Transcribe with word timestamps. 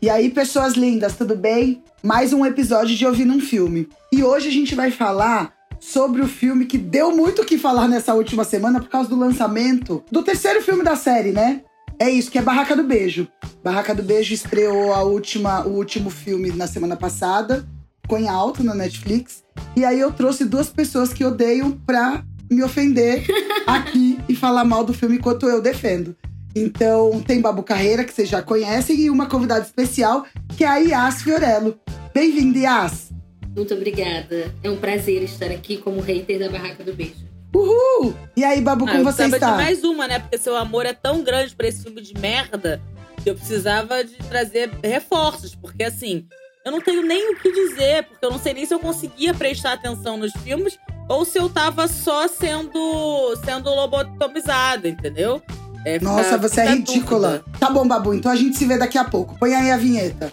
E 0.00 0.08
aí, 0.08 0.30
pessoas 0.30 0.74
lindas, 0.74 1.16
tudo 1.16 1.34
bem? 1.34 1.82
Mais 2.04 2.32
um 2.32 2.46
episódio 2.46 2.94
de 2.94 3.04
Ouvindo 3.04 3.32
um 3.32 3.40
Filme. 3.40 3.88
E 4.12 4.22
hoje 4.22 4.46
a 4.46 4.52
gente 4.52 4.72
vai 4.72 4.92
falar 4.92 5.52
sobre 5.80 6.22
o 6.22 6.28
filme 6.28 6.66
que 6.66 6.78
deu 6.78 7.10
muito 7.16 7.42
o 7.42 7.44
que 7.44 7.58
falar 7.58 7.88
nessa 7.88 8.14
última 8.14 8.44
semana 8.44 8.78
por 8.78 8.88
causa 8.88 9.08
do 9.08 9.18
lançamento 9.18 10.04
do 10.08 10.22
terceiro 10.22 10.62
filme 10.62 10.84
da 10.84 10.94
série, 10.94 11.32
né? 11.32 11.62
É 11.98 12.08
isso, 12.08 12.30
que 12.30 12.38
é 12.38 12.42
Barraca 12.42 12.76
do 12.76 12.84
Beijo. 12.84 13.26
Barraca 13.62 13.92
do 13.92 14.04
Beijo 14.04 14.32
estreou 14.32 14.94
a 14.94 15.02
última, 15.02 15.66
o 15.66 15.70
último 15.70 16.10
filme 16.10 16.52
na 16.52 16.68
semana 16.68 16.94
passada, 16.94 17.68
ficou 18.00 18.18
em 18.18 18.28
alto 18.28 18.62
na 18.62 18.76
Netflix. 18.76 19.42
E 19.74 19.84
aí 19.84 19.98
eu 19.98 20.12
trouxe 20.12 20.44
duas 20.44 20.70
pessoas 20.70 21.12
que 21.12 21.24
odeiam 21.24 21.72
pra 21.72 22.22
me 22.48 22.62
ofender 22.62 23.26
aqui 23.66 24.16
e 24.28 24.36
falar 24.36 24.62
mal 24.62 24.84
do 24.84 24.94
filme 24.94 25.16
enquanto 25.16 25.48
eu 25.48 25.60
defendo. 25.60 26.14
Então, 26.58 27.20
tem 27.20 27.40
Babu 27.40 27.62
Carreira, 27.62 28.04
que 28.04 28.12
vocês 28.12 28.28
já 28.28 28.42
conhecem, 28.42 28.98
e 28.98 29.10
uma 29.10 29.26
convidada 29.26 29.64
especial, 29.64 30.26
que 30.56 30.64
é 30.64 30.66
a 30.66 30.76
Yas 30.76 31.22
Fiorello. 31.22 31.78
Bem-vinda, 32.12 32.58
Yas! 32.58 33.10
Muito 33.54 33.74
obrigada. 33.74 34.52
É 34.62 34.68
um 34.68 34.76
prazer 34.76 35.22
estar 35.22 35.50
aqui 35.52 35.76
como 35.76 36.00
hater 36.00 36.38
da 36.38 36.48
Barraca 36.48 36.82
do 36.82 36.92
Beijo. 36.92 37.28
Uhul! 37.54 38.12
E 38.36 38.44
aí, 38.44 38.60
Babu, 38.60 38.86
como 38.86 39.08
ah, 39.08 39.12
você 39.12 39.24
está? 39.26 39.52
de 39.52 39.56
mais 39.56 39.84
uma, 39.84 40.08
né? 40.08 40.18
Porque 40.18 40.36
seu 40.36 40.56
amor 40.56 40.84
é 40.84 40.92
tão 40.92 41.22
grande 41.22 41.54
pra 41.54 41.68
esse 41.68 41.82
filme 41.82 42.02
de 42.02 42.14
merda 42.18 42.80
que 43.22 43.30
eu 43.30 43.34
precisava 43.34 44.04
de 44.04 44.14
trazer 44.28 44.70
reforços. 44.82 45.54
Porque, 45.54 45.84
assim, 45.84 46.26
eu 46.64 46.72
não 46.72 46.80
tenho 46.80 47.02
nem 47.02 47.32
o 47.32 47.36
que 47.38 47.52
dizer, 47.52 48.04
porque 48.04 48.24
eu 48.26 48.30
não 48.30 48.38
sei 48.38 48.52
nem 48.52 48.66
se 48.66 48.74
eu 48.74 48.80
conseguia 48.80 49.32
prestar 49.32 49.74
atenção 49.74 50.16
nos 50.16 50.32
filmes 50.42 50.78
ou 51.08 51.24
se 51.24 51.38
eu 51.38 51.48
tava 51.48 51.88
só 51.88 52.28
sendo, 52.28 53.36
sendo 53.44 53.70
lobotomizada, 53.70 54.88
entendeu? 54.88 55.42
É, 55.84 56.00
Nossa, 56.00 56.36
você 56.36 56.60
é 56.60 56.70
ridícula. 56.70 57.38
Dúvida. 57.38 57.58
Tá 57.58 57.70
bom, 57.70 57.86
Babu, 57.86 58.14
então 58.14 58.30
a 58.30 58.36
gente 58.36 58.56
se 58.56 58.64
vê 58.64 58.76
daqui 58.76 58.98
a 58.98 59.04
pouco. 59.04 59.38
Põe 59.38 59.54
aí 59.54 59.70
a 59.70 59.76
vinheta. 59.76 60.32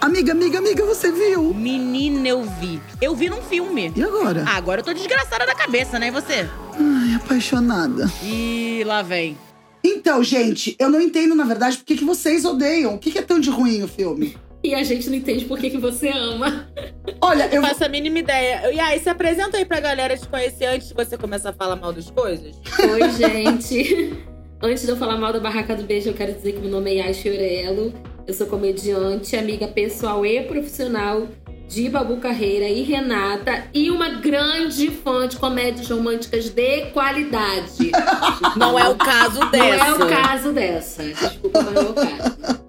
Amiga, 0.00 0.32
amiga, 0.32 0.58
amiga, 0.58 0.84
você 0.84 1.10
viu? 1.10 1.54
Menina, 1.54 2.28
eu 2.28 2.42
vi. 2.42 2.78
Eu 3.00 3.16
vi 3.16 3.30
num 3.30 3.40
filme. 3.40 3.90
E 3.96 4.02
agora? 4.02 4.44
Ah, 4.46 4.56
agora 4.56 4.80
eu 4.80 4.84
tô 4.84 4.92
desgraçada 4.92 5.46
da 5.46 5.54
cabeça, 5.54 5.98
né? 5.98 6.08
E 6.08 6.10
você? 6.10 6.46
Ai, 6.78 7.14
apaixonada. 7.14 8.10
E 8.22 8.82
lá 8.84 9.00
vem. 9.00 9.36
Então, 9.82 10.22
gente, 10.22 10.76
eu 10.78 10.90
não 10.90 11.00
entendo, 11.00 11.34
na 11.34 11.44
verdade, 11.44 11.78
por 11.78 11.84
que, 11.84 12.04
vocês 12.04 12.44
odeiam. 12.44 12.94
O 12.94 12.98
que, 12.98 13.18
é 13.18 13.22
tão 13.22 13.40
de 13.40 13.48
ruim 13.48 13.82
o 13.82 13.88
filme? 13.88 14.36
E 14.62 14.74
a 14.74 14.82
gente 14.82 15.08
não 15.08 15.16
entende 15.16 15.46
por 15.46 15.58
que 15.58 15.76
você 15.78 16.08
ama. 16.08 16.68
Olha, 17.24 17.48
eu. 17.50 17.62
Não 17.62 17.68
faço 17.68 17.84
a 17.84 17.88
mínima 17.88 18.18
ideia. 18.18 18.70
E 18.70 18.78
aí, 18.78 19.00
se 19.00 19.08
apresenta 19.08 19.56
aí 19.56 19.64
pra 19.64 19.80
galera 19.80 20.14
te 20.16 20.28
conhecer 20.28 20.66
antes 20.66 20.88
de 20.88 20.94
você 20.94 21.16
começar 21.16 21.50
a 21.50 21.52
falar 21.54 21.76
mal 21.76 21.90
das 21.90 22.10
coisas. 22.10 22.54
Oi, 22.78 23.10
gente. 23.12 24.14
antes 24.62 24.84
de 24.84 24.90
eu 24.90 24.96
falar 24.96 25.16
mal 25.16 25.32
da 25.32 25.40
Barraca 25.40 25.74
do 25.74 25.84
Beijo, 25.84 26.10
eu 26.10 26.14
quero 26.14 26.34
dizer 26.34 26.52
que 26.52 26.60
meu 26.60 26.70
nome 26.70 26.90
é 26.90 27.06
Yas 27.06 27.16
Fiorello. 27.18 27.94
Eu 28.26 28.34
sou 28.34 28.46
comediante, 28.46 29.36
amiga 29.36 29.66
pessoal 29.68 30.24
e 30.24 30.42
profissional 30.42 31.26
de 31.66 31.88
Babu 31.88 32.18
Carreira 32.18 32.68
e 32.68 32.82
Renata 32.82 33.64
e 33.72 33.90
uma 33.90 34.10
grande 34.10 34.90
fã 34.90 35.26
de 35.26 35.36
comédias 35.36 35.88
românticas 35.88 36.50
de 36.50 36.86
qualidade. 36.92 37.90
Não 38.54 38.78
é 38.78 38.86
o 38.88 38.96
caso 38.96 39.40
dessa. 39.50 39.76
Não 39.76 39.86
é 39.86 39.94
o 39.94 40.22
caso 40.22 40.52
dessa. 40.52 41.02
Desculpa, 41.02 41.62
não 41.62 41.82
é 41.82 41.84
o 41.84 41.94
caso. 41.94 42.63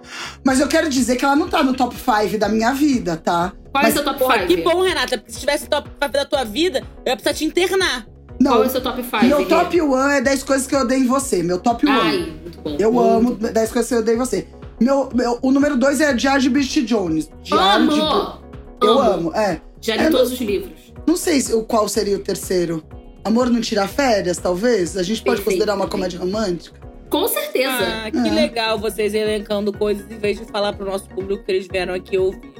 Mas 0.46 0.60
eu 0.60 0.68
quero 0.68 0.88
dizer 0.90 1.16
que 1.16 1.26
ela 1.26 1.36
não 1.36 1.50
tá 1.50 1.64
no 1.64 1.74
top 1.74 1.96
5 1.96 2.38
da 2.38 2.48
minha 2.48 2.72
vida, 2.72 3.18
tá? 3.18 3.52
Qual 3.72 3.84
Mas, 3.84 3.96
é 3.96 4.00
o 4.00 4.04
seu 4.04 4.14
top 4.14 4.34
5? 4.34 4.48
Que 4.48 4.58
bom, 4.58 4.82
Renata, 4.82 5.18
porque 5.18 5.34
se 5.34 5.40
tivesse 5.40 5.68
top 5.68 5.90
5 6.02 6.14
da 6.14 6.24
tua 6.24 6.44
vida, 6.44 6.84
eu 7.04 7.10
ia 7.10 7.16
precisar 7.16 7.34
te 7.34 7.44
internar. 7.46 8.06
Não, 8.40 8.52
Qual 8.52 8.64
é 8.64 8.68
o 8.68 8.70
seu 8.70 8.82
top 8.82 9.02
5? 9.04 9.26
Meu 9.26 9.48
top 9.48 9.82
1 9.82 10.10
é 10.10 10.22
10 10.22 10.44
coisas 10.44 10.68
que 10.68 10.76
eu 10.76 10.82
odeio 10.82 11.04
em 11.04 11.08
você. 11.08 11.42
Meu 11.42 11.58
top 11.58 11.88
1. 11.88 11.90
Ai, 11.92 12.18
muito 12.42 12.62
bom. 12.62 12.78
Eu 12.78 12.92
muito 12.92 13.10
amo 13.10 13.52
10 13.54 13.72
coisas 13.72 13.90
que 13.90 13.96
eu 13.96 14.00
odeio 14.00 14.16
em 14.16 14.20
você. 14.20 14.48
Meu, 14.80 15.10
meu, 15.16 15.40
o 15.42 15.52
número 15.52 15.76
2 15.78 16.02
é 16.02 16.14
Diário 16.14 16.42
de 16.42 16.50
Bridget 16.50 16.86
Jones. 16.86 17.30
Diário 17.42 17.92
amo! 17.92 18.40
de... 18.80 18.86
Eu 18.86 19.00
amo, 19.00 19.34
é. 19.34 19.62
Já 19.82 19.96
li 19.96 20.04
é, 20.04 20.10
todos 20.10 20.32
os 20.32 20.40
livros. 20.40 20.94
Não 21.08 21.16
sei 21.18 21.42
se, 21.42 21.60
qual 21.64 21.88
seria 21.88 22.18
o 22.18 22.20
terceiro. 22.20 22.84
Amor 23.24 23.50
não 23.50 23.62
tira 23.62 23.88
férias, 23.88 24.38
talvez? 24.38 24.96
A 24.96 25.02
gente 25.02 25.24
pode 25.24 25.38
Perfeito, 25.38 25.46
considerar 25.46 25.74
uma 25.76 25.88
perfeito. 25.88 26.18
comédia 26.18 26.20
romântica? 26.20 26.85
Com 27.10 27.28
certeza. 27.28 28.04
Ah, 28.06 28.12
que 28.12 28.18
É. 28.18 28.32
legal 28.32 28.78
vocês 28.80 29.14
elencando 29.14 29.72
coisas 29.72 30.10
em 30.12 30.18
vez 30.18 30.40
de 30.40 30.46
falar 30.46 30.74
pro 30.74 30.86
nosso 30.86 31.08
público 31.10 31.44
que 31.44 31.52
eles 31.52 31.68
vieram 31.68 31.94
aqui 31.94 32.18
ouvir. 32.18 32.54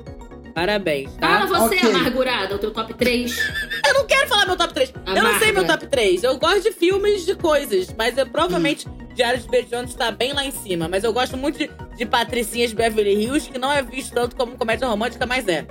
Parabéns, 0.54 1.14
tá? 1.16 1.46
Fala 1.48 1.68
você, 1.68 1.76
Ok. 1.76 1.90
amargurada, 1.92 2.56
o 2.56 2.58
teu 2.58 2.72
top 2.72 2.94
3. 2.94 3.38
Eu 3.86 3.94
não 3.94 4.06
quero 4.06 4.28
falar 4.30 4.46
meu 4.46 4.56
top 4.56 4.74
3. 4.74 4.94
Eu 5.06 5.14
não 5.16 5.22
Amarga. 5.22 5.40
sei 5.40 5.52
meu 5.52 5.66
top 5.68 5.88
3. 5.88 6.24
Eu 6.24 6.38
gosto 6.38 6.62
de 6.64 6.72
filmes 6.72 7.26
de 7.26 7.36
coisas, 7.36 7.94
mas 7.98 8.18
eu 8.18 8.26
provavelmente 8.26 8.88
Diário 9.14 9.40
de 9.40 9.48
Bridget 9.48 9.70
Jones 9.72 9.94
tá 9.96 10.12
bem 10.12 10.32
lá 10.34 10.46
em 10.46 10.52
cima. 10.52 10.88
Mas 10.88 11.04
eu 11.04 11.12
gosto 11.12 11.36
muito 11.38 11.58
de, 11.58 11.70
de 11.98 12.06
Patricinhas 12.06 12.70
de 12.70 12.76
Beverly 12.78 13.14
Hills, 13.16 13.50
que 13.50 13.58
não 13.58 13.72
é 13.72 13.82
visto 13.82 14.14
tanto 14.14 14.36
como 14.36 14.58
comédia 14.58 14.88
romântica, 14.88 15.26
mas 15.26 15.46
é. 15.48 15.66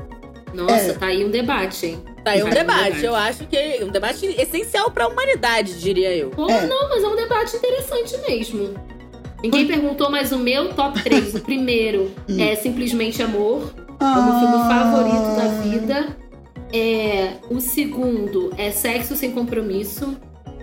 Nossa, 0.55 0.75
É. 0.75 0.93
tá 0.95 1.07
aí 1.07 1.25
um 1.25 1.31
debate, 1.31 1.87
hein? 1.87 1.99
Tá 2.25 2.31
aí 2.33 2.43
um 2.43 2.49
Tá 2.49 2.55
debate. 2.55 3.05
Eu 3.05 3.15
acho 3.15 3.45
que 3.47 3.57
é 3.57 3.81
um 3.85 3.89
debate 3.89 4.27
essencial 4.39 4.91
pra 4.91 5.09
humanidade, 5.09 5.79
diria 5.81 6.15
eu. 6.17 6.31
Pô, 6.31 6.49
É. 6.49 6.67
não, 6.67 6.89
mas 6.89 7.03
é 7.03 7.09
um 7.09 7.17
debate 7.17 7.57
interessante 7.57 8.17
mesmo. 8.29 8.75
Ninguém 9.43 9.67
perguntou, 9.67 10.11
mas 10.11 10.33
o 10.33 10.39
meu 10.39 10.73
top 10.73 11.03
3, 11.03 11.35
o 11.35 11.41
primeiro 11.45 12.11
Hum. 12.29 12.41
é 12.43 12.55
Simplesmente 12.55 13.23
Amor, 13.23 13.75
é 13.79 13.95
Ah. 14.01 14.19
o 14.19 14.23
meu 14.25 14.41
filme 14.41 14.69
favorito 14.69 15.37
da 15.37 15.49
vida. 15.63 16.17
É, 16.73 17.35
o 17.51 17.61
segundo 17.61 18.51
é 18.57 18.71
Sexo 18.71 19.15
Sem 19.17 19.31
Compromisso. 19.33 20.17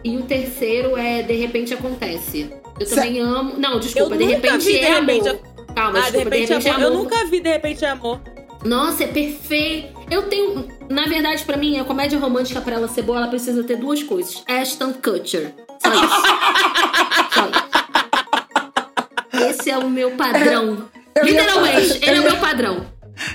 E 0.03 0.17
o 0.17 0.23
terceiro 0.23 0.97
é 0.97 1.21
De 1.21 1.33
Repente 1.35 1.73
Acontece. 1.75 2.49
Eu 2.79 2.87
Se- 2.87 2.95
também 2.95 3.19
amo. 3.19 3.53
Não, 3.59 3.79
desculpa, 3.79 4.15
Eu 4.15 4.17
De 4.17 4.25
nunca 4.25 4.35
Repente 4.47 4.65
vi 4.65 4.71
De 4.73 4.79
é 4.79 4.93
Repente 4.99 5.29
Amor. 5.29 5.41
Calma, 5.75 5.99
ah, 5.99 6.01
de 6.01 6.11
desculpa, 6.11 6.35
repente, 6.35 6.67
é 6.67 6.71
amor. 6.71 6.81
Eu 6.83 6.93
nunca 6.93 7.25
vi 7.25 7.39
De 7.39 7.49
Repente 7.49 7.85
Amor. 7.85 8.19
Nossa, 8.63 9.03
é 9.03 9.07
perfeito. 9.07 9.99
Eu 10.09 10.23
tenho. 10.23 10.67
Na 10.89 11.03
verdade, 11.05 11.43
pra 11.43 11.57
mim, 11.57 11.77
a 11.79 11.83
comédia 11.83 12.17
romântica, 12.19 12.61
pra 12.61 12.75
ela 12.75 12.87
ser 12.87 13.01
boa, 13.01 13.17
ela 13.19 13.27
precisa 13.27 13.63
ter 13.63 13.75
duas 13.77 14.01
coisas: 14.03 14.43
Ashton 14.47 14.93
Kutcher. 14.93 15.53
Só 15.81 15.91
isso. 15.93 16.21
Só 17.33 17.49
isso. 17.49 17.71
Esse 19.49 19.69
é 19.71 19.77
o 19.77 19.89
meu 19.89 20.11
padrão. 20.11 20.87
Eu 21.15 21.25
Literalmente, 21.25 21.87
falar- 21.99 22.07
ele 22.07 22.17
é 22.17 22.19
o 22.19 22.23
meu 22.23 22.37
padrão. 22.37 22.85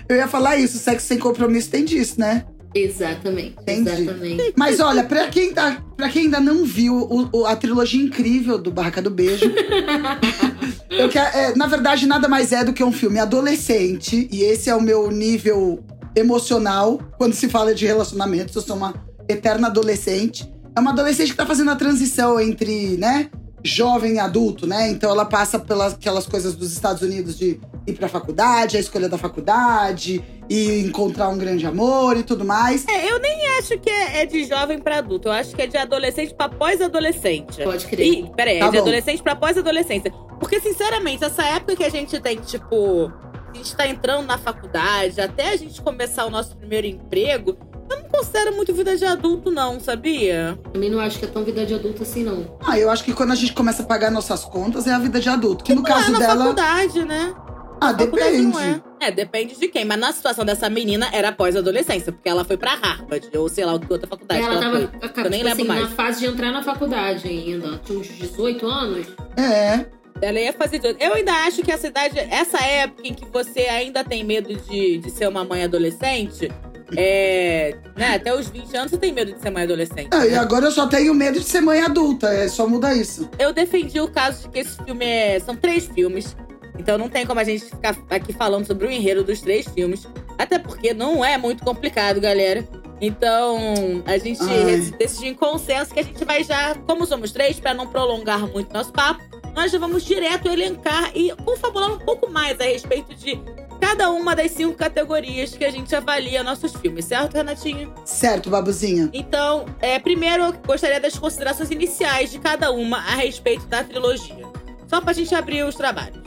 Eu 0.08 0.16
ia 0.16 0.28
falar 0.28 0.56
isso, 0.56 0.78
sexo 0.78 1.06
sem 1.06 1.18
compromisso 1.18 1.70
tem 1.70 1.84
disso, 1.84 2.18
né? 2.20 2.44
Exatamente. 2.78 3.54
Entendi. 3.62 3.90
Exatamente. 4.02 4.52
Mas 4.56 4.80
olha, 4.80 5.02
pra 5.04 5.28
quem, 5.28 5.52
tá, 5.52 5.82
pra 5.96 6.08
quem 6.08 6.24
ainda 6.24 6.40
não 6.40 6.64
viu 6.64 6.94
o- 6.96 7.28
o- 7.32 7.46
a 7.46 7.56
trilogia 7.56 8.02
incrível 8.02 8.58
do 8.58 8.70
Barraca 8.70 9.00
do 9.00 9.10
Beijo, 9.10 9.44
eu 10.90 11.08
quero- 11.08 11.36
é, 11.36 11.54
na 11.56 11.66
verdade 11.66 12.06
nada 12.06 12.28
mais 12.28 12.52
é 12.52 12.64
do 12.64 12.72
que 12.72 12.82
um 12.84 12.92
filme 12.92 13.18
adolescente, 13.18 14.28
e 14.32 14.42
esse 14.42 14.68
é 14.70 14.74
o 14.74 14.80
meu 14.80 15.10
nível 15.10 15.84
emocional 16.14 16.98
quando 17.18 17.34
se 17.34 17.48
fala 17.48 17.74
de 17.74 17.86
relacionamentos. 17.86 18.54
Eu 18.56 18.62
sou 18.62 18.76
uma 18.76 18.94
eterna 19.28 19.68
adolescente. 19.68 20.50
É 20.74 20.80
uma 20.80 20.90
adolescente 20.90 21.30
que 21.30 21.36
tá 21.36 21.46
fazendo 21.46 21.70
a 21.70 21.76
transição 21.76 22.38
entre, 22.40 22.96
né, 22.98 23.30
jovem 23.66 24.14
e 24.14 24.18
adulto, 24.18 24.66
né? 24.66 24.88
Então 24.90 25.10
ela 25.10 25.24
passa 25.24 25.58
pelas 25.58 25.94
aquelas 25.94 26.26
coisas 26.26 26.54
dos 26.54 26.72
Estados 26.72 27.02
Unidos 27.02 27.36
de 27.38 27.60
ir 27.86 27.92
pra 27.94 28.08
faculdade, 28.08 28.76
a 28.76 28.80
escolha 28.80 29.08
da 29.08 29.18
faculdade, 29.18 30.24
e 30.48 30.80
encontrar 30.80 31.28
um 31.28 31.38
grande 31.38 31.66
amor 31.66 32.16
e 32.16 32.22
tudo 32.22 32.44
mais. 32.44 32.86
É, 32.88 33.10
eu 33.10 33.18
nem 33.18 33.46
acho 33.58 33.78
que 33.78 33.90
é, 33.90 34.22
é 34.22 34.26
de 34.26 34.44
jovem 34.44 34.78
pra 34.78 34.98
adulto. 34.98 35.28
Eu 35.28 35.32
acho 35.32 35.54
que 35.54 35.62
é 35.62 35.66
de 35.66 35.76
adolescente 35.76 36.34
pra 36.34 36.48
pós-adolescente. 36.48 37.62
Pode 37.62 37.86
crer. 37.86 38.06
Ih, 38.06 38.30
peraí, 38.36 38.58
Tá 38.60 38.66
é 38.66 38.70
de 38.70 38.76
bom. 38.76 38.82
adolescente 38.82 39.22
pra 39.22 39.36
pós-adolescência. 39.36 40.12
Porque, 40.38 40.60
sinceramente, 40.60 41.24
essa 41.24 41.42
época 41.44 41.76
que 41.76 41.84
a 41.84 41.88
gente 41.90 42.18
tem, 42.20 42.36
tipo, 42.38 43.10
a 43.52 43.56
gente 43.56 43.74
tá 43.76 43.86
entrando 43.86 44.26
na 44.26 44.38
faculdade, 44.38 45.20
até 45.20 45.50
a 45.50 45.56
gente 45.56 45.80
começar 45.80 46.26
o 46.26 46.30
nosso 46.30 46.56
primeiro 46.56 46.86
emprego, 46.86 47.56
eu 47.90 47.96
não 48.02 48.08
considero 48.08 48.54
muito 48.54 48.72
vida 48.74 48.96
de 48.96 49.04
adulto, 49.04 49.50
não, 49.50 49.78
sabia? 49.80 50.58
Também 50.72 50.90
não 50.90 51.00
acho 51.00 51.18
que 51.18 51.24
é 51.24 51.28
tão 51.28 51.44
vida 51.44 51.64
de 51.66 51.74
adulto 51.74 52.02
assim, 52.02 52.22
não. 52.24 52.56
Ah, 52.66 52.78
eu 52.78 52.90
acho 52.90 53.04
que 53.04 53.12
quando 53.12 53.32
a 53.32 53.34
gente 53.36 53.52
começa 53.52 53.82
a 53.82 53.86
pagar 53.86 54.10
nossas 54.10 54.44
contas 54.44 54.86
é 54.86 54.92
a 54.92 54.98
vida 54.98 55.20
de 55.20 55.28
adulto. 55.28 55.64
Que 55.64 55.74
no 55.74 55.82
Não 55.82 55.88
caso 55.88 56.08
é 56.08 56.10
na 56.12 56.18
dela. 56.18 56.38
faculdade, 56.38 57.04
né? 57.04 57.34
Ah, 57.80 57.92
depende. 57.92 58.42
não 58.42 58.58
é. 58.58 58.80
É, 59.00 59.10
depende 59.10 59.54
de 59.58 59.68
quem. 59.68 59.84
Mas 59.84 59.98
na 59.98 60.10
situação 60.12 60.44
dessa 60.46 60.68
menina, 60.70 61.08
era 61.12 61.30
pós-adolescência. 61.30 62.10
Porque 62.10 62.28
ela 62.28 62.42
foi 62.44 62.56
pra 62.56 62.74
Harvard, 62.74 63.28
ou 63.36 63.48
sei 63.50 63.66
lá, 63.66 63.72
outra 63.72 64.06
faculdade. 64.08 64.40
ela 64.42 64.54
que 64.54 64.60
tava 64.60 64.76
foi. 64.78 65.24
Eu 65.24 65.30
nem 65.30 65.40
tipo 65.40 65.48
lembro 65.48 65.48
assim, 65.52 65.64
mais. 65.64 65.80
na 65.82 65.88
fase 65.88 66.20
de 66.20 66.26
entrar 66.26 66.52
na 66.52 66.62
faculdade 66.62 67.28
ainda. 67.28 67.78
Tinha 67.84 67.98
uns 67.98 68.08
18 68.08 68.66
anos. 68.66 69.06
É. 69.36 69.84
Ela 70.22 70.40
ia 70.40 70.52
fazer. 70.54 70.80
Eu 70.98 71.12
ainda 71.12 71.32
acho 71.46 71.60
que 71.62 71.70
essa 71.70 71.86
idade, 71.88 72.18
essa 72.18 72.58
época 72.64 73.06
em 73.06 73.12
que 73.12 73.26
você 73.26 73.60
ainda 73.60 74.02
tem 74.02 74.24
medo 74.24 74.54
de, 74.54 74.96
de 74.96 75.10
ser 75.10 75.28
uma 75.28 75.44
mãe 75.44 75.62
adolescente, 75.62 76.50
é. 76.94 77.74
Né, 77.96 78.14
até 78.14 78.34
os 78.34 78.48
20 78.48 78.76
anos 78.76 78.90
você 78.90 78.98
tem 78.98 79.12
medo 79.12 79.32
de 79.32 79.40
ser 79.40 79.50
mãe 79.50 79.64
adolescente. 79.64 80.08
Ah, 80.10 80.26
e 80.26 80.30
né? 80.30 80.38
agora 80.38 80.66
eu 80.66 80.70
só 80.70 80.86
tenho 80.86 81.14
medo 81.14 81.40
de 81.40 81.46
ser 81.46 81.60
mãe 81.60 81.80
adulta. 81.80 82.28
É 82.28 82.48
só 82.48 82.68
mudar 82.68 82.94
isso. 82.94 83.28
Eu 83.38 83.52
defendi 83.52 84.00
o 84.00 84.08
caso 84.08 84.42
de 84.42 84.48
que 84.50 84.58
esse 84.60 84.76
filme 84.84 85.04
é. 85.04 85.40
São 85.40 85.56
três 85.56 85.86
filmes. 85.86 86.36
Então 86.78 86.98
não 86.98 87.08
tem 87.08 87.26
como 87.26 87.40
a 87.40 87.44
gente 87.44 87.64
ficar 87.64 87.96
aqui 88.10 88.32
falando 88.32 88.66
sobre 88.66 88.86
o 88.86 88.90
enredo 88.90 89.24
dos 89.24 89.40
três 89.40 89.66
filmes. 89.66 90.06
Até 90.38 90.58
porque 90.58 90.92
não 90.92 91.24
é 91.24 91.38
muito 91.38 91.64
complicado, 91.64 92.20
galera. 92.20 92.66
Então, 93.00 94.02
a 94.06 94.16
gente 94.16 94.40
Ai. 94.42 94.80
decidiu 94.98 95.30
em 95.30 95.34
consenso 95.34 95.92
que 95.92 96.00
a 96.00 96.02
gente 96.02 96.24
vai 96.24 96.42
já, 96.42 96.74
como 96.86 97.06
somos 97.06 97.30
três, 97.30 97.60
pra 97.60 97.74
não 97.74 97.86
prolongar 97.86 98.46
muito 98.46 98.72
nosso 98.72 98.90
papo, 98.90 99.22
nós 99.54 99.70
já 99.70 99.78
vamos 99.78 100.04
direto 100.04 100.48
elencar 100.48 101.10
e 101.14 101.30
confabular 101.44 101.92
um 101.92 101.98
pouco 101.98 102.30
mais 102.30 102.58
a 102.60 102.64
respeito 102.64 103.14
de 103.14 103.38
cada 103.80 104.10
uma 104.10 104.34
das 104.34 104.50
cinco 104.52 104.74
categorias 104.74 105.50
que 105.50 105.64
a 105.64 105.70
gente 105.70 105.94
avalia 105.94 106.42
nossos 106.42 106.72
filmes, 106.74 107.04
certo, 107.04 107.34
Renatinho? 107.34 107.92
Certo, 108.04 108.50
babuzinha. 108.50 109.08
Então, 109.12 109.66
é, 109.80 109.98
primeiro 109.98 110.44
eu 110.44 110.52
gostaria 110.66 111.00
das 111.00 111.18
considerações 111.18 111.70
iniciais 111.70 112.30
de 112.30 112.38
cada 112.38 112.70
uma 112.70 112.98
a 112.98 113.14
respeito 113.16 113.66
da 113.66 113.82
trilogia. 113.84 114.46
Só 114.88 115.00
pra 115.00 115.12
gente 115.12 115.34
abrir 115.34 115.64
os 115.64 115.74
trabalhos. 115.74 116.26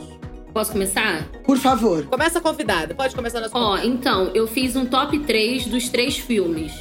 Posso 0.54 0.72
começar? 0.72 1.28
Por 1.44 1.58
favor. 1.58 2.06
Começa 2.06 2.42
convidada, 2.42 2.94
pode 2.96 3.16
começar 3.16 3.40
na 3.40 3.50
sua 3.50 3.60
Ó, 3.60 3.78
então, 3.78 4.32
eu 4.34 4.48
fiz 4.48 4.76
um 4.76 4.86
top 4.86 5.20
3 5.20 5.68
dos 5.68 5.90
três 5.90 6.18
filmes. 6.18 6.74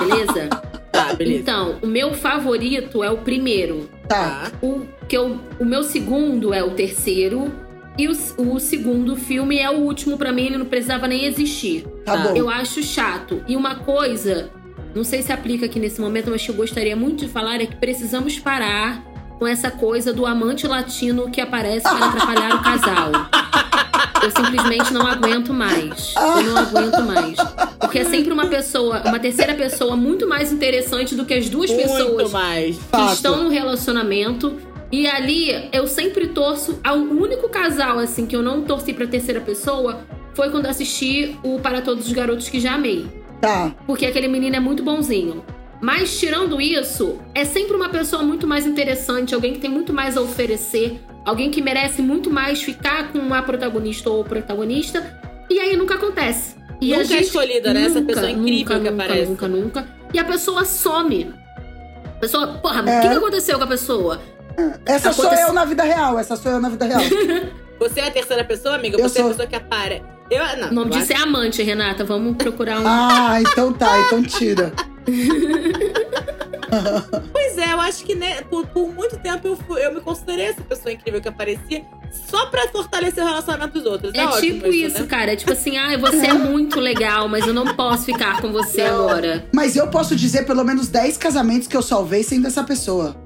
Beleza? 0.00 0.48
Tá, 0.92 1.14
beleza. 1.14 1.40
Então, 1.40 1.78
o 1.82 1.86
meu 1.86 2.12
favorito 2.14 3.02
é 3.04 3.10
o 3.10 3.18
primeiro. 3.18 3.88
Tá. 4.08 4.50
Tá. 4.50 4.52
O, 4.60 4.84
que 5.08 5.16
eu, 5.16 5.38
o 5.58 5.64
meu 5.64 5.84
segundo 5.84 6.52
é 6.52 6.64
o 6.64 6.72
terceiro. 6.72 7.52
E 8.00 8.08
o, 8.08 8.12
o 8.54 8.58
segundo 8.58 9.14
filme 9.14 9.58
é 9.58 9.68
o 9.70 9.74
último 9.80 10.16
pra 10.16 10.32
mim, 10.32 10.46
ele 10.46 10.56
não 10.56 10.64
precisava 10.64 11.06
nem 11.06 11.26
existir. 11.26 11.84
Tá 12.04 12.16
Tá. 12.16 12.28
bom. 12.28 12.36
Eu 12.36 12.48
acho 12.48 12.82
chato. 12.82 13.42
E 13.46 13.54
uma 13.56 13.74
coisa, 13.74 14.48
não 14.94 15.04
sei 15.04 15.20
se 15.22 15.30
aplica 15.32 15.66
aqui 15.66 15.78
nesse 15.78 16.00
momento, 16.00 16.30
mas 16.30 16.42
que 16.42 16.50
eu 16.50 16.54
gostaria 16.54 16.96
muito 16.96 17.26
de 17.26 17.28
falar 17.30 17.60
é 17.60 17.66
que 17.66 17.76
precisamos 17.76 18.38
parar 18.38 19.04
com 19.38 19.46
essa 19.46 19.70
coisa 19.70 20.12
do 20.14 20.24
amante 20.24 20.66
latino 20.66 21.30
que 21.30 21.40
aparece 21.42 21.82
para 21.82 22.06
atrapalhar 22.06 22.54
o 22.56 22.62
casal. 22.62 23.10
Eu 24.22 24.30
simplesmente 24.30 24.92
não 24.92 25.06
aguento 25.06 25.52
mais. 25.52 26.14
Eu 26.16 26.42
não 26.44 26.56
aguento 26.58 27.02
mais. 27.02 27.36
Porque 27.78 27.98
é 27.98 28.04
sempre 28.04 28.32
uma 28.32 28.46
pessoa, 28.46 29.02
uma 29.06 29.18
terceira 29.18 29.54
pessoa 29.54 29.94
muito 29.96 30.26
mais 30.28 30.52
interessante 30.52 31.14
do 31.14 31.24
que 31.26 31.34
as 31.34 31.48
duas 31.50 31.70
Muito 31.70 31.82
pessoas 31.82 32.30
mais. 32.30 32.76
que 32.76 32.82
Fato. 32.84 33.12
estão 33.14 33.42
no 33.44 33.48
relacionamento. 33.50 34.56
E 34.92 35.06
ali 35.06 35.68
eu 35.72 35.86
sempre 35.86 36.28
torço. 36.28 36.80
ao 36.82 36.96
único 36.96 37.48
casal, 37.48 37.98
assim, 37.98 38.26
que 38.26 38.34
eu 38.34 38.42
não 38.42 38.62
torci 38.62 38.92
pra 38.92 39.06
terceira 39.06 39.40
pessoa 39.40 40.00
foi 40.34 40.50
quando 40.50 40.66
assisti 40.66 41.36
o 41.42 41.58
Para 41.60 41.80
Todos 41.82 42.06
os 42.06 42.12
Garotos 42.12 42.48
que 42.48 42.60
Já 42.60 42.74
Amei. 42.74 43.06
Tá. 43.40 43.74
Porque 43.86 44.06
aquele 44.06 44.28
menino 44.28 44.56
é 44.56 44.60
muito 44.60 44.82
bonzinho. 44.82 45.44
Mas 45.80 46.18
tirando 46.18 46.60
isso, 46.60 47.18
é 47.34 47.44
sempre 47.44 47.74
uma 47.74 47.88
pessoa 47.88 48.22
muito 48.22 48.46
mais 48.46 48.66
interessante, 48.66 49.34
alguém 49.34 49.54
que 49.54 49.60
tem 49.60 49.70
muito 49.70 49.92
mais 49.94 50.16
a 50.16 50.20
oferecer, 50.20 51.00
alguém 51.24 51.50
que 51.50 51.62
merece 51.62 52.02
muito 52.02 52.30
mais 52.30 52.62
ficar 52.62 53.10
com 53.12 53.32
a 53.32 53.40
protagonista 53.42 54.10
ou 54.10 54.20
o 54.20 54.24
protagonista. 54.24 55.18
E 55.48 55.58
aí 55.58 55.74
nunca 55.76 55.94
acontece. 55.94 56.54
E 56.80 56.90
Nunca 56.90 57.00
a 57.00 57.02
é 57.02 57.06
gente, 57.06 57.24
escolhida, 57.24 57.74
né? 57.74 57.84
Essa 57.86 58.00
pessoa 58.02 58.30
incrível 58.30 58.58
nunca, 58.58 58.74
que 58.74 58.90
nunca, 58.90 59.04
aparece. 59.04 59.30
Nunca, 59.30 59.48
nunca. 59.48 59.88
E 60.14 60.18
a 60.18 60.24
pessoa 60.24 60.64
some. 60.64 61.32
A 62.06 62.18
pessoa, 62.20 62.46
porra, 62.46 62.88
É. 62.88 62.98
o 62.98 63.02
que, 63.02 63.08
que 63.08 63.14
aconteceu 63.16 63.58
com 63.58 63.64
a 63.64 63.66
pessoa? 63.66 64.20
Essa 64.86 65.12
sou 65.12 65.26
Acontece- 65.26 65.48
eu 65.48 65.52
na 65.52 65.64
vida 65.64 65.82
real. 65.82 66.18
Essa 66.18 66.36
sou 66.36 66.52
eu 66.52 66.60
na 66.60 66.68
vida 66.68 66.84
real. 66.86 67.00
Você 67.80 68.00
é 68.00 68.08
a 68.08 68.10
terceira 68.10 68.44
pessoa, 68.44 68.74
amiga? 68.74 68.96
Eu 68.98 69.08
Você 69.08 69.18
é 69.18 69.22
sou. 69.22 69.26
a 69.30 69.34
pessoa 69.34 69.46
que 69.48 69.56
apare. 69.56 70.02
Eu, 70.30 70.44
não, 70.58 70.68
O 70.68 70.74
nome 70.74 70.90
disso 70.92 71.12
é 71.12 71.16
amante, 71.16 71.62
Renata. 71.62 72.04
Vamos 72.04 72.36
procurar 72.36 72.80
um. 72.80 72.84
ah, 72.86 73.38
então 73.40 73.72
tá. 73.72 73.98
Então 74.00 74.22
tira. 74.22 74.72
Pois 77.32 77.58
é, 77.58 77.72
eu 77.72 77.80
acho 77.80 78.04
que 78.04 78.14
né, 78.14 78.42
por, 78.42 78.64
por 78.68 78.88
muito 78.94 79.16
tempo 79.18 79.48
eu, 79.48 79.56
fui- 79.56 79.84
eu 79.84 79.92
me 79.92 80.00
considerei 80.00 80.46
essa 80.46 80.62
pessoa 80.62 80.92
incrível 80.92 81.20
que 81.20 81.28
aparecia 81.28 81.84
só 82.28 82.46
pra 82.46 82.68
fortalecer 82.68 83.24
o 83.24 83.26
relacionamento 83.26 83.72
dos 83.72 83.86
outros. 83.86 84.14
É 84.14 84.24
ótimo 84.24 84.54
tipo 84.62 84.66
isso, 84.68 85.00
né? 85.00 85.06
cara. 85.08 85.32
É 85.32 85.36
tipo 85.36 85.52
assim, 85.52 85.76
ah, 85.76 85.96
você 85.98 86.26
é 86.26 86.32
muito 86.32 86.78
legal, 86.78 87.26
mas 87.28 87.44
eu 87.46 87.52
não 87.52 87.74
posso 87.74 88.04
ficar 88.04 88.40
com 88.40 88.52
você 88.52 88.82
agora. 88.82 89.44
Mas 89.52 89.74
eu 89.74 89.88
posso 89.88 90.14
dizer 90.14 90.44
pelo 90.46 90.62
menos 90.64 90.86
10 90.88 91.16
casamentos 91.16 91.66
que 91.66 91.76
eu 91.76 91.82
salvei 91.82 92.22
sendo 92.22 92.46
essa 92.46 92.62
pessoa. 92.62 93.16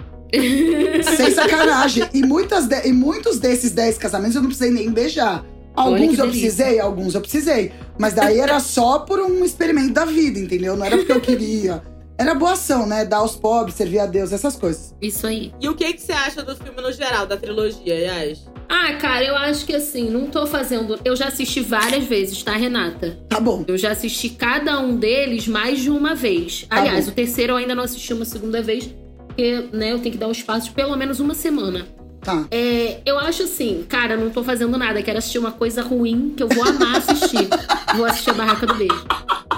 Sem 1.17 1.31
sacanagem. 1.33 2.09
E, 2.13 2.23
muitas 2.23 2.67
de- 2.67 2.89
e 2.89 2.93
muitos 2.93 3.39
desses 3.39 3.73
10 3.73 3.99
casamentos 3.99 4.35
eu 4.37 4.43
não 4.43 4.49
precisei 4.49 4.71
nem 4.73 4.91
beijar. 4.91 5.45
Alguns 5.75 6.19
eu 6.19 6.29
precisei, 6.29 6.79
alguns 6.79 7.15
eu 7.15 7.21
precisei. 7.21 7.73
Mas 7.99 8.15
daí 8.15 8.39
era 8.39 8.61
só 8.61 9.01
por 9.01 9.19
um 9.21 9.45
experimento 9.45 9.93
da 9.93 10.05
vida, 10.05 10.39
entendeu? 10.39 10.77
Não 10.77 10.85
era 10.87 10.97
porque 10.97 11.11
eu 11.13 11.21
queria. 11.21 11.83
Era 12.17 12.33
boa 12.33 12.53
ação, 12.53 12.87
né? 12.87 13.05
Dar 13.05 13.17
aos 13.19 13.35
pobres, 13.35 13.75
servir 13.75 13.99
a 13.99 14.07
Deus, 14.07 14.33
essas 14.33 14.55
coisas. 14.55 14.95
Isso 15.03 15.27
aí. 15.27 15.53
E 15.61 15.69
o 15.69 15.75
que, 15.75 15.93
que 15.95 16.01
você 16.01 16.13
acha 16.13 16.45
do 16.45 16.55
filme 16.55 16.81
no 16.81 16.93
geral, 16.93 17.27
da 17.27 17.37
trilogia, 17.37 17.93
Yas? 17.93 18.39
Ah, 18.69 18.93
cara, 18.95 19.25
eu 19.25 19.37
acho 19.37 19.67
que 19.67 19.75
assim, 19.75 20.09
não 20.11 20.27
tô 20.27 20.47
fazendo. 20.47 20.97
Eu 21.05 21.17
já 21.17 21.27
assisti 21.27 21.61
várias 21.61 22.05
vezes, 22.05 22.41
tá, 22.43 22.53
Renata? 22.57 23.19
Tá 23.29 23.41
bom. 23.41 23.65
Eu 23.67 23.77
já 23.77 23.91
assisti 23.91 24.29
cada 24.29 24.79
um 24.79 24.97
deles 24.97 25.49
mais 25.49 25.81
de 25.81 25.91
uma 25.91 26.15
vez. 26.15 26.67
Tá 26.71 26.77
Aliás, 26.79 27.07
bom. 27.07 27.11
o 27.11 27.15
terceiro 27.15 27.53
eu 27.55 27.57
ainda 27.57 27.75
não 27.75 27.83
assisti 27.83 28.13
uma 28.15 28.25
segunda 28.25 28.63
vez, 28.63 28.89
porque, 29.35 29.69
né, 29.73 29.93
eu 29.93 29.99
tenho 29.99 30.13
que 30.13 30.19
dar 30.19 30.29
um 30.29 30.33
espaço 30.33 30.69
de 30.69 30.73
pelo 30.73 30.97
menos 30.97 31.19
uma 31.19 31.35
semana. 31.35 31.85
Tá. 32.21 32.47
É, 32.51 33.01
eu 33.05 33.19
acho 33.19 33.43
assim, 33.43 33.85
cara, 33.87 34.17
não 34.17 34.31
tô 34.31 34.43
fazendo 34.43 34.79
nada, 34.79 35.03
quero 35.03 35.19
assistir 35.19 35.39
uma 35.39 35.53
coisa 35.53 35.83
ruim 35.83 36.33
que 36.35 36.43
eu 36.43 36.49
vou 36.49 36.65
amar 36.65 36.97
assistir. 36.97 37.49
vou 37.95 38.07
assistir 38.07 38.31
a 38.31 38.35
Barraca 38.35 38.67
do 38.67 38.75
Beijo. 38.75 39.05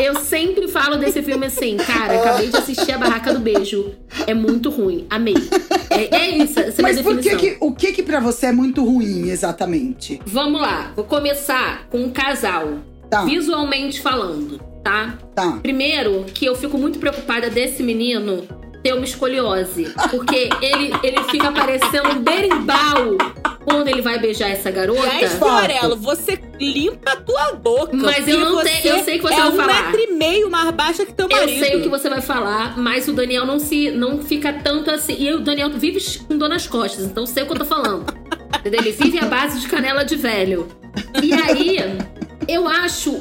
Eu 0.00 0.17
sempre 0.17 0.67
falo 0.67 0.96
desse 0.96 1.23
filme 1.23 1.46
assim, 1.46 1.76
cara, 1.76 2.19
acabei 2.19 2.49
de 2.49 2.56
assistir 2.56 2.90
a 2.90 2.99
Barraca 2.99 3.32
do 3.32 3.38
Beijo. 3.38 3.93
É 4.26 4.34
muito 4.34 4.69
ruim. 4.69 5.06
Amei. 5.08 5.37
É, 5.90 6.17
é 6.17 6.31
isso, 6.38 6.58
essa 6.58 6.81
é 6.81 6.82
Mas 6.82 7.00
por 7.00 7.14
definição. 7.14 7.38
que, 7.38 7.50
que 7.52 7.56
o 7.61 7.73
que 7.73 7.93
que 7.93 8.02
pra 8.02 8.19
você 8.19 8.46
é 8.46 8.52
muito 8.52 8.82
ruim, 8.84 9.28
exatamente? 9.28 10.20
Vamos 10.26 10.61
lá, 10.61 10.93
vou 10.96 11.05
começar 11.05 11.87
com 11.88 11.99
um 11.99 12.11
casal, 12.11 12.78
Tá, 13.08 13.25
visualmente 13.25 14.00
falando, 14.00 14.58
tá? 14.82 15.17
tá. 15.37 15.61
Primeiro, 15.62 16.25
que 16.34 16.44
eu 16.44 16.56
fico 16.56 16.76
muito 16.76 16.99
preocupada 16.99 17.49
desse 17.49 17.81
menino 17.84 18.43
ter 18.87 18.94
uma 18.94 19.05
escoliose. 19.05 19.93
Porque 20.11 20.49
ele, 20.62 20.93
ele 21.03 21.23
fica 21.31 21.50
parecendo 21.50 22.11
um 22.11 22.23
berimbau 22.23 23.17
quando 23.65 23.88
ele 23.88 24.00
vai 24.00 24.19
beijar 24.19 24.49
essa 24.50 24.71
garota. 24.71 25.03
Yas 25.06 25.33
fato. 25.35 25.67
Fiorello, 25.67 25.97
você 25.97 26.41
limpa 26.61 27.12
a 27.12 27.17
tua 27.17 27.53
boca. 27.55 27.97
Mas 27.97 28.27
eu 28.29 28.38
não 28.38 28.62
tenho- 28.62 28.97
eu 28.97 29.05
sei 29.05 29.17
que 29.19 29.23
você 29.23 29.35
é 29.35 29.38
vai 29.38 29.49
um 29.49 29.56
falar. 29.56 29.83
metro 29.91 30.00
e 30.00 30.12
meio 30.12 30.50
mais 30.50 30.71
baixa 30.71 31.05
que 31.05 31.12
teu 31.12 31.27
Eu 31.29 31.37
marido. 31.37 31.59
sei 31.59 31.77
o 31.77 31.83
que 31.83 31.88
você 31.88 32.09
vai 32.09 32.21
falar, 32.21 32.79
mas 32.79 33.09
o 33.09 33.12
Daniel 33.12 33.44
não 33.44 33.59
se 33.59 33.91
não 33.91 34.23
fica 34.23 34.53
tanto 34.53 34.91
assim. 34.91 35.17
E 35.19 35.33
o 35.33 35.41
Daniel 35.41 35.71
vive 35.71 36.00
com 36.29 36.38
dor 36.38 36.49
nas 36.49 36.67
costas, 36.69 37.05
então 37.05 37.27
sei 37.27 37.43
o 37.43 37.47
que 37.47 37.53
eu 37.53 37.59
tô 37.59 37.65
falando. 37.65 38.05
Entendeu? 38.61 38.81
Ele 38.81 38.93
vive 38.93 39.19
à 39.19 39.25
base 39.27 39.61
de 39.61 39.67
canela 39.69 40.05
de 40.05 40.15
velho. 40.17 40.69
E 41.23 41.33
aí, 41.33 41.77
eu 42.49 42.67
acho, 42.69 43.21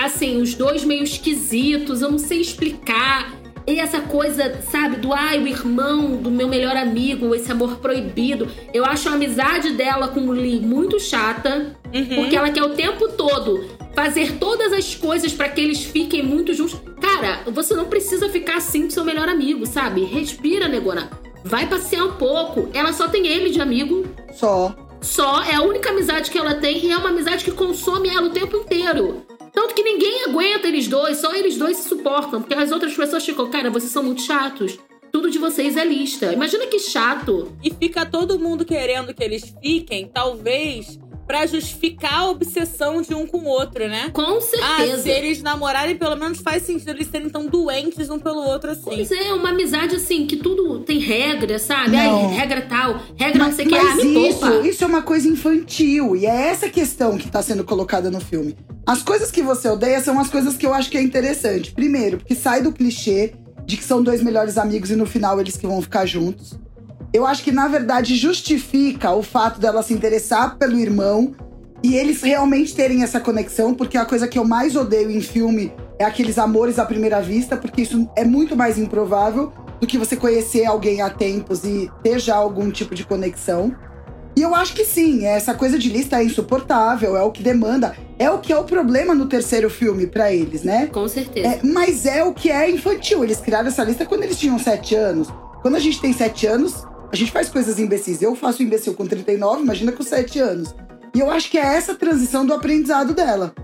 assim, 0.00 0.42
os 0.42 0.54
dois 0.54 0.84
meio 0.84 1.04
esquisitos, 1.04 2.02
eu 2.02 2.10
não 2.10 2.18
sei 2.18 2.40
explicar. 2.40 3.32
E 3.66 3.78
essa 3.78 4.00
coisa, 4.00 4.60
sabe, 4.70 4.96
do 4.96 5.12
ai, 5.12 5.38
o 5.38 5.48
irmão 5.48 6.16
do 6.16 6.30
meu 6.30 6.46
melhor 6.46 6.76
amigo, 6.76 7.34
esse 7.34 7.50
amor 7.50 7.76
proibido. 7.76 8.46
Eu 8.74 8.84
acho 8.84 9.08
a 9.08 9.12
amizade 9.12 9.72
dela 9.72 10.08
com 10.08 10.20
o 10.20 10.32
Lee 10.32 10.60
muito 10.60 11.00
chata. 11.00 11.74
Uhum. 11.92 12.16
Porque 12.16 12.36
ela 12.36 12.50
quer 12.50 12.62
o 12.62 12.74
tempo 12.74 13.08
todo 13.08 13.64
fazer 13.94 14.32
todas 14.38 14.72
as 14.72 14.94
coisas 14.94 15.32
pra 15.32 15.48
que 15.48 15.60
eles 15.60 15.82
fiquem 15.82 16.22
muito 16.22 16.52
juntos. 16.52 16.78
Cara, 17.00 17.42
você 17.50 17.74
não 17.74 17.86
precisa 17.86 18.28
ficar 18.28 18.56
assim 18.56 18.82
com 18.82 18.90
seu 18.90 19.04
melhor 19.04 19.28
amigo, 19.28 19.64
sabe? 19.64 20.04
Respira, 20.04 20.68
negona. 20.68 21.08
Vai 21.44 21.66
passear 21.66 22.04
um 22.04 22.12
pouco. 22.12 22.68
Ela 22.74 22.92
só 22.92 23.08
tem 23.08 23.26
ele 23.26 23.50
de 23.50 23.60
amigo. 23.60 24.04
Só. 24.34 24.74
Só 25.00 25.42
é 25.42 25.54
a 25.54 25.62
única 25.62 25.90
amizade 25.90 26.30
que 26.30 26.38
ela 26.38 26.54
tem 26.54 26.86
e 26.86 26.90
é 26.90 26.96
uma 26.96 27.10
amizade 27.10 27.44
que 27.44 27.50
consome 27.50 28.08
ela 28.08 28.26
o 28.26 28.30
tempo 28.30 28.56
inteiro. 28.56 29.22
Tanto 29.54 29.74
que 29.74 29.82
ninguém 29.82 30.24
aguenta 30.24 30.66
eles 30.66 30.88
dois, 30.88 31.18
só 31.18 31.32
eles 31.32 31.56
dois 31.56 31.76
se 31.76 31.88
suportam. 31.88 32.42
Porque 32.42 32.54
as 32.54 32.72
outras 32.72 32.94
pessoas 32.94 33.24
ficam, 33.24 33.48
cara, 33.48 33.70
vocês 33.70 33.92
são 33.92 34.02
muito 34.02 34.22
chatos. 34.22 34.76
Tudo 35.12 35.30
de 35.30 35.38
vocês 35.38 35.76
é 35.76 35.84
lista. 35.84 36.32
Imagina 36.32 36.66
que 36.66 36.80
chato. 36.80 37.56
E 37.62 37.70
fica 37.70 38.04
todo 38.04 38.36
mundo 38.36 38.64
querendo 38.64 39.14
que 39.14 39.22
eles 39.22 39.54
fiquem, 39.62 40.10
talvez, 40.12 40.98
pra 41.26 41.46
justificar 41.46 42.20
a 42.20 42.30
obsessão 42.30 43.00
de 43.02 43.14
um 43.14 43.26
com 43.26 43.38
o 43.38 43.46
outro, 43.46 43.88
né? 43.88 44.10
Com 44.12 44.38
Ah, 44.38 44.40
certeza. 44.40 45.02
se 45.02 45.10
eles 45.10 45.42
namorarem, 45.42 45.96
pelo 45.96 46.16
menos 46.16 46.40
faz 46.40 46.62
sentido 46.64 46.90
eles 46.90 47.08
serem 47.08 47.28
tão 47.30 47.46
doentes 47.46 48.10
um 48.10 48.18
pelo 48.18 48.40
outro 48.44 48.70
assim. 48.70 48.82
Pois 48.84 49.10
é, 49.10 49.32
uma 49.32 49.50
amizade 49.50 49.96
assim, 49.96 50.26
que 50.26 50.36
tudo 50.36 50.80
tem 50.80 50.98
regra, 50.98 51.58
sabe? 51.58 51.90
Não. 51.92 52.28
Ai, 52.30 52.34
regra 52.36 52.62
tal, 52.62 53.00
regra 53.16 53.38
não 53.38 53.46
Mas, 53.46 53.56
sei 53.56 53.66
o 53.66 53.68
que. 53.68 53.74
Ah, 53.76 53.94
me 53.96 54.28
isso, 54.28 54.38
poupa. 54.40 54.66
isso 54.68 54.84
é 54.84 54.86
uma 54.86 55.02
coisa 55.02 55.28
infantil. 55.28 56.16
E 56.16 56.26
é 56.26 56.48
essa 56.48 56.68
questão 56.68 57.16
que 57.16 57.28
tá 57.30 57.42
sendo 57.42 57.64
colocada 57.64 58.10
no 58.10 58.20
filme. 58.20 58.56
As 58.86 59.02
coisas 59.02 59.30
que 59.30 59.42
você 59.42 59.68
odeia 59.68 60.00
são 60.00 60.18
as 60.20 60.28
coisas 60.28 60.56
que 60.56 60.66
eu 60.66 60.74
acho 60.74 60.90
que 60.90 60.98
é 60.98 61.02
interessante. 61.02 61.72
Primeiro, 61.72 62.18
porque 62.18 62.34
sai 62.34 62.62
do 62.62 62.72
clichê 62.72 63.32
de 63.64 63.76
que 63.78 63.84
são 63.84 64.02
dois 64.02 64.22
melhores 64.22 64.58
amigos 64.58 64.90
e 64.90 64.96
no 64.96 65.06
final 65.06 65.40
eles 65.40 65.56
que 65.56 65.66
vão 65.66 65.80
ficar 65.80 66.04
juntos. 66.04 66.58
Eu 67.14 67.24
acho 67.24 67.44
que, 67.44 67.52
na 67.52 67.68
verdade, 67.68 68.16
justifica 68.16 69.12
o 69.12 69.22
fato 69.22 69.60
dela 69.60 69.84
se 69.84 69.94
interessar 69.94 70.58
pelo 70.58 70.76
irmão 70.76 71.32
e 71.80 71.94
eles 71.94 72.20
realmente 72.22 72.74
terem 72.74 73.04
essa 73.04 73.20
conexão, 73.20 73.72
porque 73.72 73.96
a 73.96 74.04
coisa 74.04 74.26
que 74.26 74.36
eu 74.36 74.44
mais 74.44 74.74
odeio 74.74 75.08
em 75.08 75.20
filme 75.20 75.72
é 75.96 76.04
aqueles 76.04 76.38
amores 76.38 76.76
à 76.76 76.84
primeira 76.84 77.22
vista, 77.22 77.56
porque 77.56 77.82
isso 77.82 78.10
é 78.16 78.24
muito 78.24 78.56
mais 78.56 78.78
improvável 78.78 79.52
do 79.80 79.86
que 79.86 79.96
você 79.96 80.16
conhecer 80.16 80.64
alguém 80.64 81.02
há 81.02 81.08
tempos 81.08 81.62
e 81.62 81.88
ter 82.02 82.18
já 82.18 82.34
algum 82.34 82.68
tipo 82.72 82.96
de 82.96 83.04
conexão. 83.04 83.72
E 84.36 84.42
eu 84.42 84.52
acho 84.52 84.74
que 84.74 84.84
sim, 84.84 85.24
essa 85.24 85.54
coisa 85.54 85.78
de 85.78 85.88
lista 85.90 86.18
é 86.18 86.24
insuportável, 86.24 87.16
é 87.16 87.22
o 87.22 87.30
que 87.30 87.44
demanda, 87.44 87.94
é 88.18 88.28
o 88.28 88.40
que 88.40 88.52
é 88.52 88.58
o 88.58 88.64
problema 88.64 89.14
no 89.14 89.26
terceiro 89.26 89.70
filme 89.70 90.08
pra 90.08 90.32
eles, 90.32 90.64
né? 90.64 90.88
Com 90.88 91.06
certeza. 91.06 91.46
É, 91.46 91.60
mas 91.62 92.06
é 92.06 92.24
o 92.24 92.34
que 92.34 92.50
é 92.50 92.68
infantil. 92.68 93.22
Eles 93.22 93.38
criaram 93.38 93.68
essa 93.68 93.84
lista 93.84 94.04
quando 94.04 94.24
eles 94.24 94.36
tinham 94.36 94.58
sete 94.58 94.96
anos. 94.96 95.28
Quando 95.62 95.76
a 95.76 95.80
gente 95.80 96.00
tem 96.00 96.12
sete 96.12 96.46
anos, 96.46 96.84
A 97.14 97.16
gente 97.16 97.30
faz 97.30 97.48
coisas 97.48 97.78
imbecis. 97.78 98.20
Eu 98.20 98.34
faço 98.34 98.60
imbecil 98.60 98.92
com 98.92 99.06
39, 99.06 99.62
imagina 99.62 99.92
com 99.92 100.02
7 100.02 100.40
anos. 100.40 100.74
E 101.14 101.20
eu 101.20 101.30
acho 101.30 101.48
que 101.48 101.56
é 101.56 101.76
essa 101.76 101.94
transição 101.94 102.44
do 102.44 102.52
aprendizado 102.52 103.14
dela. 103.14 103.54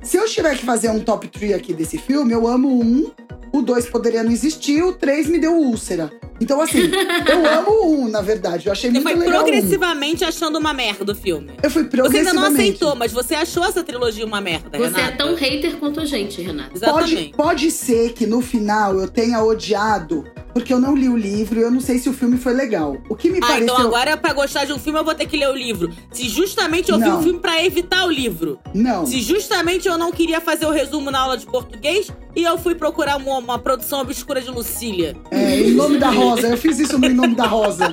Se 0.00 0.16
eu 0.16 0.24
tiver 0.24 0.56
que 0.56 0.64
fazer 0.64 0.88
um 0.88 0.98
top 1.00 1.28
3 1.28 1.52
aqui 1.52 1.74
desse 1.74 1.98
filme, 1.98 2.32
eu 2.32 2.48
amo 2.48 2.70
um, 2.80 3.10
o 3.52 3.60
dois 3.60 3.84
poderia 3.84 4.22
não 4.22 4.30
existir, 4.32 4.82
o 4.82 4.94
três 4.94 5.26
me 5.28 5.38
deu 5.38 5.52
úlcera. 5.52 6.10
Então, 6.40 6.58
assim, 6.58 6.84
eu 7.30 7.46
amo 7.46 7.84
um, 7.84 8.08
na 8.08 8.22
verdade. 8.22 8.64
Eu 8.66 8.72
achei 8.72 8.88
Você 8.90 8.94
muito 8.98 9.10
foi 9.10 9.14
legal. 9.14 9.42
um. 9.42 9.44
progressivamente 9.44 10.24
achando 10.24 10.58
uma 10.58 10.72
merda 10.72 11.12
o 11.12 11.14
filme. 11.14 11.50
Eu 11.62 11.70
fui 11.70 11.82
Você 11.82 11.90
progressivamente. 11.90 12.38
ainda 12.38 12.48
não 12.50 12.54
aceitou, 12.56 12.94
mas 12.96 13.12
você 13.12 13.34
achou 13.34 13.62
essa 13.62 13.84
trilogia 13.84 14.24
uma 14.24 14.40
merda, 14.40 14.70
Você 14.78 14.84
é 14.84 14.88
Renata. 15.02 15.16
tão 15.18 15.34
hater 15.34 15.76
quanto 15.76 16.00
a 16.00 16.06
gente, 16.06 16.40
Renata. 16.40 16.70
Pode, 16.80 17.12
Exatamente. 17.12 17.32
pode 17.36 17.70
ser 17.70 18.14
que 18.14 18.26
no 18.26 18.40
final 18.40 18.98
eu 18.98 19.06
tenha 19.06 19.42
odiado, 19.44 20.24
porque 20.56 20.72
eu 20.72 20.80
não 20.80 20.96
li 20.96 21.06
o 21.06 21.16
livro 21.18 21.60
e 21.60 21.62
eu 21.62 21.70
não 21.70 21.82
sei 21.82 21.98
se 21.98 22.08
o 22.08 22.14
filme 22.14 22.38
foi 22.38 22.54
legal. 22.54 22.96
O 23.10 23.14
que 23.14 23.28
me 23.28 23.36
Ah, 23.42 23.46
pareceu. 23.46 23.64
então 23.64 23.76
agora 23.76 24.16
pra 24.16 24.32
gostar 24.32 24.64
de 24.64 24.72
um 24.72 24.78
filme 24.78 24.98
eu 24.98 25.04
vou 25.04 25.14
ter 25.14 25.26
que 25.26 25.36
ler 25.36 25.50
o 25.50 25.54
livro. 25.54 25.90
Se 26.10 26.30
justamente 26.30 26.90
eu 26.90 26.96
vi 26.98 27.04
Não. 27.04 27.18
um 27.18 27.22
filme 27.22 27.38
pra 27.40 27.62
evitar 27.62 28.06
o 28.06 28.10
livro. 28.10 28.58
Não. 28.72 29.04
Se 29.04 29.20
justamente 29.20 29.86
eu 29.86 29.98
não 29.98 30.10
queria 30.10 30.40
fazer 30.40 30.64
o 30.64 30.70
resumo 30.70 31.10
na 31.10 31.18
aula 31.20 31.36
de 31.36 31.44
português 31.44 32.10
e 32.34 32.42
eu 32.42 32.56
fui 32.56 32.74
procurar 32.74 33.18
uma, 33.18 33.36
uma 33.36 33.58
produção 33.58 34.00
obscura 34.00 34.40
de 34.40 34.50
Lucília. 34.50 35.14
É, 35.30 35.60
em 35.60 35.72
nome 35.72 35.98
da 35.98 36.08
Rosa. 36.08 36.48
Eu 36.48 36.56
fiz 36.56 36.78
isso 36.78 36.98
no 36.98 37.04
Em 37.06 37.12
Nome 37.12 37.34
da 37.34 37.44
Rosa. 37.46 37.92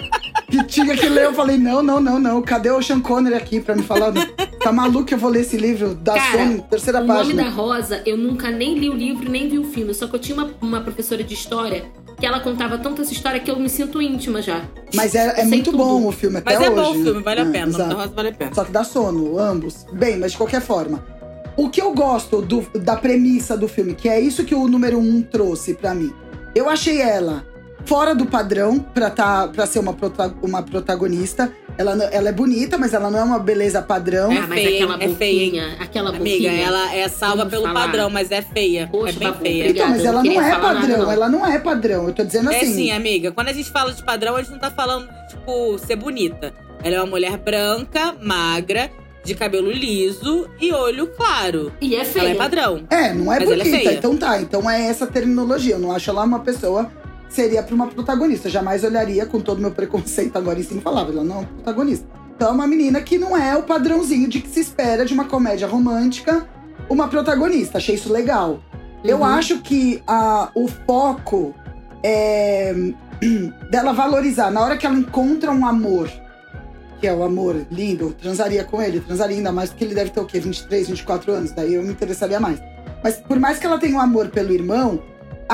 Que 0.50 0.64
tinha 0.64 0.96
que 0.96 1.10
ler, 1.10 1.26
eu 1.26 1.34
falei, 1.34 1.58
não, 1.58 1.84
não, 1.84 2.00
não, 2.00 2.18
não. 2.18 2.42
Cadê 2.42 2.72
o 2.72 2.82
Sean 2.82 3.02
Connery 3.02 3.36
aqui 3.36 3.60
pra 3.60 3.76
me 3.76 3.84
falar? 3.84 4.14
Tá 4.62 4.72
maluco 4.72 5.04
que 5.04 5.14
eu 5.14 5.18
vou 5.18 5.30
ler 5.30 5.42
esse 5.42 5.58
livro 5.58 5.96
da 5.96 6.14
Cara, 6.14 6.32
Sony, 6.48 6.62
terceira 6.70 7.00
O 7.02 7.06
Nome 7.06 7.20
página. 7.20 7.44
da 7.44 7.50
Rosa, 7.50 8.02
eu 8.06 8.16
nunca 8.16 8.50
nem 8.50 8.78
li 8.78 8.90
o 8.90 8.94
livro, 8.94 9.30
nem 9.30 9.50
vi 9.50 9.60
o 9.60 9.66
filme. 9.66 9.94
Só 9.94 10.08
que 10.08 10.16
eu 10.16 10.20
tinha 10.20 10.38
uma, 10.38 10.50
uma 10.62 10.80
professora 10.82 11.22
de 11.24 11.34
história 11.34 11.84
que 12.20 12.26
ela 12.26 12.40
contava 12.40 12.78
tanto 12.78 13.02
essa 13.02 13.12
história 13.12 13.40
que 13.40 13.50
eu 13.52 13.58
me 13.60 13.70
sinto 13.70 14.02
íntima 14.02 14.42
já. 14.42 14.62
Mas 14.96 15.16
é, 15.16 15.42
é 15.42 15.46
muito 15.46 15.72
tudo. 15.72 15.78
bom 15.78 16.08
o 16.08 16.12
filme 16.12 16.38
até 16.38 16.54
Mas 16.58 16.66
é 16.68 16.70
hoje. 16.70 16.82
bom 16.82 16.92
o 16.92 17.04
filme, 17.04 17.22
vale 17.24 17.42
a 17.42 17.44
É, 17.46 17.52
pena. 17.52 17.66
Rosa 17.94 18.08
vale 18.16 18.30
a 18.30 18.34
pena. 18.34 18.54
Só 18.54 18.64
que 18.64 18.72
dá 18.72 18.84
sono, 18.84 19.38
ambos. 19.40 19.86
Bem, 19.94 20.18
mas 20.18 20.32
de 20.32 20.38
qualquer 20.38 20.62
forma. 20.62 21.04
O 21.56 21.70
que 21.70 21.82
eu 21.82 21.94
gosto 21.94 22.42
do- 22.42 22.66
da 22.80 22.96
premissa 22.96 23.56
do 23.58 23.68
filme, 23.68 23.94
que 23.94 24.10
é 24.10 24.20
isso 24.20 24.44
que 24.44 24.56
o 24.56 24.68
número 24.68 24.98
um 25.00 25.22
trouxe 25.22 25.74
pra 25.74 25.94
mim. 25.94 26.12
Eu 26.56 26.70
achei 26.70 27.00
ela 27.02 27.46
fora 27.86 28.16
do 28.16 28.26
padrão 28.26 28.80
pra, 28.80 29.10
tá, 29.10 29.48
pra 29.48 29.66
ser 29.66 29.80
uma, 29.80 29.94
prota- 29.94 30.34
uma 30.42 30.64
protagonista. 30.64 31.52
Ela, 31.78 31.96
não- 31.96 32.08
ela 32.12 32.30
é 32.30 32.32
bonita, 32.32 32.78
mas 32.78 32.94
ela 32.94 33.10
não 33.10 33.20
é 33.20 33.24
uma 33.24 33.40
beleza 33.40 33.82
padrão. 33.82 34.32
É 34.32 34.42
mas 34.42 34.62
feia, 34.62 34.84
aquela 34.86 35.04
é 35.04 35.10
feia, 35.10 35.46
boquinha, 35.46 35.78
aquela 35.80 36.10
Amiga, 36.10 36.24
boquinha. 36.26 36.52
ela 36.52 36.96
é 36.96 37.08
salva 37.08 37.46
pelo 37.48 37.64
falar. 37.64 37.86
padrão, 37.86 38.10
mas 38.10 38.32
é 38.32 38.42
feia. 38.42 38.88
Poxa, 38.92 39.10
é 39.16 39.20
bem 39.20 39.28
Babu, 39.30 39.42
feia. 39.42 39.64
obrigada. 39.66 39.72
então, 39.72 39.90
mas 39.90 40.06
ela 40.06 40.24
não 40.24 40.34
não 40.34 40.42
é 40.42 40.52
falar 40.52 40.74
nada, 40.74 40.80
padrão. 40.88 40.98
não. 41.06 41.12
ela 41.12 41.30
não 41.30 41.48
é 41.48 41.60
padrão. 41.60 42.08
Eu 42.08 42.14
tô 42.14 42.24
dizendo 42.24 42.52
É 42.52 42.58
assim. 42.58 42.74
sim, 42.74 42.92
amiga. 42.92 43.32
Quando 43.32 43.50
a 43.50 43.54
gente 43.54 43.72
fala 43.72 43.92
de 43.92 44.04
padrão, 44.04 44.36
a 44.36 44.42
gente 44.42 44.52
não 44.52 44.60
tá 44.60 44.70
falando 44.70 45.08
de, 45.08 45.30
tipo, 45.30 45.78
ser 45.80 45.96
bonita. 45.96 46.54
Ela 46.84 46.96
é 46.98 47.00
uma 47.00 47.08
mulher 47.10 47.38
branca, 47.38 48.14
magra, 48.22 48.92
de 49.24 49.34
cabelo 49.34 49.72
liso 49.72 50.48
e 50.62 50.72
olho 50.74 51.08
claro. 51.08 51.72
E 51.82 51.96
é 51.96 52.00
Ela 52.02 52.06
feia. 52.06 52.28
é 52.30 52.36
padrão. 52.36 52.84
É, 52.90 53.14
não 53.14 53.32
é 53.34 53.40
Mas 53.40 53.50
ela 53.50 53.62
é 53.62 53.66
bonita. 53.66 53.78
feia. 53.78 53.94
então 53.98 54.18
tá, 54.18 54.40
então 54.42 54.70
é 54.70 54.84
essa 54.88 55.08
terminologia. 55.08 55.76
Eu 55.76 55.80
não 55.80 55.92
acho 55.92 56.10
ela 56.10 56.24
uma 56.24 56.40
pessoa 56.40 56.92
seria 57.34 57.64
pra 57.64 57.74
uma 57.76 57.88
protagonista. 57.88 58.50
Jamais 58.50 58.84
olharia 58.84 59.26
com 59.26 59.40
todo 59.40 59.58
o 59.58 59.62
meu 59.62 59.72
preconceito 59.72 60.38
agora 60.38 60.60
em 60.60 60.64
cima 60.64 60.80
e 60.80 60.84
falava, 60.84 61.12
ela 61.12 61.24
não 61.24 61.36
é 61.36 61.40
uma 61.40 61.48
protagonista. 61.48 62.08
Então 62.36 62.50
é 62.50 62.52
uma 62.52 62.68
menina 62.68 63.02
que 63.02 63.18
não 63.18 63.38
é 63.38 63.56
o 63.56 63.64
padrãozinho 63.64 64.28
de 64.28 64.40
que 64.42 64.50
se 64.50 64.60
espera 64.60 65.06
de 65.06 65.14
uma 65.14 65.26
comédia 65.26 65.68
romântica 65.68 66.48
uma 66.90 67.08
protagonista. 67.08 67.78
Achei 67.78 67.96
isso 67.96 68.12
legal. 68.12 68.60
Eu 69.04 69.18
Uhum. 69.18 69.26
acho 69.26 69.60
que 69.60 70.02
a, 70.08 70.50
o 70.56 70.68
foco 70.68 71.54
é 72.04 72.74
dela 73.72 73.94
valorizar. 73.94 74.52
Na 74.52 74.62
hora 74.62 74.78
que 74.78 74.86
ela 74.86 74.96
encontra 74.98 75.52
um 75.52 75.66
amor, 75.66 76.10
que 77.00 77.08
é 77.08 77.14
o 77.14 77.24
amor 77.24 77.66
lindo, 77.72 78.06
eu 78.06 78.14
transaria 78.14 78.64
com 78.64 78.82
ele, 78.82 79.00
transaria 79.00 79.38
ainda 79.38 79.52
mais 79.52 79.70
porque 79.70 79.84
ele 79.84 79.96
deve 79.96 80.10
ter 80.10 80.20
o 80.20 80.26
quê? 80.26 80.40
23, 80.40 80.88
24 80.90 81.32
anos, 81.34 81.52
daí 81.52 81.74
eu 81.74 81.84
me 81.84 81.90
interessaria 81.92 82.40
mais. 82.40 82.60
Mas 83.04 83.18
por 83.18 83.40
mais 83.40 83.60
que 83.60 83.66
ela 83.66 83.78
tenha 83.78 83.96
um 83.96 84.00
amor 84.00 84.30
pelo 84.30 84.52
irmão, 84.54 85.02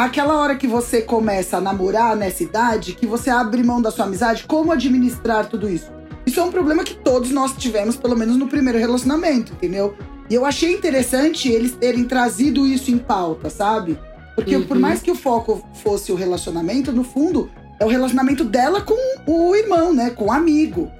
aquela 0.05 0.35
hora 0.37 0.55
que 0.55 0.67
você 0.67 1.01
começa 1.01 1.57
a 1.57 1.61
namorar 1.61 2.15
nessa 2.15 2.43
idade, 2.43 2.93
que 2.93 3.05
você 3.07 3.29
abre 3.29 3.63
mão 3.63 3.81
da 3.81 3.91
sua 3.91 4.05
amizade, 4.05 4.45
como 4.47 4.71
administrar 4.71 5.47
tudo 5.47 5.69
isso? 5.69 5.91
Isso 6.25 6.39
é 6.39 6.43
um 6.43 6.51
problema 6.51 6.83
que 6.83 6.93
todos 6.95 7.31
nós 7.31 7.53
tivemos, 7.57 7.95
pelo 7.95 8.15
menos 8.15 8.35
no 8.37 8.47
primeiro 8.47 8.77
relacionamento, 8.77 9.53
entendeu? 9.53 9.95
E 10.29 10.35
eu 10.35 10.45
achei 10.45 10.71
interessante 10.73 11.49
eles 11.49 11.71
terem 11.71 12.03
trazido 12.05 12.67
isso 12.67 12.91
em 12.91 12.97
pauta, 12.97 13.49
sabe? 13.49 13.97
Porque 14.35 14.55
Uhum. 14.55 14.63
por 14.67 14.77
mais 14.77 15.01
que 15.01 15.09
o 15.09 15.15
foco 15.15 15.65
fosse 15.83 16.11
o 16.11 16.15
relacionamento, 16.15 16.91
no 16.91 17.03
fundo, 17.03 17.49
é 17.79 17.85
o 17.85 17.87
relacionamento 17.89 18.43
dela 18.43 18.81
com 18.81 18.95
o 19.25 19.55
irmão, 19.55 19.91
né? 19.93 20.11
Com 20.11 20.25
o 20.25 20.31
amigo. 20.31 20.91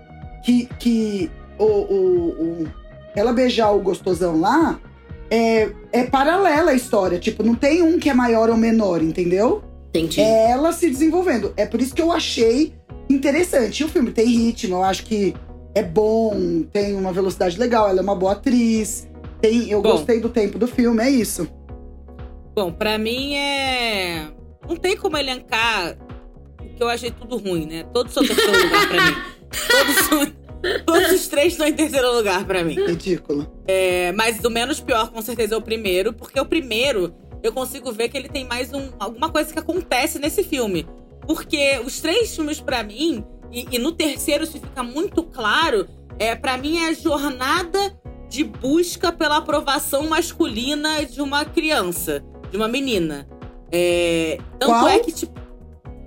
Que, 0.44 0.68
que 0.80 1.30
o, 1.60 1.64
o- 1.64 2.30
o- 2.64 2.68
ela 3.16 3.32
beijar 3.34 3.72
o 3.72 3.80
gostosão 3.82 4.40
lá 4.40 4.80
é, 5.30 5.70
é 5.92 6.04
paralela 6.06 6.72
a 6.72 6.74
história. 6.76 7.20
Tipo, 7.20 7.44
não 7.44 7.56
tem 7.56 7.82
um 7.82 8.00
que 8.00 8.10
é 8.10 8.14
maior 8.14 8.50
ou 8.50 8.58
menor, 8.58 9.02
entendeu? 9.02 9.64
Entendi. 9.90 10.22
É 10.22 10.52
ela 10.52 10.72
se 10.72 10.90
desenvolvendo. 10.90 11.54
É 11.58 11.66
por 11.66 11.82
isso 11.82 11.94
que 11.96 12.02
eu 12.02 12.12
achei 12.12 12.74
interessante. 13.10 13.82
E 13.82 13.84
o 13.84 13.90
filme 13.90 14.12
tem 14.12 14.28
ritmo, 14.28 14.76
eu 14.76 14.84
acho 14.84 15.04
que 15.06 15.34
é 15.74 15.84
bom, 15.84 16.64
tem 16.72 16.96
uma 16.96 17.12
velocidade 17.12 17.58
legal, 17.60 17.88
ela 17.90 18.00
é 18.00 18.04
uma 18.04 18.16
boa 18.16 18.34
atriz. 18.34 19.08
Tem, 19.42 19.70
eu 19.70 19.82
Bom. 19.82 19.92
gostei 19.94 20.20
do 20.20 20.30
tempo 20.30 20.60
do 20.60 20.68
filme, 20.68 21.02
é 21.02 21.10
isso. 21.10 21.48
Bom, 22.54 22.72
pra 22.72 22.98
mim 22.98 23.36
é. 23.36 24.28
Não 24.68 24.76
tem 24.76 24.98
como 24.98 25.16
elencar 25.18 25.98
que 26.76 26.84
eu 26.84 26.90
achei 26.90 27.10
tudo 27.10 27.38
ruim, 27.38 27.66
né? 27.66 27.84
Todos 27.94 28.14
são 28.14 28.22
terceiro 28.26 28.52
lugar 28.64 28.88
pra 28.90 29.06
mim. 29.06 29.16
Todos, 29.70 29.96
são- 30.08 30.39
todos 30.86 31.12
os 31.12 31.28
três 31.28 31.54
estão 31.54 31.68
em 31.68 31.74
terceiro 31.74 32.14
lugar 32.16 32.46
pra 32.46 32.64
mim. 32.64 32.76
Ridículo. 32.76 33.50
É, 33.68 34.12
mas 34.14 34.44
o 34.44 34.50
menos 34.50 34.80
pior, 34.80 35.10
com 35.12 35.22
certeza, 35.22 35.56
é 35.56 35.58
o 35.58 35.62
primeiro, 35.62 36.14
porque 36.14 36.40
o 36.40 36.46
primeiro 36.46 37.14
eu 37.42 37.52
consigo 37.54 37.92
ver 37.92 38.10
que 38.10 38.18
ele 38.18 38.28
tem 38.30 38.46
mais 38.46 38.74
um, 38.74 38.90
alguma 39.00 39.30
coisa 39.30 39.52
que 39.54 39.60
acontece 39.60 40.20
nesse 40.20 40.44
filme. 40.44 40.86
Porque 41.26 41.80
os 41.86 42.02
três 42.02 42.36
filmes, 42.36 42.60
pra 42.60 42.84
mim, 42.84 43.24
e, 43.52 43.68
e 43.72 43.80
no 43.80 43.92
terceiro 43.92 44.44
isso 44.44 44.60
fica 44.60 44.84
muito 44.84 45.24
claro, 45.24 45.88
é 46.18 46.36
para 46.36 46.58
mim 46.58 46.78
é 46.84 46.90
a 46.90 46.94
jornada 46.94 47.98
de 48.28 48.44
busca 48.44 49.12
pela 49.12 49.38
aprovação 49.38 50.08
masculina 50.10 51.06
de 51.06 51.22
uma 51.22 51.46
criança, 51.46 52.24
de 52.52 52.58
uma 52.58 52.68
menina. 52.68 53.28
É, 53.72 54.38
tanto 54.60 54.72
Qual? 54.72 54.88
é 54.88 55.00
que, 55.00 55.12
tipo. 55.12 55.40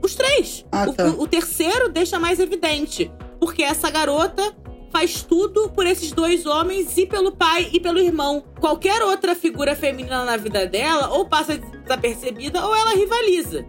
Os 0.04 0.16
três. 0.16 0.64
Ah, 0.72 0.86
tá. 0.92 1.06
o- 1.06 1.22
o 1.22 1.28
terceiro 1.28 1.88
deixa 1.88 2.18
mais 2.18 2.40
evidente. 2.40 3.10
Porque 3.42 3.60
essa 3.64 3.90
garota 3.90 4.54
faz 4.92 5.22
tudo 5.24 5.68
por 5.70 5.84
esses 5.84 6.12
dois 6.12 6.46
homens 6.46 6.96
e 6.96 7.04
pelo 7.04 7.32
pai 7.32 7.68
e 7.72 7.80
pelo 7.80 7.98
irmão. 7.98 8.44
Qualquer 8.60 9.02
outra 9.02 9.34
figura 9.34 9.74
feminina 9.74 10.24
na 10.24 10.36
vida 10.36 10.64
dela 10.64 11.08
ou 11.08 11.26
passa 11.26 11.58
desapercebida 11.58 12.64
ou 12.64 12.72
ela 12.76 12.90
rivaliza. 12.94 13.64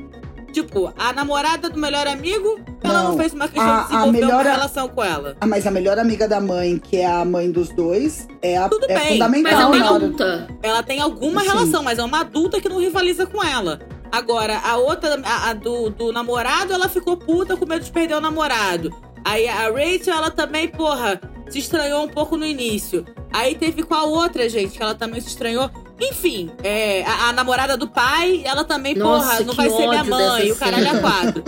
Tipo, 0.51 0.93
a 0.95 1.11
namorada 1.11 1.71
do 1.71 1.79
melhor 1.79 2.05
amigo, 2.05 2.59
ela 2.83 3.01
não, 3.01 3.11
Não. 3.13 3.17
fez 3.17 3.33
uma 3.33 3.47
questão 3.47 3.67
A- 3.73 3.77
de 3.79 3.83
desenvolver 3.87 4.11
melhor- 4.19 4.45
uma 4.45 4.51
relação 4.51 4.87
com 4.87 5.03
ela. 5.03 5.35
Ah, 5.41 5.47
mas 5.47 5.65
a 5.65 5.71
melhor 5.71 5.97
amiga 5.97 6.27
da 6.27 6.39
mãe, 6.39 6.77
que 6.77 6.97
é 6.97 7.07
a 7.07 7.25
mãe 7.25 7.49
dos 7.51 7.69
dois, 7.69 8.27
é, 8.39 8.55
a, 8.55 8.69
Tudo 8.69 8.85
é 8.87 8.87
bem, 8.89 8.95
Mas 8.97 9.05
é 9.05 9.11
fundamental 9.13 9.71
uma 9.71 9.85
hora. 9.91 9.95
adulta. 10.05 10.47
Ela 10.61 10.83
tem 10.83 11.01
alguma 11.01 11.41
Sim. 11.41 11.47
relação, 11.47 11.81
mas 11.81 11.97
é 11.97 12.03
uma 12.03 12.19
adulta 12.19 12.61
que 12.61 12.69
não 12.69 12.77
rivaliza 12.79 13.25
com 13.25 13.43
ela. 13.43 13.79
Agora, 14.11 14.59
a 14.59 14.77
outra, 14.77 15.19
a, 15.25 15.49
a 15.49 15.53
do, 15.53 15.89
do 15.89 16.11
namorado, 16.11 16.71
ela 16.71 16.87
ficou 16.87 17.17
puta 17.17 17.57
com 17.57 17.65
medo 17.65 17.83
de 17.83 17.91
perder 17.91 18.13
o 18.13 18.21
namorado. 18.21 18.95
Aí 19.23 19.47
a 19.47 19.69
Rachel, 19.71 20.13
ela 20.15 20.31
também, 20.31 20.67
porra, 20.67 21.19
se 21.49 21.59
estranhou 21.59 22.03
um 22.03 22.07
pouco 22.09 22.35
no 22.37 22.45
início. 22.45 23.05
Aí 23.31 23.55
teve 23.55 23.83
com 23.83 23.93
a 23.95 24.03
outra, 24.03 24.47
gente, 24.49 24.77
que 24.77 24.83
ela 24.83 24.93
também 24.95 25.19
se 25.21 25.27
estranhou. 25.29 25.69
Enfim, 25.99 26.51
é, 26.63 27.03
a, 27.03 27.29
a 27.29 27.33
namorada 27.33 27.77
do 27.77 27.87
pai, 27.87 28.41
ela 28.45 28.63
também, 28.63 28.93
Nossa, 28.95 29.27
porra, 29.27 29.39
não 29.41 29.53
vai 29.53 29.69
ser 29.69 29.87
minha 29.87 30.03
mãe, 30.03 30.51
o 30.51 30.55
caralho 30.55 30.87
é 30.87 30.99
quatro. 30.99 31.43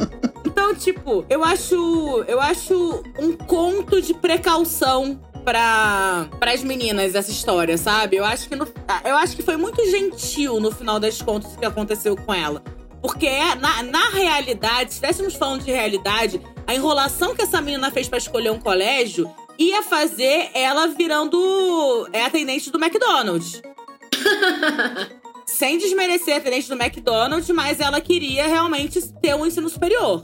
Então, 0.46 0.74
tipo, 0.74 1.26
eu 1.30 1.44
acho. 1.44 2.24
Eu 2.28 2.40
acho 2.40 3.04
um 3.20 3.34
conto 3.34 4.02
de 4.02 4.14
precaução 4.14 5.20
para 5.44 6.28
as 6.42 6.64
meninas 6.64 7.14
essa 7.14 7.30
história, 7.30 7.78
sabe? 7.78 8.16
Eu 8.16 8.26
acho 8.26 8.48
que 8.50 8.56
no- 8.56 8.68
eu 9.04 9.16
acho 9.18 9.36
que 9.36 9.44
foi 9.44 9.58
muito 9.58 9.84
gentil 9.90 10.60
no 10.60 10.72
final 10.72 11.00
das 11.00 11.22
contas 11.22 11.54
o 11.54 11.58
que 11.60 11.66
aconteceu 11.66 12.16
com 12.16 12.34
ela. 12.34 12.64
Porque 13.02 13.28
é, 13.28 13.54
na, 13.56 13.84
na 13.84 14.10
realidade, 14.10 14.92
se 14.92 14.96
estivéssemos 14.96 15.36
falando 15.36 15.64
de 15.64 15.72
realidade, 15.72 16.42
a 16.68 16.74
enrolação 16.74 17.36
que 17.36 17.42
essa 17.42 17.62
menina 17.62 17.92
fez 17.92 18.08
pra 18.08 18.18
escolher 18.18 18.52
um 18.52 18.60
colégio 18.60 19.30
ia 19.58 19.82
fazer 19.84 20.50
ela 20.54 20.88
virando 20.88 22.08
é 22.12 22.24
atendente 22.24 22.70
do 22.72 22.84
McDonald's. 22.84 23.62
Sem 25.46 25.78
desmerecer 25.78 26.34
a 26.34 26.38
atendente 26.38 26.68
do 26.68 26.76
McDonald's, 26.76 27.50
mas 27.52 27.80
ela 27.80 28.02
queria 28.02 28.48
realmente 28.48 29.02
ter 29.22 29.36
um 29.36 29.46
ensino 29.46 29.70
superior. 29.70 30.24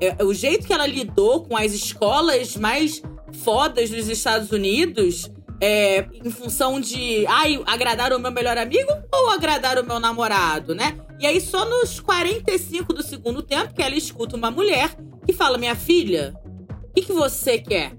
É, 0.00 0.22
o 0.24 0.34
jeito 0.34 0.66
que 0.66 0.72
ela 0.72 0.86
lidou 0.86 1.44
com 1.44 1.56
as 1.56 1.72
escolas 1.72 2.56
mais 2.56 3.00
fodas 3.42 3.90
dos 3.90 4.08
Estados 4.08 4.50
Unidos, 4.50 5.30
é, 5.64 6.06
em 6.22 6.30
função 6.30 6.78
de 6.78 7.26
ai, 7.26 7.58
agradar 7.64 8.12
o 8.12 8.18
meu 8.18 8.30
melhor 8.30 8.58
amigo 8.58 8.90
ou 9.10 9.30
agradar 9.30 9.78
o 9.78 9.86
meu 9.86 9.98
namorado, 9.98 10.74
né? 10.74 10.94
E 11.18 11.26
aí, 11.26 11.40
só 11.40 11.64
nos 11.64 11.98
45 12.00 12.92
do 12.92 13.02
segundo 13.02 13.42
tempo, 13.42 13.72
que 13.72 13.80
ela 13.80 13.94
escuta 13.94 14.36
uma 14.36 14.50
mulher 14.50 14.94
que 15.24 15.32
fala: 15.32 15.56
Minha 15.56 15.74
filha, 15.74 16.34
o 16.68 16.92
que, 16.92 17.00
que 17.00 17.12
você 17.14 17.56
quer? 17.56 17.92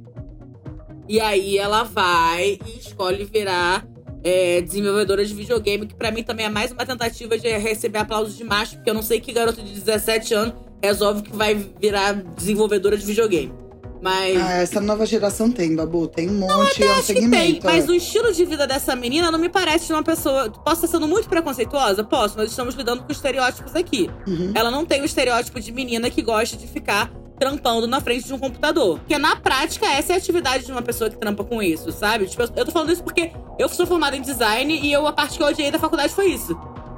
E 1.09 1.19
aí 1.19 1.57
ela 1.57 1.81
vai 1.81 2.59
e 2.67 2.79
escolhe 2.79 3.23
virar 3.25 3.83
é, 4.23 4.61
desenvolvedora 4.61 5.25
de 5.25 5.33
videogame, 5.33 5.87
que 5.87 5.95
pra 5.95 6.11
mim 6.11 6.21
também 6.21 6.45
é 6.45 6.49
mais 6.49 6.71
uma 6.71 6.85
tentativa 6.85 7.35
de 7.35 7.47
receber 7.57 7.97
aplausos 7.97 8.37
de 8.37 8.43
macho, 8.43 8.75
porque 8.75 8.91
eu 8.91 8.93
não 8.93 9.01
sei 9.01 9.19
que 9.19 9.33
garoto 9.33 9.63
de 9.63 9.73
17 9.73 10.33
anos 10.35 10.53
resolve 10.83 11.23
que 11.23 11.35
vai 11.35 11.55
virar 11.55 12.13
desenvolvedora 12.13 12.95
de 12.95 13.05
videogame. 13.07 13.64
Mas. 14.05 14.39
Ah, 14.39 14.57
essa 14.57 14.79
nova 14.79 15.03
geração 15.03 15.49
tem, 15.49 15.75
Babu. 15.75 16.07
Tem 16.07 16.29
um 16.29 16.33
monte, 16.35 16.49
Não, 16.51 16.61
até 16.61 16.85
é 16.85 16.89
um 16.89 16.91
acho 16.91 17.07
que 17.07 17.13
segmento. 17.13 17.43
tem, 17.43 17.59
mas 17.63 17.85
é. 17.85 17.91
o 17.91 17.95
estilo 17.95 18.31
de 18.31 18.45
vida 18.45 18.67
dessa 18.67 18.95
menina 18.95 19.31
não 19.31 19.39
me 19.39 19.49
parece 19.49 19.87
de 19.87 19.93
uma 19.93 20.03
pessoa. 20.03 20.47
Posso 20.47 20.85
estar 20.85 20.99
sendo 20.99 21.07
muito 21.07 21.27
preconceituosa? 21.27 22.03
Posso, 22.03 22.37
nós 22.37 22.51
estamos 22.51 22.75
lidando 22.75 23.01
com 23.01 23.11
estereótipos 23.11 23.75
aqui. 23.75 24.07
Uhum. 24.27 24.51
Ela 24.53 24.69
não 24.69 24.85
tem 24.85 25.01
o 25.01 25.05
estereótipo 25.05 25.59
de 25.59 25.71
menina 25.71 26.07
que 26.11 26.21
gosta 26.21 26.55
de 26.55 26.67
ficar 26.67 27.11
trampando 27.39 27.87
na 27.87 27.99
frente 27.99 28.27
de 28.27 28.33
um 28.33 28.37
computador. 28.37 28.99
Porque 28.99 29.17
na 29.17 29.35
prática, 29.37 29.87
essa 29.87 30.13
é 30.13 30.15
a 30.15 30.19
atividade 30.19 30.65
de 30.65 30.71
uma 30.71 30.83
pessoa 30.83 31.09
que 31.09 31.17
trampa 31.17 31.43
com 31.43 31.59
isso, 31.59 31.91
sabe? 31.91 32.27
Tipo, 32.27 32.43
eu 32.43 32.63
tô 32.63 32.71
falando 32.71 32.91
isso 32.91 33.03
porque 33.03 33.31
eu 33.57 33.67
sou 33.67 33.87
formada 33.87 34.15
em 34.15 34.21
design 34.21 34.71
e 34.81 34.93
eu, 34.93 35.07
a 35.07 35.13
parte 35.13 35.37
que 35.37 35.43
eu 35.43 35.47
odiei 35.47 35.71
da 35.71 35.79
faculdade 35.79 36.13
foi 36.13 36.27
isso. 36.27 36.55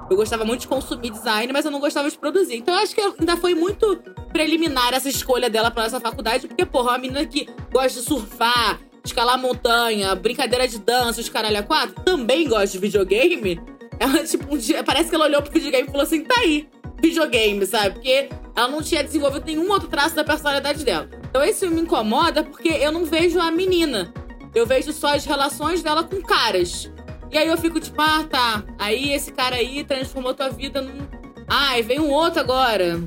Eu 0.10 0.16
gostava 0.16 0.46
muito 0.46 0.62
de 0.62 0.68
consumir 0.68 1.10
design, 1.10 1.52
mas 1.52 1.66
eu 1.66 1.72
não 1.72 1.80
gostava 1.80 2.10
de 2.10 2.18
produzir. 2.18 2.56
Então 2.56 2.74
eu 2.74 2.82
acho 2.82 2.96
que 2.96 3.02
ainda 3.02 3.36
foi 3.38 3.54
muito 3.54 3.98
preliminar 4.32 4.94
essa 4.94 5.10
escolha 5.10 5.50
dela 5.50 5.70
pra 5.70 5.86
essa 5.86 6.00
faculdade, 6.00 6.48
porque, 6.48 6.66
porra, 6.66 6.92
uma 6.92 6.98
menina 6.98 7.26
que 7.26 7.50
gosta 7.72 8.00
de 8.00 8.06
surfar, 8.06 8.80
escalar 9.04 9.38
montanha, 9.38 10.16
brincadeira 10.16 10.68
de 10.68 10.80
dança, 10.80 11.20
os 11.20 11.30
caralho 11.30 11.60
a 11.60 11.64
quatro, 11.64 11.96
também 12.04 12.48
gosta 12.48 12.68
de 12.68 12.80
videogame. 12.80 13.60
Ela, 14.00 14.24
tipo, 14.24 14.54
um 14.54 14.58
dia. 14.58 14.84
Parece 14.84 15.10
que 15.10 15.16
ela 15.16 15.26
olhou 15.26 15.42
pro 15.42 15.52
videogame 15.52 15.88
e 15.88 15.92
falou 15.92 16.04
assim: 16.04 16.24
tá 16.24 16.36
aí, 16.40 16.70
videogame, 17.02 17.66
sabe? 17.66 17.96
Porque 17.96 18.30
ela 18.56 18.68
não 18.68 18.82
tinha 18.82 19.04
desenvolvido 19.04 19.46
nenhum 19.46 19.70
outro 19.72 19.88
traço 19.88 20.16
da 20.16 20.24
personalidade 20.24 20.84
dela. 20.84 21.10
Então 21.30 21.44
isso 21.44 21.70
me 21.70 21.82
incomoda 21.82 22.44
porque 22.44 22.70
eu 22.70 22.92
não 22.92 23.06
vejo 23.06 23.40
a 23.40 23.52
menina. 23.52 24.14
Eu 24.56 24.66
vejo 24.66 24.92
só 24.94 25.14
as 25.16 25.26
relações 25.26 25.84
dela 25.84 26.04
com 26.04 26.22
caras. 26.22 26.90
E 27.32 27.38
aí 27.38 27.48
eu 27.48 27.58
fico 27.58 27.80
tipo, 27.80 28.02
ah, 28.02 28.24
tá. 28.30 28.64
Aí 28.80 29.14
esse 29.14 29.32
cara 29.32 29.56
aí 29.58 29.84
transformou 29.84 30.34
tua 30.34 30.50
vida 30.50 30.82
num. 30.82 31.08
Ah, 31.48 31.78
e 31.78 31.82
vem 31.82 32.00
um 32.00 32.12
outro 32.12 32.40
agora. 32.40 32.98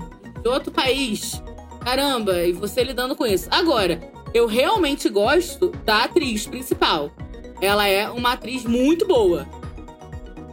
De 0.43 0.49
outro 0.49 0.71
país. 0.71 1.43
Caramba, 1.85 2.43
e 2.45 2.53
você 2.53 2.83
lidando 2.85 3.17
com 3.17 3.27
isso. 3.27 3.49
Agora, 3.51 4.01
eu 4.35 4.47
realmente 4.47 5.09
gosto 5.09 5.71
da 5.85 6.05
atriz 6.05 6.47
principal. 6.47 7.11
Ela 7.61 7.87
é 7.87 8.09
uma 8.11 8.33
atriz 8.33 8.65
muito 8.65 9.07
boa. 9.07 9.47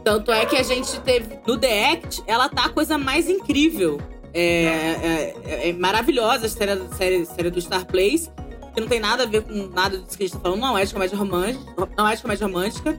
Tanto 0.04 0.32
é 0.32 0.46
que 0.46 0.56
a 0.56 0.62
gente 0.62 0.98
teve. 1.00 1.38
No 1.46 1.58
The 1.58 1.90
Act, 1.92 2.22
ela 2.26 2.48
tá 2.48 2.66
a 2.66 2.68
coisa 2.70 2.96
mais 2.96 3.28
incrível. 3.28 4.00
É, 4.32 4.42
é- 4.64 5.34
é- 5.44 5.68
é 5.68 5.72
maravilhosa 5.72 6.46
a 6.46 6.48
série, 6.48 6.80
série, 6.96 7.26
série 7.26 7.50
do 7.50 7.60
Star 7.60 7.84
Place. 7.86 8.30
Que 8.74 8.80
não 8.80 8.88
tem 8.88 9.00
nada 9.00 9.24
a 9.24 9.26
ver 9.26 9.42
com 9.42 9.68
nada 9.68 9.98
disso 9.98 10.16
que 10.16 10.24
a 10.24 10.26
gente 10.26 10.36
tá 10.36 10.40
falando. 10.42 10.60
Não 10.60 10.78
é 10.78 10.84
de 10.84 10.92
comédia 10.92 11.16
romântica. 11.16 11.88
Não 11.96 12.08
é 12.08 12.14
de 12.14 12.22
comédia 12.22 12.46
romântica. 12.46 12.98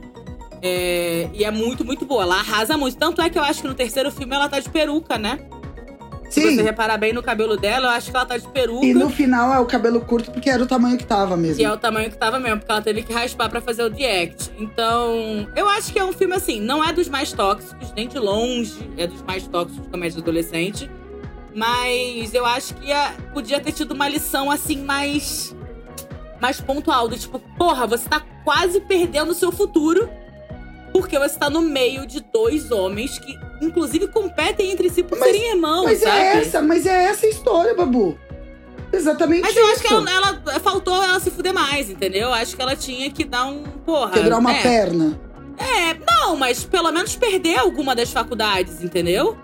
É, 0.62 1.28
e 1.32 1.44
é 1.44 1.50
muito, 1.50 1.84
muito 1.84 2.04
boa. 2.04 2.22
Ela 2.22 2.36
arrasa 2.40 2.76
muito. 2.76 2.96
Tanto 2.96 3.20
é 3.22 3.30
que 3.30 3.38
eu 3.38 3.42
acho 3.42 3.62
que 3.62 3.68
no 3.68 3.74
terceiro 3.74 4.10
filme 4.10 4.34
ela 4.34 4.48
tá 4.48 4.60
de 4.60 4.68
peruca, 4.68 5.18
né? 5.18 5.38
Se 6.28 6.40
Sim. 6.42 6.54
você 6.54 6.62
reparar 6.62 6.96
bem 6.96 7.12
no 7.12 7.22
cabelo 7.24 7.56
dela, 7.56 7.86
eu 7.88 7.90
acho 7.90 8.08
que 8.10 8.16
ela 8.16 8.24
tá 8.24 8.36
de 8.38 8.46
peruca. 8.46 8.86
E 8.86 8.94
no 8.94 9.10
final 9.10 9.52
é 9.52 9.58
o 9.58 9.66
cabelo 9.66 10.00
curto 10.00 10.30
porque 10.30 10.48
era 10.48 10.62
o 10.62 10.66
tamanho 10.66 10.96
que 10.96 11.04
tava 11.04 11.36
mesmo. 11.36 11.56
Que 11.56 11.64
é 11.64 11.72
o 11.72 11.76
tamanho 11.76 12.08
que 12.08 12.16
tava 12.16 12.38
mesmo, 12.38 12.58
porque 12.60 12.70
ela 12.70 12.80
teve 12.82 13.02
que 13.02 13.12
raspar 13.12 13.48
pra 13.50 13.60
fazer 13.60 13.82
o 13.82 13.90
The 13.90 14.22
Act. 14.22 14.52
Então, 14.56 15.48
eu 15.56 15.68
acho 15.70 15.92
que 15.92 15.98
é 15.98 16.04
um 16.04 16.12
filme 16.12 16.36
assim, 16.36 16.60
não 16.60 16.84
é 16.84 16.92
dos 16.92 17.08
mais 17.08 17.32
tóxicos, 17.32 17.92
nem 17.96 18.06
de 18.06 18.16
longe 18.20 18.88
é 18.96 19.08
dos 19.08 19.22
mais 19.22 19.44
tóxicos 19.48 19.82
de 19.82 19.88
comédia 19.90 20.20
adolescente. 20.20 20.88
Mas 21.52 22.32
eu 22.32 22.46
acho 22.46 22.74
que 22.74 22.86
ia- 22.86 23.12
podia 23.34 23.58
ter 23.58 23.72
tido 23.72 23.90
uma 23.92 24.08
lição 24.08 24.50
assim 24.52 24.76
mais. 24.84 25.56
mais 26.40 26.60
pontual. 26.60 27.08
Do 27.08 27.18
tipo, 27.18 27.40
porra, 27.58 27.88
você 27.88 28.08
tá 28.08 28.22
quase 28.44 28.80
perdendo 28.82 29.30
o 29.32 29.34
seu 29.34 29.50
futuro. 29.50 30.08
Porque 30.92 31.18
você 31.18 31.38
tá 31.38 31.48
no 31.48 31.60
meio 31.60 32.06
de 32.06 32.20
dois 32.20 32.70
homens 32.70 33.18
que, 33.18 33.38
inclusive, 33.62 34.08
competem 34.08 34.70
entre 34.72 34.90
si 34.90 35.02
por 35.02 35.18
Mas- 35.18 35.30
serem 35.30 35.50
irmãos, 35.50 35.84
Mas 35.84 36.00
sabe? 36.00 36.16
é 36.18 36.36
essa, 36.38 36.60
mas 36.62 36.86
é 36.86 37.04
essa 37.04 37.26
a 37.26 37.28
história, 37.28 37.74
Babu. 37.74 38.18
Exatamente 38.92 39.42
Mas 39.42 39.56
eu 39.56 39.62
isso. 39.64 39.72
acho 39.74 39.82
que 39.82 39.94
ela, 39.94 40.10
ela- 40.10 40.60
faltou 40.60 41.00
ela 41.02 41.20
se 41.20 41.30
fuder 41.30 41.54
mais, 41.54 41.88
entendeu? 41.88 42.32
Acho 42.32 42.56
que 42.56 42.62
ela 42.62 42.74
tinha 42.74 43.08
que 43.10 43.24
dar 43.24 43.46
um. 43.46 43.62
Porra. 43.62 44.10
Quebrar 44.10 44.38
uma 44.38 44.52
é. 44.52 44.62
perna. 44.62 45.20
É, 45.56 45.94
não, 45.94 46.34
mas 46.36 46.64
pelo 46.64 46.90
menos 46.90 47.14
perder 47.14 47.58
alguma 47.58 47.94
das 47.94 48.10
faculdades, 48.10 48.82
entendeu? 48.82 49.36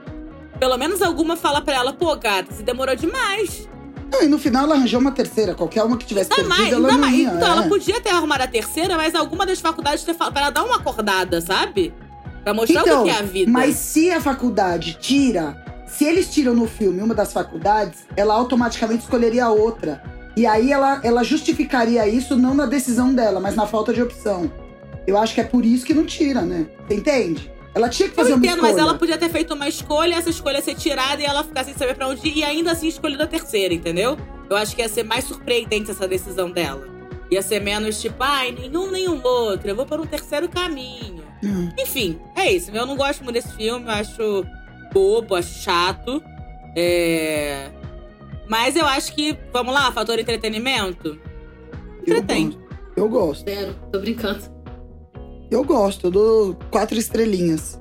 Pelo 0.58 0.76
menos 0.78 1.00
alguma 1.02 1.36
fala 1.36 1.60
pra 1.60 1.74
ela, 1.74 1.92
pô, 1.92 2.16
gata, 2.16 2.52
você 2.52 2.62
demorou 2.62 2.96
demais. 2.96 3.68
Não, 4.10 4.22
e 4.22 4.28
no 4.28 4.38
final 4.38 4.64
ela 4.64 4.74
arranjou 4.76 5.00
uma 5.00 5.10
terceira. 5.12 5.54
Qualquer 5.54 5.82
uma 5.82 5.96
que 5.96 6.06
tivesse 6.06 6.30
Não, 6.30 6.36
perdido, 6.36 6.56
mais, 6.58 6.72
ela 6.72 6.80
não, 6.88 6.90
não 6.92 6.98
mais. 6.98 7.16
ia. 7.18 7.28
Então, 7.28 7.48
é. 7.48 7.50
ela 7.52 7.62
podia 7.68 8.00
ter 8.00 8.10
arrumado 8.10 8.42
a 8.42 8.46
terceira, 8.46 8.96
mas 8.96 9.14
alguma 9.14 9.44
das 9.44 9.60
faculdades 9.60 10.04
ter 10.04 10.14
falado 10.14 10.32
pra 10.32 10.42
ela 10.42 10.50
dar 10.50 10.64
uma 10.64 10.76
acordada, 10.76 11.40
sabe? 11.40 11.92
Pra 12.44 12.54
mostrar 12.54 12.82
Então, 12.82 13.02
o 13.02 13.04
que 13.04 13.10
que 13.10 13.16
é 13.16 13.18
a 13.20 13.22
vida. 13.22 13.50
Mas 13.50 13.74
se 13.76 14.10
a 14.10 14.20
faculdade 14.20 14.96
tira, 15.00 15.62
se 15.86 16.04
eles 16.04 16.28
tiram 16.32 16.54
no 16.54 16.66
filme 16.68 17.02
uma 17.02 17.14
das 17.14 17.32
faculdades, 17.32 18.06
ela 18.16 18.34
automaticamente 18.34 19.02
escolheria 19.02 19.46
a 19.46 19.50
outra. 19.50 20.02
E 20.36 20.46
aí 20.46 20.70
ela, 20.70 21.00
ela 21.02 21.24
justificaria 21.24 22.06
isso 22.06 22.36
não 22.36 22.54
na 22.54 22.66
decisão 22.66 23.12
dela, 23.12 23.40
mas 23.40 23.56
na 23.56 23.66
falta 23.66 23.92
de 23.92 24.02
opção. 24.02 24.50
Eu 25.06 25.16
acho 25.18 25.34
que 25.34 25.40
é 25.40 25.44
por 25.44 25.64
isso 25.64 25.84
que 25.86 25.94
não 25.94 26.04
tira, 26.04 26.42
né? 26.42 26.66
Você 26.86 26.94
entende? 26.94 27.50
Ela 27.76 27.90
tinha 27.90 28.08
que 28.08 28.14
Eu 28.14 28.16
fazer 28.16 28.32
uma 28.32 28.38
entendo, 28.38 28.54
escolha. 28.56 28.72
mas 28.72 28.80
ela 28.80 28.94
podia 28.94 29.18
ter 29.18 29.28
feito 29.28 29.52
uma 29.52 29.68
escolha, 29.68 30.14
essa 30.14 30.30
escolha 30.30 30.62
ser 30.62 30.74
tirada 30.76 31.20
e 31.20 31.26
ela 31.26 31.44
ficar 31.44 31.62
sem 31.62 31.74
saber 31.74 31.94
pra 31.94 32.08
onde 32.08 32.26
ir 32.26 32.38
e 32.38 32.42
ainda 32.42 32.72
assim 32.72 32.88
escolhido 32.88 33.22
a 33.22 33.26
terceira, 33.26 33.74
entendeu? 33.74 34.16
Eu 34.48 34.56
acho 34.56 34.74
que 34.74 34.80
ia 34.80 34.88
ser 34.88 35.02
mais 35.02 35.24
surpreendente 35.24 35.90
essa 35.90 36.08
decisão 36.08 36.50
dela. 36.50 36.88
Ia 37.30 37.42
ser 37.42 37.60
menos 37.60 38.00
tipo, 38.00 38.16
ai, 38.20 38.50
nenhum, 38.50 38.90
nenhum 38.90 39.20
outro, 39.22 39.68
eu 39.68 39.76
vou 39.76 39.84
por 39.84 40.00
um 40.00 40.06
terceiro 40.06 40.48
caminho. 40.48 41.22
Hum. 41.44 41.68
Enfim, 41.78 42.18
é 42.34 42.50
isso. 42.50 42.70
Eu 42.70 42.86
não 42.86 42.96
gosto 42.96 43.22
muito 43.22 43.34
desse 43.34 43.54
filme, 43.54 43.84
eu 43.84 43.90
acho 43.92 44.46
bobo, 44.94 45.34
acho 45.34 45.62
chato. 45.62 46.22
É... 46.74 47.68
Mas 48.48 48.74
eu 48.74 48.86
acho 48.86 49.12
que, 49.14 49.36
vamos 49.52 49.74
lá, 49.74 49.92
fator 49.92 50.18
entretenimento? 50.18 51.18
Eu 52.06 52.16
Entretém. 52.18 52.46
gosto. 52.50 52.66
Eu 52.96 53.08
gosto. 53.10 53.44
Zero. 53.44 53.74
Tô 53.92 53.98
brincando. 53.98 54.55
Eu 55.50 55.62
gosto. 55.64 56.06
Eu 56.06 56.10
dou 56.10 56.56
quatro 56.70 56.98
estrelinhas. 56.98 57.80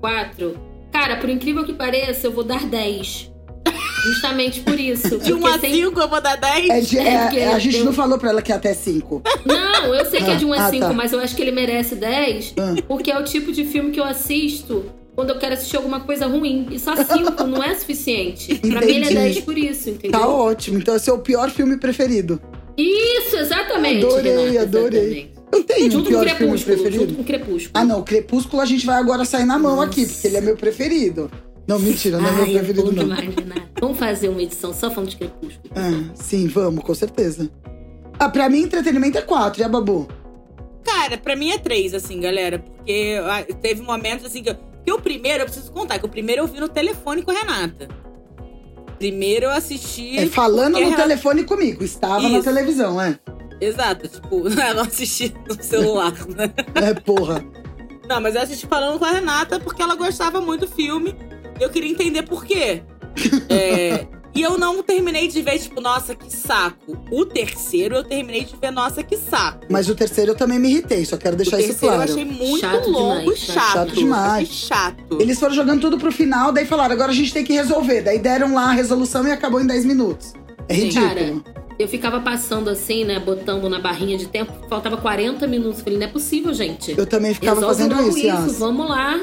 Quatro. 0.00 0.56
Cara, 0.92 1.16
por 1.16 1.28
incrível 1.28 1.64
que 1.64 1.72
pareça, 1.72 2.26
eu 2.26 2.32
vou 2.32 2.44
dar 2.44 2.64
10. 2.66 3.30
Justamente 4.06 4.60
por 4.60 4.78
isso. 4.78 5.18
De 5.18 5.32
1 5.34 5.40
porque 5.40 5.54
a 5.54 5.58
tem- 5.58 5.74
5 5.74 6.00
eu 6.00 6.08
vou 6.08 6.20
dar 6.20 6.36
10. 6.36 6.68
É 6.70 6.80
de- 6.80 6.98
É, 6.98 7.38
é- 7.40 7.52
a 7.52 7.58
gente 7.58 7.78
eu- 7.78 7.84
não 7.84 7.92
falou 7.92 8.18
pra 8.18 8.30
ela 8.30 8.40
que 8.42 8.52
é 8.52 8.54
até 8.54 8.72
cinco. 8.72 9.22
Não, 9.44 9.94
eu 9.94 10.04
sei 10.06 10.22
que 10.22 10.30
é 10.30 10.36
de 10.36 10.44
1 10.44 10.52
a 10.52 10.66
Ah, 10.66 10.70
5, 10.70 10.86
tá. 10.86 10.92
mas 10.92 11.12
eu 11.12 11.18
acho 11.20 11.34
que 11.34 11.42
ele 11.42 11.50
merece 11.50 11.94
10, 11.96 12.54
Ah. 12.58 12.74
porque 12.86 13.10
é 13.10 13.18
o 13.18 13.24
tipo 13.24 13.52
de 13.52 13.64
filme 13.64 13.90
que 13.90 13.98
eu 14.00 14.04
assisto 14.04 14.84
quando 15.14 15.30
eu 15.30 15.38
quero 15.38 15.54
assistir 15.54 15.76
alguma 15.76 16.00
coisa 16.00 16.26
ruim. 16.26 16.68
E 16.70 16.78
só 16.78 16.94
5 16.94 17.44
não 17.44 17.62
é 17.62 17.74
suficiente. 17.74 18.54
Pra 18.56 18.80
mim 18.80 18.86
ele 18.86 18.92
é 18.92 18.98
Entendi. 19.10 19.14
10 19.14 19.40
por 19.40 19.58
isso, 19.58 19.90
entendeu? 19.90 20.18
Tá 20.20 20.28
ótimo. 20.28 20.78
Então 20.78 20.94
esse 20.94 21.10
é 21.10 21.12
o 21.12 21.18
pior 21.18 21.50
filme 21.50 21.76
preferido. 21.76 22.40
Isso, 22.76 23.36
exatamente. 23.36 24.04
Adorei, 24.04 24.32
Renata, 24.50 24.62
adorei. 24.62 25.00
exatamente. 25.00 25.35
Eu 25.52 25.62
tenho 25.64 25.86
um 25.88 25.90
Junto 25.90 26.04
com 26.04 26.10
pior 26.10 26.26
o 26.26 26.28
filme 26.28 26.36
Crepúsculo, 26.38 26.74
preferido. 26.76 27.02
junto 27.04 27.14
com 27.16 27.22
o 27.22 27.24
Crepúsculo. 27.24 27.70
Ah, 27.74 27.84
não. 27.84 28.02
Crepúsculo 28.02 28.62
a 28.62 28.66
gente 28.66 28.84
vai 28.84 28.96
agora 28.98 29.24
sair 29.24 29.44
na 29.44 29.58
mão 29.58 29.76
Nossa. 29.76 29.88
aqui, 29.88 30.06
porque 30.06 30.26
ele 30.26 30.36
é 30.36 30.40
meu 30.40 30.56
preferido. 30.56 31.30
Não, 31.68 31.78
mentira, 31.78 32.18
não 32.18 32.28
é 32.28 32.32
meu 32.32 32.42
Ai, 32.44 32.50
é 32.50 32.58
preferido, 32.58 32.82
bom 32.84 32.92
não. 32.92 33.02
demais. 33.04 33.34
Vamos 33.80 33.98
fazer 33.98 34.28
uma 34.28 34.42
edição 34.42 34.72
só 34.72 34.90
falando 34.90 35.10
de 35.10 35.16
Crepúsculo. 35.16 35.72
Ah, 35.74 36.10
sim, 36.14 36.46
vamos, 36.46 36.84
com 36.84 36.94
certeza. 36.94 37.50
Ah, 38.18 38.28
pra 38.28 38.48
mim, 38.48 38.60
entretenimento 38.62 39.18
é 39.18 39.22
quatro, 39.22 39.60
e 39.60 39.64
a 39.64 39.68
Babu? 39.68 40.08
Cara, 40.84 41.18
pra 41.18 41.34
mim 41.36 41.50
é 41.50 41.58
3, 41.58 41.94
assim, 41.94 42.20
galera. 42.20 42.58
Porque 42.60 43.18
ah, 43.24 43.44
teve 43.60 43.82
momentos 43.82 44.24
assim 44.26 44.42
que 44.42 44.50
eu. 44.50 44.56
Que 44.84 44.92
o 44.92 45.00
primeiro, 45.00 45.42
eu 45.42 45.46
preciso 45.46 45.72
contar, 45.72 45.98
que 45.98 46.06
o 46.06 46.08
primeiro 46.08 46.42
eu 46.42 46.46
vi 46.46 46.60
no 46.60 46.68
telefone 46.68 47.22
com 47.22 47.32
a 47.32 47.34
Renata. 47.34 47.88
Primeiro 48.98 49.46
eu 49.46 49.50
assisti. 49.50 50.16
É 50.16 50.26
falando 50.26 50.74
no 50.74 50.78
Renata- 50.78 51.02
telefone 51.02 51.42
comigo. 51.44 51.82
Estava 51.84 52.22
na 52.28 52.38
Isso. 52.38 52.44
televisão, 52.44 53.00
é. 53.00 53.18
Exato, 53.60 54.08
tipo, 54.08 54.48
não 54.74 54.82
assisti 54.82 55.34
no 55.48 55.62
celular, 55.62 56.12
né? 56.28 56.52
É, 56.74 56.94
porra. 56.94 57.44
Não, 58.08 58.20
mas 58.20 58.34
eu 58.34 58.42
assisti 58.42 58.66
falando 58.66 58.98
com 58.98 59.04
a 59.04 59.10
Renata 59.10 59.58
porque 59.58 59.82
ela 59.82 59.94
gostava 59.96 60.40
muito 60.40 60.66
do 60.66 60.72
filme. 60.72 61.14
E 61.58 61.62
eu 61.62 61.70
queria 61.70 61.90
entender 61.90 62.22
por 62.22 62.44
quê. 62.44 62.82
É, 63.48 64.06
e 64.34 64.42
eu 64.42 64.58
não 64.58 64.82
terminei 64.82 65.26
de 65.26 65.40
ver, 65.40 65.58
tipo, 65.58 65.80
nossa, 65.80 66.14
que 66.14 66.30
saco. 66.30 66.96
O 67.10 67.24
terceiro 67.24 67.96
eu 67.96 68.04
terminei 68.04 68.44
de 68.44 68.54
ver, 68.56 68.70
nossa, 68.70 69.02
que 69.02 69.16
saco. 69.16 69.64
Mas 69.70 69.88
o 69.88 69.94
terceiro 69.94 70.32
eu 70.32 70.36
também 70.36 70.58
me 70.58 70.68
irritei, 70.70 71.04
só 71.06 71.16
quero 71.16 71.34
deixar 71.34 71.56
o 71.56 71.60
isso 71.60 71.68
terceiro 71.70 71.94
claro. 71.96 72.10
eu 72.10 72.14
achei 72.14 72.24
muito 72.26 72.60
Chato 72.60 72.90
longo 72.90 73.20
demais, 73.20 73.38
e 73.38 73.40
chato. 73.40 73.54
chato. 73.56 73.72
Chato 73.72 73.94
demais. 73.94 74.48
Achei 74.50 74.68
chato. 74.68 75.18
Eles 75.18 75.40
foram 75.40 75.54
jogando 75.54 75.80
tudo 75.80 75.96
pro 75.98 76.12
final, 76.12 76.52
daí 76.52 76.66
falaram, 76.66 76.92
agora 76.94 77.10
a 77.10 77.14
gente 77.14 77.32
tem 77.32 77.42
que 77.44 77.54
resolver. 77.54 78.02
Daí 78.02 78.18
deram 78.18 78.52
lá 78.54 78.68
a 78.68 78.72
resolução 78.72 79.26
e 79.26 79.32
acabou 79.32 79.60
em 79.60 79.66
10 79.66 79.86
minutos. 79.86 80.34
É 80.68 80.74
Sim. 80.74 80.80
ridículo. 80.82 81.42
Eu 81.78 81.86
ficava 81.88 82.20
passando 82.20 82.70
assim, 82.70 83.04
né? 83.04 83.18
Botando 83.18 83.68
na 83.68 83.78
barrinha 83.78 84.16
de 84.16 84.26
tempo. 84.26 84.52
Faltava 84.68 84.96
40 84.96 85.46
minutos. 85.46 85.82
Falei, 85.82 85.98
não 85.98 86.06
é 86.06 86.10
possível, 86.10 86.54
gente. 86.54 86.94
Eu 86.96 87.06
também 87.06 87.34
ficava 87.34 87.60
Resolve 87.60 87.76
fazendo 87.76 88.08
isso, 88.08 88.18
isso. 88.18 88.26
Yas. 88.26 88.58
Vamos 88.58 88.88
lá. 88.88 89.20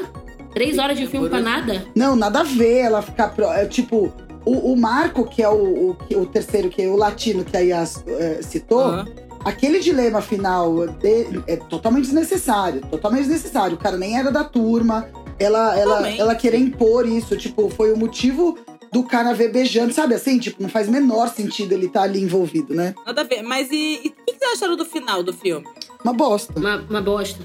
Três 0.52 0.78
horas 0.78 0.96
de 0.96 1.06
filme 1.08 1.28
pra 1.28 1.40
nada? 1.40 1.84
Não, 1.96 2.14
nada 2.14 2.40
a 2.40 2.44
ver 2.44 2.78
ela 2.78 3.02
ficar. 3.02 3.28
Pro... 3.34 3.46
É, 3.46 3.66
tipo, 3.66 4.12
O, 4.44 4.72
o 4.72 4.76
Marco, 4.76 5.24
que 5.24 5.42
é 5.42 5.48
o, 5.48 5.96
o, 6.12 6.18
o 6.20 6.26
terceiro, 6.26 6.68
que 6.68 6.82
é 6.82 6.86
o 6.86 6.94
latino 6.96 7.44
que 7.44 7.56
a 7.56 7.60
Yas 7.60 8.04
é, 8.06 8.40
citou, 8.42 8.82
Aham. 8.82 9.06
aquele 9.44 9.80
dilema 9.80 10.20
final 10.20 10.86
dele 10.86 11.42
é 11.48 11.56
totalmente 11.56 12.04
desnecessário. 12.04 12.82
Totalmente 12.82 13.22
desnecessário. 13.22 13.74
O 13.74 13.78
cara 13.80 13.96
nem 13.96 14.16
era 14.16 14.30
da 14.30 14.44
turma. 14.44 15.08
Ela, 15.40 15.76
ela, 15.76 16.08
ela 16.10 16.34
querer 16.36 16.58
impor 16.58 17.04
isso, 17.08 17.36
tipo, 17.36 17.68
foi 17.68 17.92
o 17.92 17.96
motivo 17.96 18.56
do 18.94 19.02
cara 19.02 19.34
ver 19.34 19.52
beijando, 19.52 19.92
sabe 19.92 20.14
assim? 20.14 20.38
Tipo, 20.38 20.62
não 20.62 20.68
faz 20.70 20.88
menor 20.88 21.28
sentido 21.28 21.72
ele 21.72 21.86
estar 21.86 22.02
ali 22.02 22.22
envolvido, 22.22 22.72
né? 22.74 22.94
Nada 23.04 23.20
a 23.20 23.24
ver. 23.24 23.42
Mas 23.42 23.68
e, 23.70 24.00
e 24.04 24.08
o 24.08 24.12
que 24.24 24.38
vocês 24.38 24.52
acharam 24.54 24.76
do 24.76 24.84
final 24.84 25.22
do 25.22 25.32
filme? 25.32 25.66
Uma 26.02 26.12
bosta. 26.12 26.58
Uma, 26.58 26.76
uma 26.88 27.02
bosta. 27.02 27.44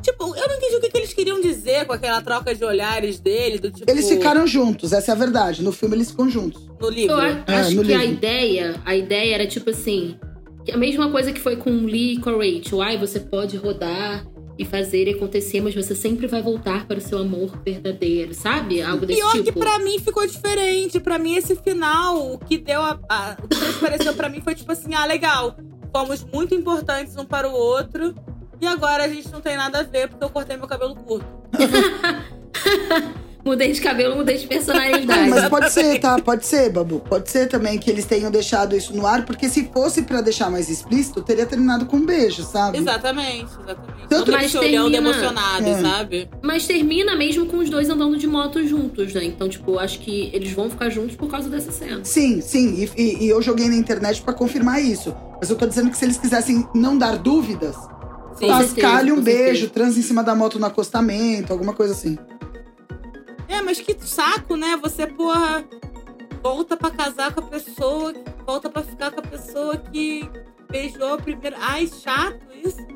Tipo, 0.00 0.24
eu 0.36 0.48
não 0.48 0.56
entendi 0.56 0.76
o 0.76 0.80
que, 0.80 0.90
que 0.90 0.96
eles 0.98 1.12
queriam 1.14 1.40
dizer 1.40 1.86
com 1.86 1.92
aquela 1.94 2.20
troca 2.20 2.54
de 2.54 2.62
olhares 2.64 3.18
dele, 3.18 3.58
do 3.58 3.70
tipo. 3.70 3.90
Eles 3.90 4.08
ficaram 4.08 4.46
juntos, 4.46 4.92
essa 4.92 5.10
é 5.10 5.14
a 5.14 5.16
verdade. 5.18 5.62
No 5.62 5.72
filme 5.72 5.96
eles 5.96 6.10
ficam 6.10 6.28
juntos. 6.28 6.62
no 6.80 6.88
livro. 6.90 7.14
Eu 7.16 7.20
a- 7.20 7.44
É, 7.48 7.54
acho 7.56 7.74
no 7.76 7.82
que 7.84 7.92
a 7.94 7.98
livro. 7.98 8.12
ideia, 8.14 8.80
a 8.84 8.94
ideia 8.94 9.34
era 9.34 9.46
tipo 9.46 9.70
assim, 9.70 10.16
a 10.72 10.76
mesma 10.76 11.10
coisa 11.10 11.32
que 11.32 11.40
foi 11.40 11.56
com 11.56 11.70
o 11.70 11.86
Lee 11.86 12.14
e 12.14 12.20
com 12.20 12.28
a 12.30 12.32
Rachel. 12.34 12.82
Ai, 12.82 12.98
você 12.98 13.18
pode 13.18 13.56
rodar 13.56 14.26
e 14.58 14.64
fazer 14.64 15.08
e 15.08 15.14
acontecer, 15.14 15.60
mas 15.60 15.74
você 15.74 15.94
sempre 15.94 16.26
vai 16.26 16.40
voltar 16.40 16.86
para 16.86 16.98
o 16.98 17.00
seu 17.00 17.18
amor 17.18 17.58
verdadeiro, 17.64 18.32
sabe? 18.34 18.80
Algo 18.80 19.04
desse 19.04 19.20
Pior 19.20 19.32
tipo. 19.32 19.44
que 19.44 19.52
pra 19.52 19.78
mim 19.80 19.98
ficou 19.98 20.26
diferente. 20.26 21.00
Pra 21.00 21.18
mim, 21.18 21.34
esse 21.34 21.56
final, 21.56 22.32
o 22.32 22.38
que 22.38 22.58
deu 22.58 22.80
a. 22.80 22.98
a 23.08 23.36
o 23.42 23.48
que 23.48 23.58
transpareceu 23.58 24.14
pra 24.14 24.28
mim 24.28 24.40
foi 24.40 24.54
tipo 24.54 24.70
assim: 24.70 24.94
ah, 24.94 25.04
legal. 25.04 25.56
Fomos 25.92 26.24
muito 26.24 26.54
importantes 26.54 27.16
um 27.16 27.24
para 27.24 27.48
o 27.48 27.52
outro. 27.52 28.14
E 28.60 28.66
agora 28.66 29.04
a 29.04 29.08
gente 29.08 29.30
não 29.30 29.40
tem 29.40 29.56
nada 29.56 29.80
a 29.80 29.82
ver 29.82 30.08
porque 30.08 30.24
eu 30.24 30.30
cortei 30.30 30.56
meu 30.56 30.66
cabelo 30.66 30.94
curto. 30.94 31.26
Mudei 33.44 33.72
de 33.72 33.80
cabelo, 33.80 34.16
mudei 34.16 34.38
de 34.38 34.46
personalidade. 34.46 35.28
Mas 35.28 35.48
pode 35.50 35.70
ser, 35.70 36.00
tá? 36.00 36.18
Pode 36.18 36.46
ser, 36.46 36.70
Babu. 36.70 37.00
Pode 37.00 37.28
ser 37.30 37.46
também 37.48 37.78
que 37.78 37.90
eles 37.90 38.06
tenham 38.06 38.30
deixado 38.30 38.74
isso 38.74 38.96
no 38.96 39.06
ar, 39.06 39.24
porque 39.26 39.48
se 39.50 39.68
fosse 39.72 40.02
pra 40.02 40.20
deixar 40.22 40.50
mais 40.50 40.70
explícito, 40.70 41.20
teria 41.22 41.44
terminado 41.44 41.84
com 41.84 41.98
um 41.98 42.06
beijo, 42.06 42.42
sabe? 42.42 42.78
Exatamente, 42.78 43.46
exatamente. 43.62 44.08
Tanto- 44.08 44.30
Não 44.32 44.48
se 44.48 44.56
olhando 44.58 44.90
termina- 44.90 45.10
emocionado, 45.10 45.66
É. 45.66 45.80
sabe? 45.82 46.30
Mas 46.42 46.66
termina 46.66 47.14
mesmo 47.16 47.44
com 47.46 47.58
os 47.58 47.68
dois 47.68 47.90
andando 47.90 48.16
de 48.16 48.26
moto 48.26 48.66
juntos, 48.66 49.12
né? 49.12 49.24
Então, 49.24 49.48
tipo, 49.48 49.78
acho 49.78 49.98
que 49.98 50.30
eles 50.32 50.52
vão 50.52 50.70
ficar 50.70 50.88
juntos 50.88 51.14
por 51.14 51.28
causa 51.30 51.48
dessa 51.50 51.70
cena. 51.70 52.00
Sim, 52.02 52.40
sim. 52.40 52.74
E, 52.96 53.00
e- 53.02 53.24
e 53.24 53.28
eu 53.28 53.42
joguei 53.42 53.68
na 53.68 53.76
internet 53.76 54.22
pra 54.22 54.32
confirmar 54.32 54.82
isso. 54.82 55.14
Mas 55.38 55.50
eu 55.50 55.56
tô 55.56 55.66
dizendo 55.66 55.90
que 55.90 55.98
se 55.98 56.04
eles 56.06 56.16
quisessem 56.16 56.66
não 56.74 56.96
dar 56.96 57.18
dúvidas, 57.18 57.76
Sim. 58.38 58.46
Um 58.50 59.20
beijo, 59.20 59.60
certeza. 59.60 59.68
transa 59.70 59.98
em 59.98 60.02
cima 60.02 60.22
da 60.24 60.34
moto 60.34 60.58
no 60.58 60.66
acostamento, 60.66 61.52
alguma 61.52 61.72
coisa 61.72 61.92
assim. 61.92 62.18
É, 63.48 63.60
mas 63.62 63.80
que 63.80 63.96
saco, 64.00 64.56
né? 64.56 64.78
Você, 64.82 65.06
porra, 65.06 65.64
volta 66.42 66.76
pra 66.76 66.90
casar 66.90 67.32
com 67.34 67.40
a 67.40 67.44
pessoa, 67.44 68.12
volta 68.46 68.68
pra 68.68 68.82
ficar 68.82 69.10
com 69.10 69.20
a 69.20 69.22
pessoa 69.22 69.76
que 69.76 70.28
beijou 70.70 71.14
a 71.14 71.18
primeira. 71.18 71.56
Ai, 71.60 71.86
chato 71.86 72.38
isso. 72.64 72.76
né? 72.78 72.88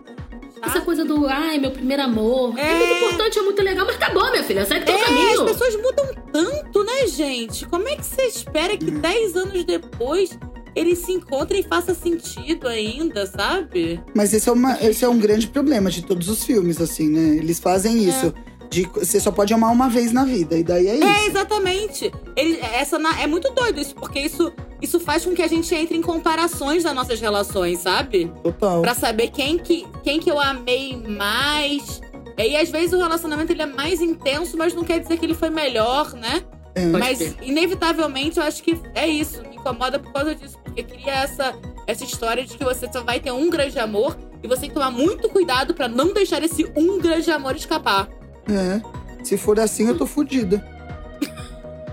Essa 0.60 0.74
Chato. 0.74 0.84
coisa 0.86 1.04
do, 1.04 1.24
ai, 1.28 1.56
meu 1.58 1.70
primeiro 1.70 2.02
amor. 2.02 2.58
É, 2.58 2.72
É. 2.72 2.78
muito 2.78 2.92
importante, 3.04 3.38
é 3.38 3.42
muito 3.42 3.62
legal, 3.62 3.86
mas 3.86 3.94
acabou, 3.94 4.28
minha 4.32 4.42
filha. 4.42 4.66
Segue 4.66 4.84
teu 4.86 4.96
É, 4.96 5.04
caminho. 5.04 5.42
as 5.44 5.50
pessoas 5.52 5.76
mudam 5.76 6.06
tanto, 6.32 6.82
né, 6.84 7.06
gente? 7.06 7.64
Como 7.66 7.86
é 7.86 7.94
que 7.94 8.04
você 8.04 8.22
espera 8.22 8.76
que 8.76 8.90
10 8.90 9.36
anos 9.36 9.62
depois 9.64 10.36
eles 10.74 10.98
se 10.98 11.12
encontrem 11.12 11.60
e 11.60 11.62
faça 11.62 11.94
sentido 11.94 12.66
ainda, 12.66 13.24
sabe? 13.26 14.00
Mas 14.14 14.32
esse 14.34 14.48
é, 14.48 14.52
uma, 14.52 14.76
esse 14.82 15.04
é 15.04 15.08
um 15.08 15.18
grande 15.18 15.46
problema 15.46 15.90
de 15.92 16.02
todos 16.04 16.28
os 16.28 16.42
filmes, 16.42 16.80
assim, 16.80 17.08
né? 17.08 17.36
Eles 17.36 17.60
fazem 17.60 18.02
isso. 18.08 18.34
De, 18.70 18.82
você 18.94 19.18
só 19.18 19.30
pode 19.30 19.52
amar 19.54 19.72
uma 19.72 19.88
vez 19.88 20.12
na 20.12 20.24
vida, 20.24 20.56
e 20.58 20.62
daí 20.62 20.86
é 20.88 20.94
isso. 20.96 21.04
É, 21.06 21.26
exatamente. 21.26 22.12
Ele, 22.36 22.58
essa 22.60 22.98
na- 22.98 23.20
é 23.20 23.26
muito 23.26 23.50
doido 23.52 23.80
isso, 23.80 23.94
porque 23.94 24.20
isso, 24.20 24.52
isso 24.82 25.00
faz 25.00 25.24
com 25.24 25.34
que 25.34 25.42
a 25.42 25.46
gente 25.48 25.74
entre 25.74 25.96
em 25.96 26.02
comparações 26.02 26.82
das 26.84 26.94
nossas 26.94 27.20
relações, 27.20 27.78
sabe? 27.80 28.30
Total. 28.42 28.82
Pra 28.82 28.94
saber 28.94 29.28
quem 29.30 29.58
que, 29.58 29.86
quem 30.02 30.20
que 30.20 30.30
eu 30.30 30.38
amei 30.38 30.96
mais. 30.96 32.00
E 32.36 32.56
às 32.56 32.68
vezes 32.70 32.92
o 32.92 32.98
relacionamento 32.98 33.50
ele 33.52 33.62
é 33.62 33.66
mais 33.66 34.00
intenso, 34.00 34.56
mas 34.56 34.74
não 34.74 34.84
quer 34.84 35.00
dizer 35.00 35.18
que 35.18 35.24
ele 35.26 35.34
foi 35.34 35.50
melhor, 35.50 36.12
né? 36.12 36.42
É. 36.74 36.84
Mas, 36.84 37.18
inevitavelmente, 37.42 38.38
eu 38.38 38.44
acho 38.44 38.62
que 38.62 38.78
é 38.94 39.06
isso. 39.08 39.42
Me 39.42 39.56
incomoda 39.56 39.98
por 39.98 40.12
causa 40.12 40.34
disso. 40.34 40.56
Porque 40.62 40.82
cria 40.84 41.12
essa, 41.14 41.54
essa 41.86 42.04
história 42.04 42.44
de 42.44 42.56
que 42.56 42.62
você 42.62 42.88
só 42.92 43.02
vai 43.02 43.18
ter 43.18 43.32
um 43.32 43.50
grande 43.50 43.78
amor 43.80 44.16
e 44.42 44.46
você 44.46 44.60
tem 44.60 44.68
que 44.70 44.74
tomar 44.74 44.90
muito 44.92 45.28
cuidado 45.28 45.74
pra 45.74 45.88
não 45.88 46.12
deixar 46.12 46.40
esse 46.44 46.70
um 46.76 46.98
grande 47.00 47.28
amor 47.32 47.56
escapar. 47.56 48.08
É. 48.48 48.80
Se 49.24 49.36
for 49.36 49.58
assim, 49.60 49.88
eu 49.88 49.98
tô 49.98 50.06
fudida. 50.06 50.64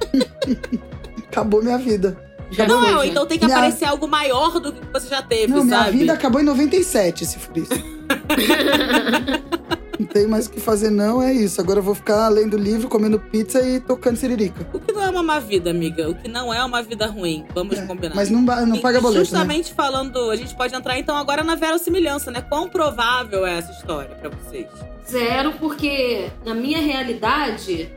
Acabou 1.30 1.62
minha 1.62 1.78
vida. 1.78 2.18
Já 2.52 2.68
não 2.68 2.82
foi, 2.82 3.08
é, 3.08 3.10
então 3.10 3.26
tem 3.26 3.38
que 3.40 3.46
Minha- 3.46 3.58
aparecer 3.58 3.86
algo 3.86 4.08
maior 4.08 4.60
do 4.60 4.72
que 4.72 4.80
você 4.94 5.08
já 5.10 5.22
teve, 5.22 5.48
Não, 5.52 5.64
minha 5.64 5.78
sabe? 5.80 5.98
vida 5.98 6.14
acabou 6.14 6.40
em 6.40 6.44
97, 6.46 7.26
se 7.26 7.40
for 7.40 7.58
isso. 7.58 7.74
não 10.00 10.08
tem 10.08 10.28
mais 10.28 10.48
o 10.48 10.52
que 10.52 10.60
fazer, 10.60 10.90
não, 10.90 11.22
é 11.22 11.34
isso. 11.34 11.60
Agora 11.62 11.80
eu 11.80 11.84
vou 11.84 11.96
ficar 11.96 12.28
lendo 12.30 12.58
livro, 12.58 12.88
comendo 12.88 13.20
pizza 13.20 13.62
e 13.62 13.80
tocando 13.80 14.18
siririca. 14.18 14.68
O 14.74 14.80
que 14.80 14.92
não 14.92 15.04
é 15.04 15.10
uma 15.10 15.24
má 15.24 15.40
vida, 15.40 15.70
amiga? 15.70 16.10
O 16.10 16.16
que 16.16 16.28
não 16.28 16.54
é 16.54 16.64
uma 16.64 16.82
vida 16.82 17.06
ruim? 17.06 17.46
Vamos 17.54 17.80
combinar. 17.82 18.16
Mas 18.16 18.30
não, 18.30 18.42
não 18.42 18.76
E 18.76 18.82
paga 18.82 19.00
boleto, 19.00 19.20
né? 19.20 19.26
Justamente 19.26 19.74
falando, 19.74 20.30
a 20.30 20.36
gente 20.36 20.56
pode 20.56 20.74
entrar 20.76 20.98
então 21.00 21.16
agora 21.16 21.44
na 21.44 21.56
verossimilhança, 21.56 22.32
né? 22.32 22.42
Quão 22.42 22.70
provável 22.70 23.46
é 23.46 23.58
essa 23.58 23.72
história 23.72 24.16
pra 24.16 24.30
vocês? 24.30 24.68
Zero, 25.10 25.54
porque 25.54 26.30
na 26.46 26.54
minha 26.54 26.80
realidade, 26.80 27.90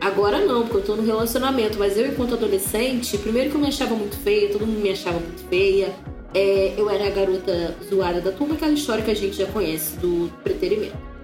agora 0.00 0.44
não, 0.44 0.62
porque 0.62 0.78
eu 0.78 0.84
tô 0.84 0.96
no 0.96 1.06
relacionamento, 1.06 1.78
mas 1.78 1.96
eu, 1.96 2.06
enquanto 2.06 2.34
adolescente, 2.34 3.18
primeiro 3.18 3.50
que 3.50 3.56
eu 3.56 3.60
me 3.60 3.68
achava 3.68 3.94
muito 3.94 4.16
feia, 4.16 4.50
todo 4.50 4.66
mundo 4.66 4.80
me 4.80 4.90
achava 4.90 5.18
muito 5.18 5.46
feia. 5.48 5.94
É, 6.34 6.74
eu 6.76 6.90
era 6.90 7.06
a 7.06 7.10
garota 7.10 7.74
zoada 7.88 8.20
da 8.20 8.32
turma, 8.32 8.54
aquela 8.54 8.72
história 8.72 9.02
que 9.02 9.10
a 9.10 9.16
gente 9.16 9.36
já 9.36 9.46
conhece 9.46 9.96
do 9.96 10.30
preterimento. 10.42 11.15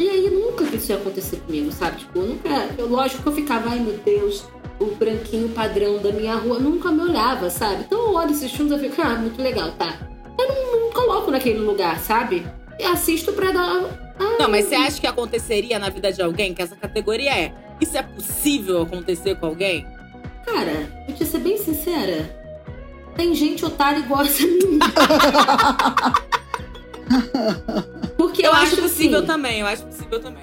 E 0.00 0.08
aí 0.08 0.30
nunca 0.30 0.64
que 0.64 0.76
isso 0.76 0.90
ia 0.90 0.96
acontecer 0.96 1.36
comigo, 1.40 1.70
sabe? 1.70 1.98
Tipo, 1.98 2.20
eu 2.20 2.26
nunca. 2.28 2.48
Eu, 2.78 2.88
lógico 2.88 3.22
que 3.22 3.28
eu 3.28 3.34
ficava, 3.34 3.68
ai 3.68 3.80
meu 3.80 3.98
Deus, 3.98 4.46
o 4.78 4.86
branquinho 4.86 5.50
padrão 5.50 5.98
da 5.98 6.10
minha 6.10 6.36
rua 6.36 6.58
nunca 6.58 6.90
me 6.90 7.02
olhava, 7.02 7.50
sabe? 7.50 7.82
Então 7.82 7.98
eu 8.06 8.14
olho 8.14 8.30
esses 8.30 8.50
filmes 8.50 8.72
e 8.72 8.78
fico, 8.88 9.02
ah, 9.02 9.16
muito 9.16 9.42
legal, 9.42 9.72
tá. 9.72 9.98
Eu 10.38 10.48
não, 10.48 10.80
não 10.80 10.90
coloco 10.90 11.30
naquele 11.30 11.58
lugar, 11.58 12.00
sabe? 12.00 12.46
E 12.78 12.84
assisto 12.84 13.34
pra 13.34 13.52
dar. 13.52 14.08
Não, 14.38 14.48
mas 14.48 14.64
você 14.64 14.74
acha 14.74 14.98
que 14.98 15.06
aconteceria 15.06 15.78
na 15.78 15.90
vida 15.90 16.10
de 16.10 16.22
alguém? 16.22 16.54
Que 16.54 16.62
essa 16.62 16.76
categoria 16.76 17.38
é. 17.38 17.52
Isso 17.78 17.94
é 17.94 18.02
possível 18.02 18.80
acontecer 18.80 19.36
com 19.36 19.46
alguém? 19.46 19.86
Cara, 20.46 20.88
vou 21.06 21.14
te 21.14 21.26
ser 21.26 21.40
bem 21.40 21.58
sincera. 21.58 22.40
Tem 23.16 23.34
gente 23.34 23.66
otária 23.66 23.98
igual 23.98 24.22
essa 24.22 24.46
menina. 24.46 24.86
Porque 28.20 28.46
Eu, 28.46 28.52
acho 28.52 28.74
assim, 28.74 28.82
possível 28.82 29.24
também, 29.24 29.60
eu 29.60 29.66
acho 29.66 29.82
possível 29.86 30.20
também. 30.20 30.42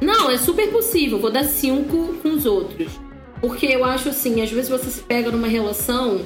Não, 0.00 0.30
é 0.30 0.38
super 0.38 0.70
possível. 0.70 1.18
Vou 1.18 1.32
dar 1.32 1.42
cinco 1.42 2.14
com 2.22 2.28
os 2.28 2.46
outros. 2.46 2.92
Porque 3.40 3.66
eu 3.66 3.84
acho 3.84 4.10
assim, 4.10 4.40
às 4.40 4.52
vezes 4.52 4.70
você 4.70 4.88
se 4.88 5.00
pega 5.00 5.28
numa 5.32 5.48
relação 5.48 6.20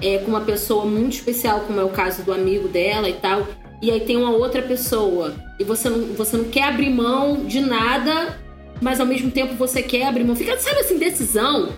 é, 0.00 0.16
com 0.16 0.30
uma 0.30 0.40
pessoa 0.40 0.86
muito 0.86 1.12
especial, 1.12 1.60
como 1.66 1.78
é 1.78 1.84
o 1.84 1.90
caso 1.90 2.22
do 2.22 2.32
amigo 2.32 2.68
dela 2.68 3.06
e 3.06 3.12
tal, 3.12 3.46
e 3.82 3.90
aí 3.90 4.00
tem 4.00 4.16
uma 4.16 4.30
outra 4.30 4.62
pessoa. 4.62 5.34
E 5.58 5.64
você 5.64 5.90
não, 5.90 6.06
você 6.14 6.38
não 6.38 6.44
quer 6.44 6.62
abrir 6.62 6.88
mão 6.88 7.44
de 7.44 7.60
nada, 7.60 8.38
mas 8.80 8.98
ao 8.98 9.04
mesmo 9.06 9.30
tempo 9.30 9.52
você 9.56 9.82
quer 9.82 10.06
abrir 10.06 10.24
mão. 10.24 10.34
Fica, 10.34 10.58
sabe 10.58 10.80
assim, 10.80 10.96
decisão. 10.96 11.68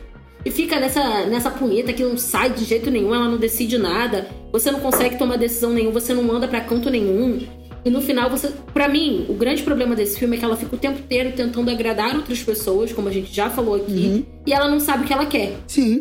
E 0.44 0.52
fica 0.52 0.78
nessa, 0.78 1.26
nessa 1.26 1.50
punheta 1.50 1.92
que 1.92 2.04
não 2.04 2.16
sai 2.16 2.50
de 2.50 2.64
jeito 2.64 2.92
nenhum, 2.92 3.12
ela 3.12 3.28
não 3.28 3.38
decide 3.38 3.76
nada. 3.76 4.28
Você 4.52 4.70
não 4.70 4.78
consegue 4.78 5.16
tomar 5.16 5.36
decisão 5.36 5.72
nenhuma, 5.72 5.98
você 5.98 6.14
não 6.14 6.30
anda 6.30 6.46
pra 6.46 6.60
canto 6.60 6.90
nenhum. 6.90 7.40
E 7.84 7.90
no 7.90 8.00
final 8.00 8.30
você. 8.30 8.48
Pra 8.72 8.88
mim, 8.88 9.26
o 9.28 9.34
grande 9.34 9.62
problema 9.62 9.94
desse 9.96 10.18
filme 10.18 10.36
é 10.36 10.38
que 10.38 10.44
ela 10.44 10.56
fica 10.56 10.74
o 10.76 10.78
tempo 10.78 11.00
inteiro 11.00 11.32
tentando 11.32 11.70
agradar 11.70 12.14
outras 12.14 12.42
pessoas, 12.42 12.92
como 12.92 13.08
a 13.08 13.12
gente 13.12 13.34
já 13.34 13.50
falou 13.50 13.74
aqui, 13.74 13.92
Uhum. 13.92 14.24
e 14.46 14.52
ela 14.52 14.68
não 14.70 14.78
sabe 14.78 15.04
o 15.04 15.06
que 15.06 15.12
ela 15.12 15.26
quer. 15.26 15.52
Sim. 15.66 16.00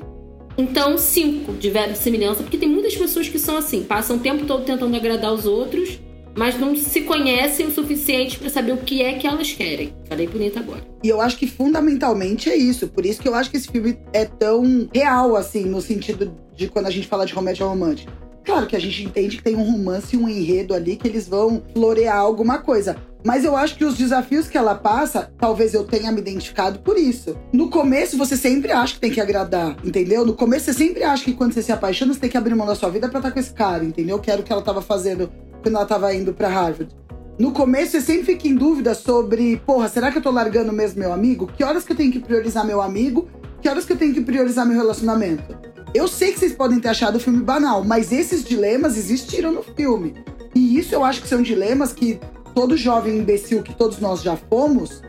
Então, 0.57 0.97
cinco 0.97 1.53
de 1.53 1.69
verossimilhança, 1.69 2.43
porque 2.43 2.57
tem 2.57 2.69
muitas 2.69 2.95
pessoas 2.95 3.27
que 3.27 3.39
são 3.39 3.57
assim, 3.57 3.83
passam 3.83 4.17
o 4.17 4.19
tempo 4.19 4.45
todo 4.45 4.63
tentando 4.63 4.95
agradar 4.95 5.33
os 5.33 5.45
outros, 5.45 5.97
mas 6.35 6.59
não 6.59 6.75
se 6.75 7.01
conhecem 7.01 7.65
o 7.67 7.71
suficiente 7.71 8.37
pra 8.37 8.49
saber 8.49 8.73
o 8.73 8.77
que 8.77 9.01
é 9.01 9.13
que 9.13 9.25
elas 9.25 9.51
querem. 9.51 9.93
Falei 10.07 10.27
bonita 10.27 10.59
agora. 10.59 10.81
E 11.03 11.09
eu 11.09 11.19
acho 11.19 11.37
que 11.37 11.47
fundamentalmente 11.47 12.49
é 12.49 12.55
isso. 12.55 12.87
Por 12.87 13.05
isso 13.05 13.21
que 13.21 13.27
eu 13.27 13.33
acho 13.33 13.49
que 13.49 13.57
esse 13.57 13.67
filme 13.69 13.97
é 14.13 14.23
tão 14.25 14.87
real, 14.93 15.35
assim, 15.35 15.65
no 15.65 15.81
sentido 15.81 16.31
de 16.55 16.67
quando 16.67 16.85
a 16.87 16.91
gente 16.91 17.07
fala 17.07 17.25
de 17.25 17.33
comédia 17.33 17.65
romântica. 17.65 18.11
Claro 18.51 18.67
que 18.67 18.75
a 18.75 18.81
gente 18.81 19.05
entende 19.05 19.37
que 19.37 19.43
tem 19.43 19.55
um 19.55 19.63
romance 19.63 20.13
e 20.13 20.19
um 20.19 20.27
enredo 20.27 20.73
ali 20.73 20.97
que 20.97 21.07
eles 21.07 21.25
vão 21.25 21.63
florear 21.73 22.17
alguma 22.17 22.57
coisa. 22.57 22.97
Mas 23.23 23.45
eu 23.45 23.55
acho 23.55 23.77
que 23.77 23.85
os 23.85 23.97
desafios 23.97 24.49
que 24.49 24.57
ela 24.57 24.75
passa, 24.75 25.31
talvez 25.37 25.73
eu 25.73 25.85
tenha 25.85 26.11
me 26.11 26.19
identificado 26.19 26.79
por 26.79 26.97
isso. 26.97 27.37
No 27.53 27.69
começo, 27.69 28.17
você 28.17 28.35
sempre 28.35 28.73
acha 28.73 28.95
que 28.95 28.99
tem 28.99 29.09
que 29.09 29.21
agradar, 29.21 29.77
entendeu? 29.85 30.25
No 30.25 30.33
começo, 30.33 30.65
você 30.65 30.73
sempre 30.73 31.01
acha 31.01 31.23
que 31.23 31.31
quando 31.31 31.53
você 31.53 31.61
se 31.61 31.71
apaixona, 31.71 32.13
você 32.13 32.19
tem 32.19 32.29
que 32.29 32.35
abrir 32.35 32.53
mão 32.53 32.67
da 32.67 32.75
sua 32.75 32.89
vida 32.89 33.07
pra 33.07 33.19
estar 33.19 33.31
com 33.31 33.39
esse 33.39 33.53
cara, 33.53 33.85
entendeu? 33.85 34.19
Que 34.19 34.29
era 34.29 34.41
o 34.41 34.43
que 34.43 34.51
ela 34.51 34.61
tava 34.61 34.81
fazendo 34.81 35.31
quando 35.63 35.75
ela 35.75 35.85
tava 35.85 36.13
indo 36.13 36.33
pra 36.33 36.49
Harvard. 36.49 36.93
No 37.39 37.53
começo, 37.53 37.91
você 37.91 38.01
sempre 38.01 38.33
fica 38.33 38.49
em 38.49 38.55
dúvida 38.55 38.93
sobre, 38.93 39.61
porra, 39.65 39.87
será 39.87 40.11
que 40.11 40.17
eu 40.17 40.21
tô 40.21 40.29
largando 40.29 40.73
mesmo 40.73 40.99
meu 40.99 41.13
amigo? 41.13 41.47
Que 41.55 41.63
horas 41.63 41.85
que 41.85 41.93
eu 41.93 41.97
tenho 41.97 42.11
que 42.11 42.19
priorizar 42.19 42.65
meu 42.67 42.81
amigo? 42.81 43.29
Que 43.61 43.69
horas 43.69 43.85
que 43.85 43.93
eu 43.93 43.97
tenho 43.97 44.13
que 44.13 44.19
priorizar 44.19 44.65
meu 44.65 44.75
relacionamento? 44.75 45.70
Eu 45.93 46.08
sei 46.08 46.32
que 46.32 46.39
vocês 46.39 46.54
podem 46.54 46.80
ter 46.80 46.88
achado 46.88 47.17
o 47.17 47.19
filme 47.19 47.43
banal, 47.43 47.84
mas 47.84 48.13
esses 48.13 48.45
dilemas 48.45 48.97
existiram 48.97 49.51
no 49.51 49.62
filme. 49.62 50.15
E 50.56 50.77
isso 50.77 50.95
eu 50.95 51.04
acho 51.04 51.21
que 51.21 51.27
são 51.27 51.41
dilemas 51.41 51.91
que 51.91 52.19
todo 52.56 52.77
jovem 52.77 53.17
imbecil 53.17 53.62
que 53.62 53.73
todos 53.73 53.99
nós 53.99 54.21
já 54.21 54.38
fomos 54.38 55.01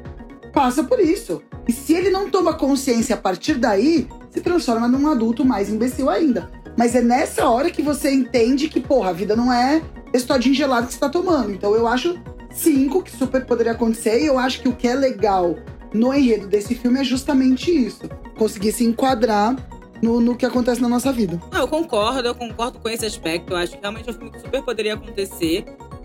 passa 0.52 0.82
por 0.82 0.98
isso. 0.98 1.40
E 1.68 1.72
se 1.72 1.92
ele 1.92 2.10
não 2.10 2.28
toma 2.28 2.54
consciência 2.54 3.14
a 3.14 3.18
partir 3.18 3.54
daí, 3.54 4.08
se 4.30 4.40
transforma 4.40 4.88
num 4.88 5.08
adulto 5.08 5.44
mais 5.44 5.68
imbecil 5.68 6.10
ainda. 6.10 6.50
Mas 6.76 6.96
é 6.96 7.00
nessa 7.00 7.48
hora 7.48 7.70
que 7.70 7.82
você 7.82 8.10
entende 8.10 8.68
que, 8.68 8.80
porra, 8.80 9.10
a 9.10 9.12
vida 9.12 9.36
não 9.36 9.52
é 9.52 9.82
esse 10.12 10.26
todinho 10.26 10.54
gelado 10.54 10.88
que 10.88 10.94
você 10.94 10.98
tá 10.98 11.08
tomando. 11.08 11.52
Então 11.52 11.76
eu 11.76 11.86
acho 11.86 12.18
cinco 12.50 13.02
que 13.02 13.10
super 13.10 13.46
poderia 13.46 13.72
acontecer. 13.72 14.20
E 14.20 14.26
eu 14.26 14.36
acho 14.36 14.60
que 14.60 14.68
o 14.68 14.74
que 14.74 14.88
é 14.88 14.94
legal 14.94 15.56
no 15.94 16.12
enredo 16.12 16.48
desse 16.48 16.74
filme 16.74 17.00
é 17.00 17.04
justamente 17.04 17.70
isso. 17.70 18.08
Conseguir 18.36 18.72
se 18.72 18.84
enquadrar 18.84 19.56
no, 20.02 20.20
no 20.20 20.36
que 20.36 20.44
acontece 20.44 20.82
na 20.82 20.88
nossa 20.88 21.12
vida. 21.12 21.40
Não, 21.52 21.60
eu 21.60 21.68
concordo, 21.68 22.26
eu 22.26 22.34
concordo 22.34 22.80
com 22.80 22.88
esse 22.88 23.06
aspecto. 23.06 23.52
Eu 23.52 23.56
acho 23.56 23.72
que 23.72 23.80
realmente 23.80 24.08
é 24.08 24.12
um 24.12 24.14
filme 24.14 24.30
que 24.30 24.40
super 24.40 24.62
poderia 24.62 24.94
acontecer. 24.94 25.64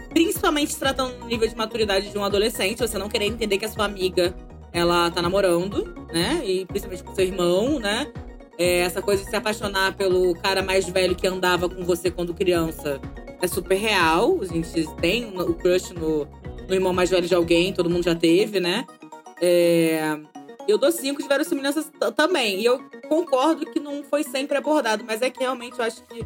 Principalmente 0.09 0.75
tratando 0.77 1.19
do 1.19 1.25
nível 1.25 1.47
de 1.47 1.55
maturidade 1.55 2.11
de 2.11 2.17
um 2.17 2.23
adolescente, 2.23 2.79
você 2.79 2.97
não 2.97 3.09
querer 3.09 3.25
entender 3.25 3.57
que 3.57 3.65
a 3.65 3.69
sua 3.69 3.85
amiga 3.85 4.35
ela 4.71 5.09
tá 5.09 5.21
namorando, 5.21 5.93
né? 6.13 6.41
E 6.45 6.65
principalmente 6.65 7.03
com 7.03 7.15
seu 7.15 7.25
irmão, 7.25 7.79
né? 7.79 8.07
É, 8.57 8.79
essa 8.79 9.01
coisa 9.01 9.23
de 9.23 9.29
se 9.29 9.35
apaixonar 9.35 9.95
pelo 9.95 10.33
cara 10.35 10.61
mais 10.61 10.87
velho 10.87 11.15
que 11.15 11.27
andava 11.27 11.67
com 11.67 11.83
você 11.83 12.09
quando 12.09 12.33
criança 12.33 12.99
é 13.41 13.47
super 13.47 13.77
real. 13.77 14.39
A 14.41 14.45
gente 14.45 14.87
tem 15.01 15.25
o 15.25 15.53
crush 15.53 15.93
no, 15.93 16.27
no 16.67 16.73
irmão 16.73 16.93
mais 16.93 17.09
velho 17.09 17.27
de 17.27 17.35
alguém, 17.35 17.73
todo 17.73 17.89
mundo 17.89 18.03
já 18.03 18.15
teve, 18.15 18.59
né? 18.59 18.85
É, 19.41 20.17
eu 20.67 20.77
dou 20.77 20.91
cinco 20.91 21.21
de 21.21 21.27
verossimilhança 21.27 21.83
também. 22.15 22.61
E 22.61 22.65
eu 22.65 22.79
concordo 23.07 23.65
que 23.65 23.79
não 23.79 24.03
foi 24.03 24.23
sempre 24.23 24.57
abordado, 24.57 25.03
mas 25.05 25.21
é 25.21 25.29
que 25.29 25.39
realmente 25.39 25.79
eu 25.79 25.85
acho 25.85 26.03
que 26.03 26.25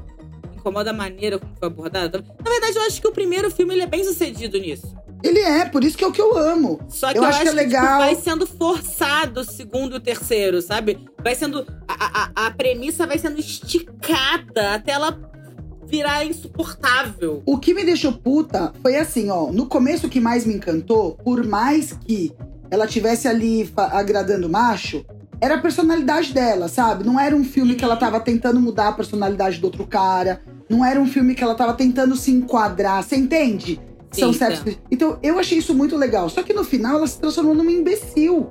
incomoda 0.56 0.92
a 0.92 0.94
maneira 0.94 1.40
como 1.40 1.56
foi 1.56 1.68
abordado. 1.68 2.24
Na 2.44 2.52
verdade, 2.52 2.78
eu 2.78 2.84
acho 2.84 3.02
que 3.02 3.08
o 3.08 3.12
primeiro 3.12 3.50
filme 3.52 3.74
ele 3.74 3.84
é 3.84 3.88
bem 3.88 4.04
sucedido 4.04 4.58
nisso. 4.60 4.96
Ele 5.24 5.40
é, 5.40 5.66
por 5.66 5.84
isso 5.84 5.98
que 5.98 6.04
é 6.04 6.08
o 6.08 6.12
que 6.12 6.22
eu 6.22 6.36
amo. 6.36 6.80
Só 6.90 7.12
que 7.12 7.18
eu, 7.18 7.24
eu 7.24 7.30
acho, 7.30 7.42
acho, 7.42 7.44
que 7.44 7.50
é 7.50 7.64
legal. 7.64 7.84
Tipo, 7.84 7.98
vai 7.98 8.16
sendo 8.16 8.48
forçado 8.48 9.42
o 9.42 9.44
segundo 9.44 9.94
e 9.94 9.98
o 9.98 10.00
terceiro, 10.00 10.62
sabe? 10.62 10.98
Vai 11.24 11.36
sendo. 11.36 11.66
A, 11.88 12.24
a, 12.24 12.48
a 12.48 12.52
premissa 12.52 13.06
vai 13.06 13.20
sendo 13.20 13.40
esticada 13.40 14.74
até 14.74 14.94
ela 14.94 15.20
virar 15.86 16.26
insuportável. 16.26 17.44
O 17.46 17.58
que 17.58 17.74
me 17.74 17.84
deixou 17.84 18.14
puta 18.14 18.74
foi 18.82 18.96
assim, 18.96 19.30
ó. 19.30 19.52
No 19.52 19.68
começo, 19.68 20.08
o 20.08 20.10
que 20.10 20.20
mais 20.20 20.46
me 20.46 20.56
encantou, 20.56 21.16
por 21.24 21.46
mais 21.46 21.92
que 21.92 22.34
ela 22.72 22.88
tivesse 22.88 23.28
ali 23.28 23.70
agradando 23.76 24.50
macho, 24.50 25.06
era 25.42 25.56
a 25.56 25.60
personalidade 25.60 26.34
dela, 26.34 26.70
sabe? 26.70 27.04
Não 27.04 27.20
era 27.20 27.36
um 27.36 27.44
filme 27.44 27.76
que 27.76 27.84
ela 27.84 27.98
tava 27.98 28.20
tentando 28.20 28.62
mudar 28.62 28.88
a 28.88 28.92
personalidade 28.94 29.60
do 29.60 29.66
outro 29.66 29.86
cara. 29.86 30.42
Não 30.70 30.86
era 30.86 31.00
um 31.00 31.06
filme 31.06 31.36
que 31.36 31.44
ela 31.44 31.54
tava 31.54 31.74
tentando 31.74 32.16
se 32.16 32.32
enquadrar. 32.32 33.04
Você 33.04 33.18
entende? 33.18 33.82
São 34.12 34.32
certos. 34.32 34.78
Então, 34.90 35.18
eu 35.22 35.40
achei 35.40 35.58
isso 35.58 35.74
muito 35.74 35.98
legal. 35.98 36.30
Só 36.30 36.44
que 36.44 36.54
no 36.54 36.64
final 36.64 36.98
ela 36.98 37.08
se 37.08 37.20
transformou 37.20 37.56
numa 37.56 37.72
imbecil. 37.72 38.50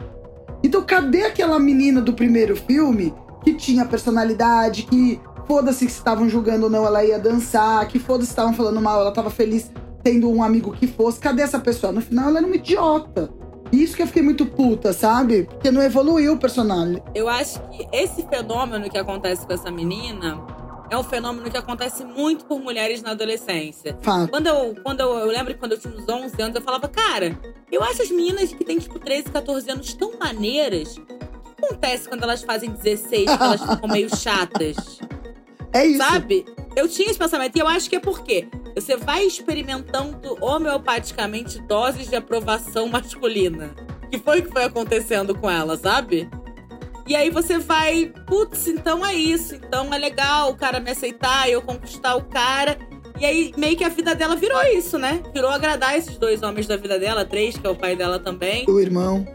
Então, 0.63 0.83
cadê 0.83 1.23
aquela 1.23 1.59
menina 1.59 2.01
do 2.01 2.13
primeiro 2.13 2.57
filme 2.57 3.15
que 3.43 3.55
tinha 3.55 3.87
personalidade, 3.87 4.83
que 4.83 5.21
foda-se 5.47 5.89
se 5.89 5.97
estavam 5.97 6.29
julgando 6.29 6.65
ou 6.65 6.71
não, 6.71 6.85
ela 6.85 7.05
ia 7.05 7.19
dançar, 7.19 7.87
que 7.89 7.99
foda-se 7.99 8.27
se 8.27 8.33
estavam 8.33 8.53
falando 8.53 8.81
mal, 8.81 9.01
ela 9.01 9.13
tava 9.13 9.31
feliz 9.31 9.71
tendo 10.03 10.31
um 10.31 10.43
amigo 10.43 10.73
que 10.73 10.87
fosse. 10.87 11.21
Cadê 11.21 11.43
essa 11.43 11.59
pessoa? 11.59 11.93
No 11.93 12.01
final, 12.01 12.29
ela 12.29 12.39
era 12.39 12.47
uma 12.47 12.57
idiota. 12.57 13.31
Isso 13.73 13.95
que 13.95 14.03
eu 14.03 14.07
fiquei 14.07 14.23
muito 14.23 14.45
puta, 14.47 14.93
sabe? 14.93 15.45
Porque 15.45 15.71
não 15.71 15.83
evoluiu 15.83 16.33
o 16.35 16.39
personagem. 16.39 17.03
Eu 17.15 17.29
acho 17.29 17.61
que 17.71 17.87
esse 17.93 18.27
fenômeno 18.27 18.91
que 18.91 18.99
acontece 18.99 19.47
com 19.47 19.53
essa 19.53 19.71
menina 19.71 20.41
é 20.91 20.99
um 20.99 21.05
fenômeno 21.05 21.49
que 21.49 21.57
acontece 21.57 22.05
muito 22.05 22.45
por 22.45 22.61
mulheres 22.61 23.01
na 23.01 23.13
adolescência. 23.13 23.97
Fato. 24.03 24.29
Quando 24.29 24.49
eu, 24.49 24.75
quando 24.83 25.01
eu, 25.01 25.19
eu 25.19 25.27
lembro 25.27 25.55
que 25.55 25.61
quando 25.61 25.73
eu 25.73 25.79
tinha 25.79 25.95
uns 25.95 26.09
11 26.09 26.43
anos, 26.43 26.57
eu 26.57 26.63
falava, 26.63 26.89
cara, 26.89 27.39
eu 27.71 27.83
acho 27.85 28.03
as 28.03 28.11
meninas 28.11 28.53
que 28.53 28.65
têm, 28.65 28.79
tipo, 28.79 28.99
13, 28.99 29.31
14 29.31 29.71
anos 29.71 29.95
tão 29.95 30.19
maneiras. 30.19 30.97
O 30.97 31.03
que 31.03 31.65
acontece 31.65 32.09
quando 32.09 32.25
elas 32.25 32.43
fazem 32.43 32.71
16, 32.71 33.25
que 33.25 33.43
elas 33.43 33.61
ficam 33.61 33.89
meio 33.89 34.15
chatas? 34.15 34.77
É 35.73 35.87
isso. 35.87 35.99
Sabe? 35.99 36.45
Eu 36.81 36.88
tinha 36.88 37.11
esse 37.11 37.19
pensamento 37.19 37.55
e 37.57 37.59
eu 37.59 37.69
acho 37.69 37.90
que 37.90 37.97
é 37.97 38.01
porque 38.01 38.49
você 38.75 38.97
vai 38.97 39.27
experimentando 39.27 40.38
homeopaticamente 40.40 41.61
doses 41.61 42.09
de 42.09 42.16
aprovação 42.16 42.88
masculina. 42.88 43.69
Que 44.11 44.19
foi 44.19 44.40
o 44.40 44.43
que 44.45 44.51
foi 44.51 44.64
acontecendo 44.64 45.35
com 45.35 45.51
ela, 45.51 45.77
sabe? 45.77 46.27
E 47.07 47.14
aí 47.14 47.29
você 47.29 47.59
vai, 47.59 48.11
putz, 48.27 48.66
então 48.66 49.05
é 49.05 49.14
isso. 49.14 49.57
Então 49.57 49.93
é 49.93 49.99
legal 49.99 50.53
o 50.53 50.57
cara 50.57 50.81
me 50.81 50.90
aceitar, 50.90 51.51
eu 51.51 51.61
conquistar 51.61 52.16
o 52.16 52.25
cara. 52.25 52.79
E 53.21 53.27
aí 53.27 53.53
meio 53.59 53.77
que 53.77 53.85
a 53.85 53.90
vida 53.90 54.14
dela 54.14 54.35
virou 54.35 54.62
isso, 54.69 54.99
né? 54.99 55.23
Virou 55.35 55.51
agradar 55.51 55.99
esses 55.99 56.16
dois 56.16 56.43
homens 56.43 56.66
da 56.66 56.79
vida 56.79 56.99
dela, 56.99 57.27
três, 57.27 57.59
que 57.59 57.66
é 57.66 57.69
o 57.69 57.77
pai 57.77 57.95
dela 57.95 58.19
também. 58.19 58.64
O 58.66 58.81
irmão. 58.81 59.29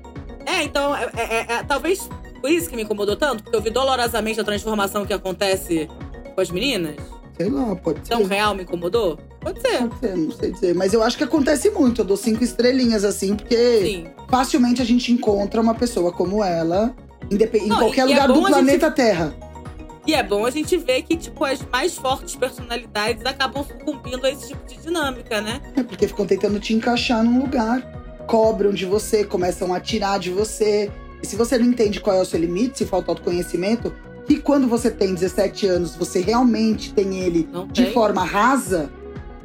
É, 0.48 0.64
então, 0.64 0.96
é, 0.96 1.12
é, 1.16 1.54
é, 1.54 1.64
talvez 1.64 2.10
por 2.42 2.50
isso 2.50 2.68
que 2.68 2.76
me 2.76 2.82
incomodou 2.82 3.16
tanto, 3.16 3.44
porque 3.44 3.56
eu 3.56 3.62
vi 3.62 3.70
dolorosamente 3.70 4.40
a 4.42 4.44
transformação 4.44 5.06
que 5.06 5.14
acontece 5.14 5.88
com 6.34 6.42
as 6.42 6.50
meninas. 6.50 6.96
Sei 7.38 7.50
lá, 7.50 7.76
pode 7.76 8.00
ser. 8.00 8.14
Tão 8.14 8.24
real 8.24 8.56
me 8.56 8.64
incomodou? 8.64 9.18
Pode 9.42 9.62
ser. 9.62 9.80
Pode 9.80 10.00
ser, 10.00 10.16
não 10.16 10.32
sei 10.32 10.52
dizer. 10.52 10.74
Mas 10.74 10.94
eu 10.94 11.04
acho 11.04 11.18
que 11.18 11.24
acontece 11.24 11.70
muito. 11.70 12.02
Eu 12.02 12.06
dou 12.06 12.18
cinco 12.18 12.44
estrelinhas, 12.44 13.04
assim, 13.04 13.36
porque 13.36 13.82
Sim. 13.82 14.08
facilmente 14.30 14.82
a 14.82 14.86
gente 14.86 15.12
encontra 15.12 15.60
uma 15.60 15.76
pessoa 15.76 16.12
como 16.12 16.44
ela 16.44 16.96
Indep 17.30 17.58
não, 17.60 17.66
em 17.66 17.80
qualquer 17.80 18.02
é 18.02 18.06
lugar 18.06 18.30
é 18.30 18.34
do 18.34 18.42
planeta 18.42 18.88
gente... 18.88 18.96
Terra. 18.96 19.36
E 20.08 20.14
é 20.14 20.22
bom 20.22 20.46
a 20.46 20.52
gente 20.52 20.78
ver 20.78 21.02
que, 21.02 21.18
tipo, 21.18 21.44
as 21.44 21.60
mais 21.72 21.98
fortes 21.98 22.36
personalidades 22.36 23.26
acabam 23.26 23.66
sucumbindo 23.66 24.24
a 24.26 24.30
esse 24.30 24.50
tipo 24.50 24.64
de 24.68 24.78
dinâmica, 24.78 25.42
né? 25.42 25.60
É 25.76 25.82
porque 25.82 26.08
ficam 26.08 26.28
tentando 26.28 26.60
te 26.60 26.76
encaixar 26.76 27.24
num 27.24 27.42
lugar. 27.42 27.82
Cobram 28.28 28.72
de 28.72 28.86
você, 28.86 29.24
começam 29.24 29.74
a 29.74 29.80
tirar 29.80 30.20
de 30.20 30.30
você. 30.30 30.92
E 31.24 31.26
se 31.26 31.36
você 31.36 31.58
não 31.58 31.66
entende 31.66 32.00
qual 32.00 32.16
é 32.16 32.22
o 32.22 32.26
seu 32.26 32.40
limite, 32.40 32.78
se 32.78 32.86
falta 32.86 33.12
autoconhecimento, 33.12 33.92
e 34.28 34.38
quando 34.38 34.68
você 34.68 34.90
tem 34.90 35.14
17 35.14 35.68
anos, 35.68 35.96
você 35.96 36.20
realmente 36.20 36.94
tem 36.94 37.20
ele 37.20 37.48
não 37.52 37.68
de 37.68 37.84
tem. 37.84 37.94
forma 37.94 38.24
rasa, 38.24 38.90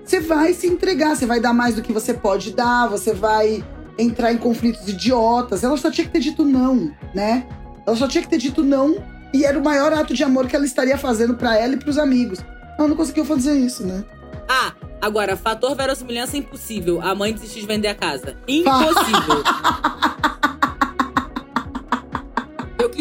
você 0.04 0.20
vai 0.20 0.54
se 0.54 0.66
entregar, 0.66 1.14
você 1.14 1.26
vai 1.26 1.40
dar 1.40 1.52
mais 1.52 1.74
do 1.74 1.82
que 1.82 1.92
você 1.92 2.14
pode 2.14 2.52
dar, 2.52 2.88
você 2.88 3.12
vai 3.12 3.62
entrar 3.98 4.32
em 4.32 4.38
conflitos 4.38 4.88
idiotas. 4.88 5.62
Ela 5.62 5.76
só 5.76 5.90
tinha 5.90 6.06
que 6.06 6.12
ter 6.12 6.20
dito 6.20 6.44
não, 6.44 6.90
né? 7.14 7.46
Ela 7.86 7.96
só 7.96 8.08
tinha 8.08 8.22
que 8.22 8.28
ter 8.28 8.38
dito 8.38 8.62
não 8.62 9.02
e 9.32 9.44
era 9.44 9.58
o 9.58 9.62
maior 9.62 9.92
ato 9.92 10.14
de 10.14 10.24
amor 10.24 10.46
que 10.46 10.56
ela 10.56 10.64
estaria 10.64 10.96
fazendo 10.98 11.34
para 11.34 11.56
ela 11.56 11.74
e 11.74 11.76
pros 11.76 11.98
amigos. 11.98 12.40
Ela 12.78 12.88
não 12.88 12.96
conseguiu 12.96 13.24
fazer 13.24 13.54
isso, 13.58 13.86
né? 13.86 14.02
Ah, 14.48 14.72
agora, 15.00 15.36
fator 15.36 15.76
verossimilhança 15.76 16.36
impossível. 16.36 17.00
A 17.02 17.14
mãe 17.14 17.32
desistiu 17.32 17.60
de 17.60 17.68
vender 17.68 17.88
a 17.88 17.94
casa. 17.94 18.36
Impossível. 18.48 19.44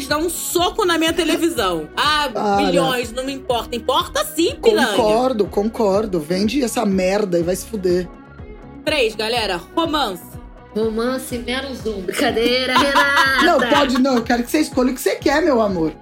Dar 0.09 0.17
um 0.17 0.27
soco 0.27 0.85
na 0.85 0.97
minha 0.97 1.13
televisão. 1.13 1.87
Ah, 1.95 2.27
Para. 2.33 2.65
milhões, 2.65 3.11
não 3.11 3.23
me 3.23 3.31
importa. 3.31 3.75
Importa 3.75 4.25
sim, 4.25 4.55
piranha. 4.55 4.87
Concordo, 4.87 5.45
concordo. 5.45 6.19
Vende 6.19 6.63
essa 6.63 6.83
merda 6.83 7.37
e 7.37 7.43
vai 7.43 7.55
se 7.55 7.67
fuder. 7.67 8.09
Três, 8.83 9.13
galera. 9.13 9.61
Romance. 9.75 10.23
Romance 10.75 11.37
menos 11.37 11.85
um. 11.85 12.01
Brincadeira, 12.01 12.75
Renata! 12.75 13.43
não, 13.45 13.59
pode 13.69 14.01
não. 14.01 14.15
Eu 14.15 14.23
quero 14.23 14.41
que 14.41 14.49
você 14.49 14.61
escolha 14.61 14.91
o 14.91 14.95
que 14.95 14.99
você 14.99 15.15
quer, 15.15 15.43
meu 15.43 15.61
amor. 15.61 15.93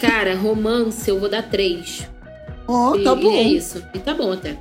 Cara, 0.00 0.34
romance 0.34 1.08
eu 1.08 1.20
vou 1.20 1.28
dar 1.28 1.48
três. 1.48 2.10
Ó, 2.66 2.94
oh, 2.94 3.04
tá 3.04 3.14
bom. 3.14 3.30
E 3.30 3.36
é 3.36 3.42
isso. 3.42 3.80
E 3.94 4.00
tá 4.00 4.12
bom 4.12 4.32
até. 4.32 4.58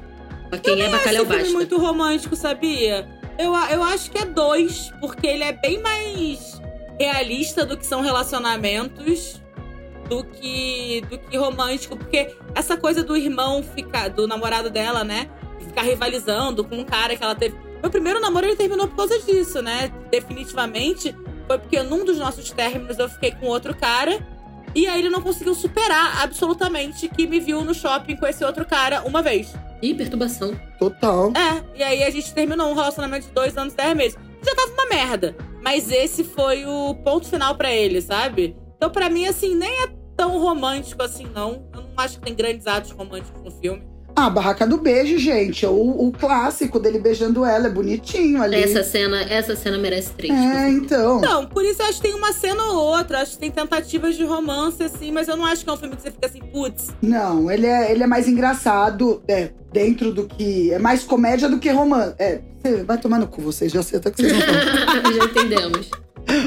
Pra 0.48 0.60
quem 0.60 0.80
eu 0.80 0.86
é 0.86 0.90
bacalhau 0.92 1.26
baixo. 1.26 1.54
muito 1.54 1.80
romântico, 1.80 2.36
sabia? 2.36 3.08
Eu, 3.40 3.52
eu 3.52 3.82
acho 3.82 4.12
que 4.12 4.20
é 4.20 4.26
dois, 4.26 4.92
porque 5.02 5.26
ele 5.26 5.44
é 5.44 5.54
bem 5.54 5.82
mais 5.82 6.56
realista 7.00 7.66
do 7.66 7.78
que 7.78 7.86
são 7.86 8.02
relacionamentos 8.02 9.42
do 10.08 10.24
que 10.24 11.02
do 11.10 11.18
que 11.18 11.36
romântico, 11.36 11.98
porque 11.98 12.36
essa 12.54 12.78
coisa 12.78 13.04
do 13.04 13.18
irmão 13.18 13.64
ficar 13.64 14.10
do 14.10 14.28
namorado 14.28 14.70
dela, 14.70 15.04
né, 15.04 15.30
ficar 15.60 15.82
rivalizando 15.82 16.64
com 16.64 16.78
um 16.78 16.84
cara 16.86 17.16
que 17.16 17.24
ela 17.24 17.36
teve 17.36 17.56
meu 17.82 17.90
primeiro 17.90 18.20
namoro 18.20 18.46
ele 18.46 18.56
terminou 18.56 18.88
por 18.88 18.96
causa 18.96 19.20
disso, 19.20 19.62
né? 19.62 19.92
Definitivamente 20.10 21.16
foi 21.48 21.60
porque 21.60 21.82
num 21.84 22.04
dos 22.04 22.18
nossos 22.18 22.50
términos 22.52 22.98
eu 22.98 23.10
fiquei 23.10 23.32
com 23.32 23.48
outro 23.48 23.76
cara. 23.76 24.26
E 24.74 24.88
aí 24.88 25.00
ele 25.00 25.10
não 25.10 25.22
conseguiu 25.22 25.56
superar 25.56 26.22
absolutamente 26.22 27.08
que 27.08 27.26
me 27.26 27.40
viu 27.40 27.64
no 27.64 27.74
shopping 27.74 28.18
com 28.18 28.28
esse 28.28 28.44
outro 28.44 28.66
cara 28.66 29.04
uma 29.04 29.22
vez. 29.22 29.54
Ih, 29.82 29.94
perturbação. 29.94 30.60
Total. 30.78 31.32
É, 31.32 31.64
e 31.78 31.84
aí 31.84 32.04
a 32.04 32.10
gente 32.10 32.34
terminou 32.34 32.70
um 32.70 32.74
relacionamento 32.74 33.28
de 33.28 33.34
dois 33.34 33.56
anos, 33.58 33.74
dez 33.74 33.96
meses. 33.96 34.18
Já 34.44 34.54
tava 34.54 34.72
uma 34.74 34.88
merda. 34.88 35.36
Mas 35.66 35.90
esse 35.90 36.24
foi 36.24 36.64
o 36.64 36.94
ponto 36.94 37.28
final 37.28 37.56
para 37.56 37.74
ele, 37.74 38.00
sabe? 38.00 38.56
Então, 38.78 38.88
para 38.92 39.10
mim, 39.10 39.26
assim, 39.26 39.56
nem 39.56 39.72
é 39.82 39.88
tão 40.16 40.40
romântico 40.40 41.02
assim, 41.02 41.26
não. 41.34 41.68
Eu 41.74 41.82
não 41.82 41.90
acho 41.98 42.20
que 42.20 42.26
tem 42.26 42.36
grandes 42.36 42.68
atos 42.68 42.92
românticos 42.92 43.42
no 43.42 43.50
filme. 43.50 43.84
Ah, 44.16 44.30
Barraca 44.30 44.66
do 44.66 44.78
Beijo, 44.78 45.18
gente. 45.18 45.66
O, 45.66 46.08
o 46.08 46.12
clássico 46.12 46.80
dele 46.80 47.00
beijando 47.00 47.44
ela, 47.44 47.68
é 47.68 47.70
bonitinho 47.70 48.42
ali. 48.42 48.56
Essa 48.56 48.82
cena, 48.82 49.22
essa 49.24 49.56
cena 49.58 49.78
merece 49.78 50.12
três. 50.14 50.34
É, 50.34 50.70
então. 50.70 51.20
Não, 51.20 51.46
por 51.46 51.66
isso 51.66 51.82
eu 51.82 51.88
acho 51.88 52.02
que 52.02 52.08
tem 52.08 52.16
uma 52.16 52.32
cena 52.32 52.64
ou 52.64 52.78
outra. 52.78 53.22
Acho 53.22 53.34
que 53.34 53.40
tem 53.40 53.52
tentativas 53.52 54.16
de 54.16 54.24
romance, 54.24 54.82
assim, 54.82 55.12
mas 55.12 55.28
eu 55.28 55.36
não 55.36 55.46
acho 55.46 55.66
que 55.66 55.70
é 55.70 55.74
um 55.74 55.78
filme 55.78 55.98
que 55.98 56.02
você 56.02 56.12
fica 56.12 56.28
assim, 56.28 56.40
putz. 56.40 56.96
Não, 57.02 57.52
ele 57.52 57.68
é, 57.68 57.92
ele 57.92 58.04
é 58.04 58.08
mais 58.08 58.26
engraçado, 58.28 59.22
é, 59.28 59.50
dentro 59.74 60.14
do 60.14 60.26
que. 60.26 60.72
É 60.72 60.80
mais 60.80 61.04
comédia 61.04 61.50
do 61.50 61.60
que 61.60 61.70
romance. 61.70 62.16
É, 62.18 62.40
você 62.64 62.84
vai 62.84 62.98
tomar 62.98 63.20
no 63.20 63.28
cu, 63.28 63.42
vocês, 63.42 63.70
já 63.70 63.84
sei 63.84 64.00
até 64.00 64.12
que 64.12 64.22
vocês 64.22 64.32
não 64.32 64.40
estão. 64.40 65.14
Já 65.14 65.26
entendemos. 65.26 65.92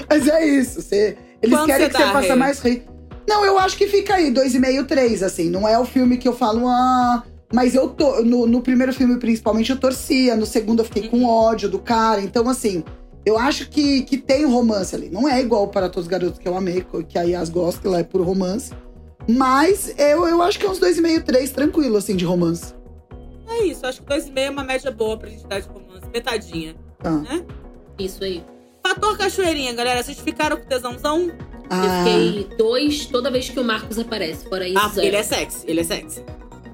Mas 0.09 0.27
é 0.27 0.47
isso, 0.47 0.81
você, 0.81 1.19
eles 1.43 1.55
Quanto 1.55 1.67
querem 1.67 1.87
você 1.87 1.93
que 1.93 2.03
você 2.03 2.13
faça 2.13 2.37
mais 2.37 2.61
rir. 2.61 2.85
Não, 3.29 3.45
eu 3.45 3.59
acho 3.59 3.77
que 3.77 3.87
fica 3.87 4.15
aí, 4.15 4.31
dois 4.31 4.55
e 4.55 4.59
meio, 4.59 4.87
três, 4.87 5.23
assim. 5.23 5.51
Não 5.51 5.69
é 5.69 5.79
o 5.79 5.85
filme 5.85 6.17
que 6.17 6.27
eu 6.27 6.33
falo, 6.33 6.67
ah. 6.67 7.23
Mas 7.53 7.75
eu 7.75 7.89
tô. 7.89 8.23
No, 8.23 8.47
no 8.47 8.61
primeiro 8.61 8.93
filme, 8.93 9.19
principalmente, 9.19 9.71
eu 9.71 9.79
torcia. 9.79 10.37
No 10.37 10.45
segundo, 10.47 10.81
eu 10.81 10.85
fiquei 10.85 11.09
com 11.09 11.25
ódio 11.25 11.69
do 11.69 11.79
cara. 11.79 12.21
Então, 12.21 12.49
assim, 12.49 12.85
eu 13.25 13.39
acho 13.39 13.69
que, 13.71 14.03
que 14.03 14.19
tem 14.19 14.45
romance 14.45 14.95
ali. 14.95 15.09
Não 15.09 15.29
é 15.29 15.41
igual 15.41 15.69
para 15.69 15.89
todos 15.89 16.05
os 16.07 16.09
garotos 16.11 16.39
que 16.39 16.47
eu 16.47 16.57
amei, 16.57 16.85
que 17.09 17.19
a 17.19 17.23
Yas 17.23 17.49
gosta, 17.49 17.81
que 17.81 17.87
ela 17.87 18.01
é 18.01 18.05
puro 18.05 18.23
romance. 18.25 18.73
Mas 19.27 19.95
eu, 19.99 20.27
eu 20.27 20.43
acho 20.43 20.59
que 20.59 20.67
é 20.67 20.71
uns 20.71 20.79
dois 20.79 20.99
e 20.99 21.03
meio, 21.03 21.23
três, 21.23 21.51
tranquilo, 21.51 21.97
assim, 21.97 22.17
de 22.17 22.25
romance. 22.25 22.75
É 23.49 23.65
isso, 23.65 23.87
acho 23.87 24.01
que 24.03 24.07
dois 24.09 24.27
e 24.27 24.33
meio 24.33 24.47
é 24.49 24.51
uma 24.51 24.65
média 24.65 24.91
boa 24.91 25.17
pra 25.19 25.29
gente 25.29 25.47
dar 25.47 25.61
de 25.61 25.69
romance. 25.69 26.07
Metadinha, 26.13 26.75
Tá. 27.03 27.11
né? 27.13 27.45
Isso 27.99 28.23
aí. 28.25 28.43
Fator 28.87 29.17
cachoeirinha, 29.19 29.73
galera. 29.75 30.03
Vocês 30.03 30.19
ficaram 30.19 30.57
com 30.57 30.65
tesãozão? 30.67 31.29
Eu 31.29 31.35
Ah, 31.71 32.05
fiquei 32.05 32.49
dois 32.57 33.07
toda 33.07 33.31
vez 33.31 33.49
que 33.51 33.59
o 33.61 33.65
Marcos 33.65 33.99
aparece. 33.99 34.47
Fora 34.49 34.67
isso, 34.67 34.79
Ah, 34.79 34.93
ele 35.05 35.17
é 35.17 35.23
sexy, 35.23 35.65
ele 35.67 35.81
é 35.81 35.85
sexy. 35.85 36.23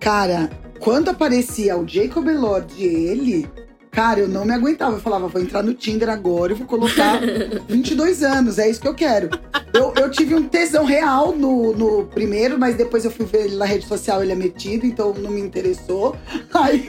Cara, 0.05 0.51
quando 0.79 1.09
aparecia 1.09 1.79
o 1.79 1.89
Jacob 1.89 2.29
Elord 2.29 2.75
e 2.77 2.85
ele, 2.85 3.49
cara, 3.91 4.21
eu 4.21 4.29
não 4.29 4.45
me 4.45 4.53
aguentava. 4.53 4.97
Eu 4.97 5.01
falava, 5.01 5.29
vou 5.29 5.41
entrar 5.41 5.63
no 5.63 5.73
Tinder 5.73 6.11
agora 6.11 6.53
e 6.53 6.55
vou 6.55 6.67
colocar 6.67 7.21
22 7.67 8.23
anos, 8.23 8.59
é 8.59 8.69
isso 8.69 8.83
que 8.83 8.87
eu 8.87 8.95
quero. 8.95 9.31
Eu, 9.73 9.95
eu 9.97 10.11
tive 10.11 10.35
um 10.35 10.43
tesão 10.47 10.85
real 10.85 11.33
no, 11.33 11.73
no 11.73 12.05
primeiro, 12.05 12.59
mas 12.59 12.77
depois 12.77 13.07
eu 13.07 13.11
fui 13.11 13.25
ver 13.25 13.47
ele 13.47 13.57
na 13.57 13.65
rede 13.65 13.87
social, 13.87 14.23
ele 14.23 14.33
é 14.33 14.35
metido, 14.35 14.85
então 14.85 15.15
não 15.15 15.31
me 15.31 15.41
interessou. 15.41 16.15
Aí, 16.53 16.81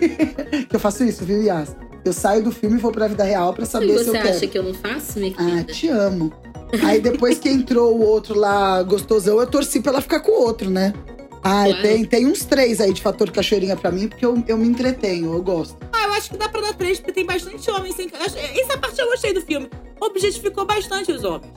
que 0.70 0.76
eu 0.76 0.80
faço 0.80 1.06
isso, 1.06 1.24
viu, 1.24 1.42
Yas? 1.42 1.74
Eu 2.04 2.12
saio 2.12 2.44
do 2.44 2.52
filme 2.52 2.76
e 2.76 2.80
vou 2.80 2.92
pra 2.92 3.08
vida 3.08 3.24
real 3.24 3.54
pra 3.54 3.66
saber 3.66 3.98
se 4.00 4.00
eu 4.00 4.06
você 4.06 4.12
quero. 4.12 4.30
acha 4.30 4.48
que 4.48 4.58
eu 4.58 4.64
não 4.64 4.74
faço, 4.74 5.18
minha 5.20 5.34
Ah, 5.38 5.64
te 5.64 5.88
amo. 5.88 6.34
Aí 6.84 7.00
depois 7.00 7.40
que 7.40 7.48
entrou 7.48 7.96
o 7.96 8.02
outro 8.06 8.38
lá, 8.38 8.84
gostosão, 8.84 9.40
eu 9.40 9.48
torci 9.48 9.80
pra 9.80 9.94
ela 9.94 10.02
ficar 10.02 10.20
com 10.20 10.32
o 10.32 10.42
outro, 10.44 10.70
né? 10.70 10.94
Ah, 11.48 11.66
Claro. 11.66 11.82
tem, 11.84 12.04
tem 12.06 12.26
uns 12.26 12.44
três 12.44 12.82
aí 12.82 12.92
de 12.92 13.00
fator 13.04 13.30
cachoeirinha 13.30 13.76
pra 13.76 13.92
mim, 13.92 14.08
porque 14.08 14.26
eu, 14.26 14.44
eu 14.48 14.58
me 14.58 14.68
entretenho, 14.68 15.32
eu 15.32 15.42
gosto. 15.44 15.78
Ah, 15.94 16.06
eu 16.08 16.14
acho 16.14 16.32
que 16.32 16.38
dá 16.38 16.50
pra 16.50 16.60
dar 16.60 16.74
três, 16.74 16.98
porque 17.00 17.12
tem 17.14 17.24
bastante 17.26 17.70
homens 17.70 17.94
sem. 17.96 18.10
Essa 18.60 18.78
parte 18.80 19.00
eu 19.00 19.06
gostei 19.08 19.32
do 19.32 19.42
filme. 19.42 19.70
Objetificou 20.02 20.66
bastante 20.66 21.12
os 21.12 21.24
homens. 21.24 21.54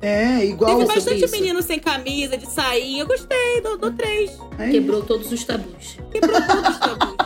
É, 0.00 0.44
igual. 0.44 0.78
Teve 0.78 0.94
bastante 0.94 1.24
isso. 1.24 1.32
menino 1.34 1.60
sem 1.60 1.80
camisa, 1.80 2.36
de 2.38 2.48
sair. 2.48 3.00
Eu 3.00 3.06
gostei, 3.06 3.60
dou, 3.62 3.76
dou 3.76 3.92
três. 3.92 4.30
É 4.58 4.64
isso. 4.64 4.72
Quebrou 4.72 5.02
todos 5.02 5.32
os 5.32 5.42
tabus. 5.42 5.96
Quebrou 6.12 6.40
todos 6.40 6.68
os 6.70 6.78
tabus. 6.78 7.16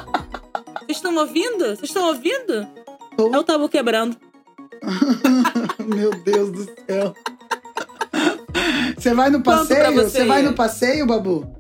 Vocês 0.87 0.97
estão 0.99 1.17
ouvindo? 1.17 1.65
Vocês 1.67 1.83
estão 1.83 2.07
ouvindo? 2.09 2.67
Tô. 3.17 3.35
É 3.35 3.39
o 3.39 3.45
tabu 3.45 3.69
quebrando. 3.69 4.17
Meu 5.85 6.11
Deus 6.23 6.51
do 6.51 6.65
céu. 6.87 7.15
Você 8.97 9.13
vai 9.15 9.29
no 9.31 9.43
passeio? 9.43 9.95
Você 9.95 10.25
vai 10.25 10.43
no 10.43 10.55
passeio, 10.55 11.07
Babu? 11.07 11.56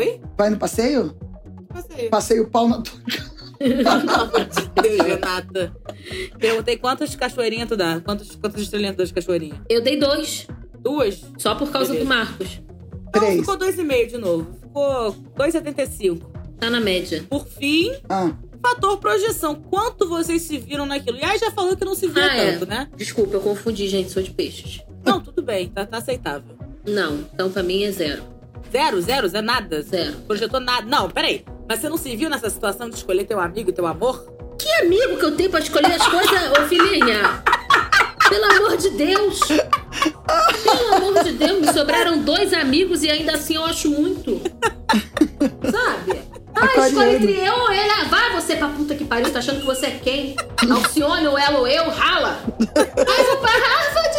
Oi? 0.00 0.18
Vai 0.36 0.48
no 0.48 0.56
passeio? 0.56 1.14
Passei. 1.68 2.08
Passeio 2.08 2.48
pau 2.48 2.66
na 2.68 2.80
tua. 2.80 2.98
Pelo 3.58 3.88
amor 3.90 4.44
de 4.46 4.82
Deus, 4.82 5.06
Renata. 5.06 5.76
Perguntei 6.38 6.78
quantas 6.78 7.14
cachoeirinhas 7.14 7.68
tu 7.68 7.76
dá? 7.76 8.00
Quantas, 8.00 8.34
quantas 8.34 8.62
estrelinhas 8.62 8.94
tu 8.94 8.98
dá 8.98 9.04
de 9.04 9.12
cachoeirinha? 9.12 9.62
Eu 9.68 9.82
dei 9.82 9.98
dois, 9.98 10.46
Duas? 10.78 11.22
só 11.36 11.54
por 11.54 11.70
causa 11.70 11.92
Beleza. 11.92 12.04
do 12.06 12.08
Marcos. 12.08 12.62
Não, 13.04 13.10
Três. 13.12 13.40
ficou 13.40 13.58
dois 13.58 13.78
e 13.78 13.84
meio 13.84 14.08
de 14.08 14.16
novo. 14.16 14.46
Ficou 14.62 15.12
2,75. 15.36 16.22
Tá 16.58 16.70
na 16.70 16.80
média. 16.80 17.22
Por 17.28 17.46
fim, 17.46 17.92
Ah, 18.08 18.32
fator 18.62 18.96
projeção. 18.98 19.54
Quanto 19.54 20.08
vocês 20.08 20.40
se 20.42 20.56
viram 20.56 20.86
naquilo? 20.86 21.18
E 21.18 21.24
aí 21.24 21.36
já 21.38 21.50
falou 21.50 21.76
que 21.76 21.84
não 21.84 21.94
se 21.94 22.06
viu 22.06 22.22
Ah, 22.22 22.34
é. 22.36 22.52
tanto, 22.52 22.66
né? 22.66 22.88
Desculpa, 22.96 23.34
eu 23.34 23.40
confundi, 23.42 23.86
gente, 23.88 24.10
sou 24.10 24.22
de 24.22 24.30
peixes. 24.30 24.80
Não, 25.04 25.20
tudo 25.20 25.42
bem, 25.42 25.68
tá, 25.68 25.84
tá 25.84 25.98
aceitável. 25.98 26.56
Não, 26.88 27.18
então 27.34 27.50
pra 27.50 27.62
mim 27.62 27.82
é 27.82 27.90
zero. 27.90 28.22
Zero, 28.72 29.00
zero, 29.00 29.28
zero, 29.28 29.44
nada. 29.44 29.82
Zero. 29.82 30.12
Projetou 30.26 30.60
nada. 30.60 30.86
Não, 30.86 31.08
peraí. 31.10 31.44
Mas 31.68 31.80
você 31.80 31.88
não 31.88 31.96
se 31.96 32.14
viu 32.16 32.28
nessa 32.30 32.50
situação 32.50 32.88
de 32.88 32.96
escolher 32.96 33.24
teu 33.24 33.38
amigo 33.40 33.70
e 33.70 33.72
teu 33.72 33.86
amor? 33.86 34.24
Que 34.58 34.68
amigo 34.82 35.16
que 35.16 35.24
eu 35.24 35.36
tenho 35.36 35.50
pra 35.50 35.60
escolher 35.60 35.92
as 35.92 36.06
coisas, 36.06 36.50
ô 36.58 36.66
filhinha? 36.68 37.42
Pelo 38.28 38.44
amor 38.44 38.76
de 38.76 38.90
Deus! 38.90 39.40
Pelo 39.40 40.94
amor 40.94 41.24
de 41.24 41.32
Deus, 41.32 41.60
me 41.66 41.72
sobraram 41.72 42.18
dois 42.18 42.52
amigos 42.52 43.02
e 43.02 43.10
ainda 43.10 43.32
assim 43.32 43.54
eu 43.56 43.64
acho 43.64 43.88
muito. 43.90 44.40
Sabe? 45.70 46.20
Ah, 46.54 46.64
Aquariano. 46.64 46.86
escolhe 46.88 47.14
entre 47.16 47.36
eu 47.46 47.54
ou 47.54 47.72
ele. 47.72 47.90
Ah, 47.90 48.04
vai 48.08 48.32
você 48.32 48.56
pra 48.56 48.68
puta 48.68 48.94
que 48.94 49.04
pariu, 49.04 49.32
tá 49.32 49.38
achando 49.38 49.60
que 49.60 49.66
você 49.66 49.86
é 49.86 49.90
quem? 49.92 50.36
Alcione 50.70 51.26
ou 51.26 51.38
ela 51.38 51.58
ou 51.58 51.66
eu, 51.66 51.88
rala. 51.90 52.38
Ah, 52.44 53.22
vou 53.24 53.36
pra 53.38 53.50
Harvard. 53.50 54.09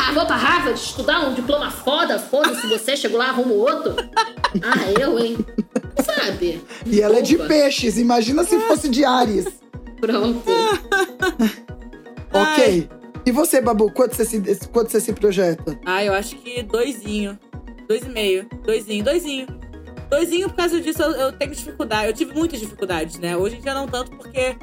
Ah, 0.00 0.12
vou 0.12 0.24
pra 0.26 0.36
Harvard 0.36 0.78
estudar 0.78 1.20
um 1.28 1.34
diploma 1.34 1.70
foda, 1.70 2.18
foda-se 2.18 2.66
você, 2.66 2.96
chegou 2.96 3.18
lá, 3.18 3.28
arruma 3.28 3.52
outro. 3.52 3.94
Ah, 4.62 4.90
eu, 4.98 5.18
hein? 5.18 5.36
Sabe? 6.02 6.62
e 6.86 7.00
ela 7.00 7.18
é 7.18 7.22
de 7.22 7.36
peixes, 7.36 7.98
imagina 7.98 8.42
se 8.44 8.58
fosse 8.60 8.88
de 8.88 9.04
Ares. 9.04 9.46
Pronto. 10.00 10.42
Ok. 12.32 12.88
E 13.26 13.32
você, 13.32 13.60
Babu, 13.60 13.90
quanto 13.90 14.14
você 14.14 14.24
se, 14.24 14.40
quanto 14.68 14.90
você 14.90 15.00
se 15.00 15.12
projeta? 15.12 15.78
Ah, 15.84 16.04
eu 16.04 16.14
acho 16.14 16.36
que 16.36 16.62
doisinho. 16.62 17.38
Dois 17.88 18.02
e 18.02 18.08
meio. 18.08 18.48
Doisinho, 18.64 19.04
doisinho. 19.04 19.46
Doisinho, 20.08 20.48
por 20.48 20.56
causa 20.56 20.80
disso, 20.80 21.02
eu, 21.02 21.10
eu 21.12 21.32
tenho 21.32 21.50
dificuldade. 21.50 22.06
Eu 22.06 22.12
tive 22.12 22.34
muitas 22.34 22.60
dificuldades, 22.60 23.18
né? 23.18 23.36
Hoje 23.36 23.56
em 23.56 23.60
dia 23.60 23.74
não 23.74 23.86
tanto, 23.86 24.12
porque 24.12 24.56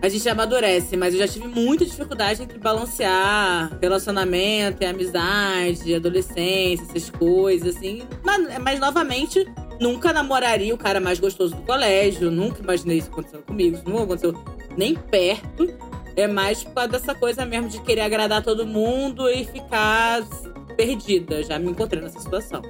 a 0.00 0.08
gente 0.08 0.28
amadurece. 0.28 0.96
Mas 0.96 1.14
eu 1.14 1.20
já 1.20 1.28
tive 1.28 1.48
muita 1.48 1.84
dificuldade 1.84 2.42
entre 2.42 2.58
balancear 2.58 3.76
relacionamento 3.80 4.82
e 4.82 4.86
amizade, 4.86 5.94
adolescência, 5.94 6.84
essas 6.88 7.10
coisas, 7.10 7.76
assim. 7.76 8.02
Mas, 8.22 8.58
mas, 8.58 8.80
novamente, 8.80 9.46
nunca 9.80 10.12
namoraria 10.12 10.74
o 10.74 10.78
cara 10.78 11.00
mais 11.00 11.18
gostoso 11.18 11.54
do 11.54 11.62
colégio. 11.62 12.30
Nunca 12.30 12.62
imaginei 12.62 12.98
isso 12.98 13.08
acontecendo 13.08 13.42
comigo. 13.42 13.76
Isso 13.76 13.88
não 13.88 14.02
aconteceu 14.02 14.34
nem 14.76 14.94
perto. 14.94 15.72
É 16.16 16.26
mais 16.26 16.64
por 16.64 16.74
causa 16.74 16.90
dessa 16.90 17.14
coisa 17.14 17.46
mesmo 17.46 17.68
de 17.68 17.80
querer 17.82 18.00
agradar 18.00 18.42
todo 18.42 18.66
mundo 18.66 19.28
e 19.30 19.44
ficar 19.44 20.22
perdida. 20.76 21.42
Já 21.42 21.58
me 21.58 21.70
encontrei 21.70 22.02
nessa 22.02 22.20
situação. 22.20 22.62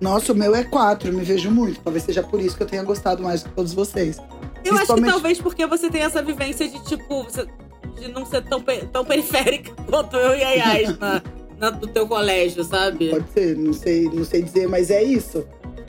Nossa, 0.00 0.32
o 0.32 0.36
meu 0.36 0.54
é 0.54 0.62
quatro, 0.62 1.12
me 1.12 1.24
vejo 1.24 1.50
muito. 1.50 1.80
Talvez 1.80 2.04
seja 2.04 2.22
por 2.22 2.40
isso 2.40 2.56
que 2.56 2.62
eu 2.62 2.66
tenha 2.66 2.82
gostado 2.84 3.22
mais 3.22 3.42
que 3.42 3.50
todos 3.50 3.72
vocês. 3.72 4.20
Eu 4.64 4.74
acho 4.74 4.86
que 4.94 5.00
talvez 5.12 5.40
porque 5.40 5.66
você 5.66 5.88
tem 5.90 6.02
essa 6.02 6.22
vivência 6.22 6.68
de, 6.68 6.82
tipo, 6.84 7.26
de 7.98 8.08
não 8.12 8.24
ser 8.26 8.42
tão, 8.44 8.62
tão 8.92 9.04
periférica 9.04 9.72
quanto 9.88 10.16
eu 10.16 10.34
e 10.36 10.42
a 10.42 10.50
Yas 10.50 10.98
na, 10.98 11.22
na- 11.58 11.70
do 11.70 11.86
teu 11.86 12.06
colégio, 12.06 12.62
sabe? 12.64 13.08
Pode 13.10 13.30
ser, 13.32 13.56
não 13.56 13.72
sei, 13.72 14.04
não 14.12 14.24
sei 14.24 14.42
dizer, 14.42 14.68
mas 14.68 14.90
é 14.90 15.02
isso. 15.02 15.44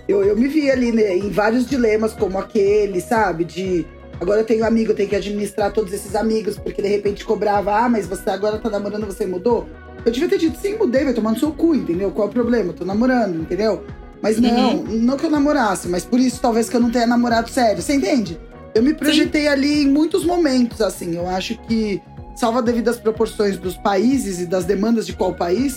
Eu, 0.08 0.24
eu 0.24 0.36
me 0.36 0.48
vi 0.48 0.72
ali 0.72 0.92
né, 0.92 1.16
em 1.16 1.30
vários 1.30 1.68
dilemas 1.68 2.14
como 2.14 2.38
aquele, 2.40 3.00
sabe? 3.02 3.44
De 3.46 3.86
agora 4.20 4.42
eu 4.42 4.46
tenho 4.46 4.66
amigo, 4.66 4.92
eu 4.92 4.96
tenho 4.96 5.08
que 5.10 5.16
administrar 5.16 5.72
todos 5.72 5.94
esses 5.94 6.16
amigos, 6.16 6.58
porque 6.58 6.82
de 6.82 6.88
repente 6.88 7.24
cobrava, 7.24 7.76
ah, 7.76 7.88
mas 7.90 8.08
você 8.08 8.30
agora 8.30 8.58
tá 8.58 8.70
namorando, 8.70 9.06
você 9.06 9.26
mudou? 9.26 9.68
Eu 10.06 10.12
devia 10.12 10.30
ter 10.30 10.38
dito, 10.40 10.58
sim, 10.60 10.78
mudei, 10.78 11.04
vai 11.04 11.14
tomar 11.14 11.32
no 11.32 11.40
seu 11.40 11.52
cu, 11.52 11.76
entendeu? 11.76 12.10
Qual 12.12 12.28
é 12.28 12.30
o 12.32 12.34
problema? 12.34 12.70
Eu 12.70 12.74
tô 12.74 12.86
namorando, 12.86 13.42
entendeu? 13.42 13.84
Mas 14.22 14.38
não, 14.40 14.84
não 14.84 15.16
que 15.18 15.26
eu 15.26 15.30
namorasse, 15.30 15.88
mas 15.88 16.04
por 16.04 16.20
isso 16.20 16.42
talvez 16.42 16.68
que 16.70 16.76
eu 16.76 16.80
não 16.82 16.90
tenha 16.92 17.06
namorado 17.08 17.50
sério, 17.50 17.82
você 17.82 17.94
entende? 17.94 18.40
Eu 18.74 18.84
me 18.84 18.94
projetei 18.94 19.48
ali 19.48 19.84
em 19.84 19.88
muitos 19.88 20.24
momentos, 20.24 20.82
assim. 20.82 21.16
Eu 21.16 21.28
acho 21.28 21.58
que, 21.68 22.02
salva 22.36 22.62
devido 22.62 22.90
às 22.90 22.98
proporções 22.98 23.58
dos 23.58 23.76
países 23.78 24.40
e 24.40 24.46
das 24.46 24.66
demandas 24.66 25.06
de 25.06 25.14
qual 25.14 25.34
país, 25.34 25.76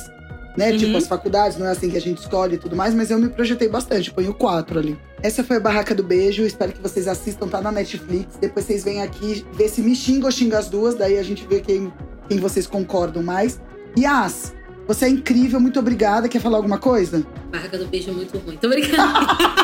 né? 0.57 0.70
Uhum. 0.70 0.78
Tipo, 0.78 0.96
as 0.96 1.07
faculdades, 1.07 1.59
não 1.59 1.66
é 1.66 1.70
assim 1.70 1.90
que 1.90 1.96
a 1.96 2.00
gente 2.00 2.18
escolhe 2.18 2.55
e 2.57 2.59
tudo 2.59 2.76
mais, 2.76 2.95
mas 2.95 3.11
eu 3.11 3.18
me 3.18 3.28
projetei 3.28 3.68
bastante, 3.68 4.12
ponho 4.12 4.34
quatro 4.34 4.78
ali. 4.78 4.99
Essa 5.22 5.43
foi 5.43 5.57
a 5.57 5.61
Barraca 5.61 5.95
do 5.95 6.03
Beijo, 6.03 6.45
espero 6.45 6.72
que 6.72 6.80
vocês 6.80 7.07
assistam, 7.09 7.49
tá 7.49 7.61
na 7.61 7.72
Netflix. 7.72 8.36
Depois 8.40 8.66
vocês 8.66 8.84
vêm 8.84 9.03
aqui 9.03 9.45
ver 9.53 9.68
se 9.68 9.80
me 9.80 9.95
xinga 9.95 10.26
ou 10.26 10.32
xinga 10.32 10.59
as 10.59 10.68
duas, 10.68 10.95
daí 10.95 11.18
a 11.18 11.22
gente 11.22 11.47
vê 11.47 11.61
quem, 11.61 11.93
quem 12.28 12.38
vocês 12.38 12.66
concordam 12.66 13.22
mais. 13.22 13.61
Yas, 13.99 14.53
você 14.86 15.07
é 15.07 15.09
incrível, 15.09 15.61
muito 15.61 15.78
obrigada. 15.78 16.28
Quer 16.28 16.40
falar 16.40 16.57
alguma 16.59 16.78
coisa? 16.78 17.24
Barraca 17.51 17.78
do 17.78 17.86
beijo 17.86 18.11
é 18.11 18.12
muito 18.12 18.36
ruim. 18.38 18.57
Tô 18.57 18.68
brincando. 18.68 19.12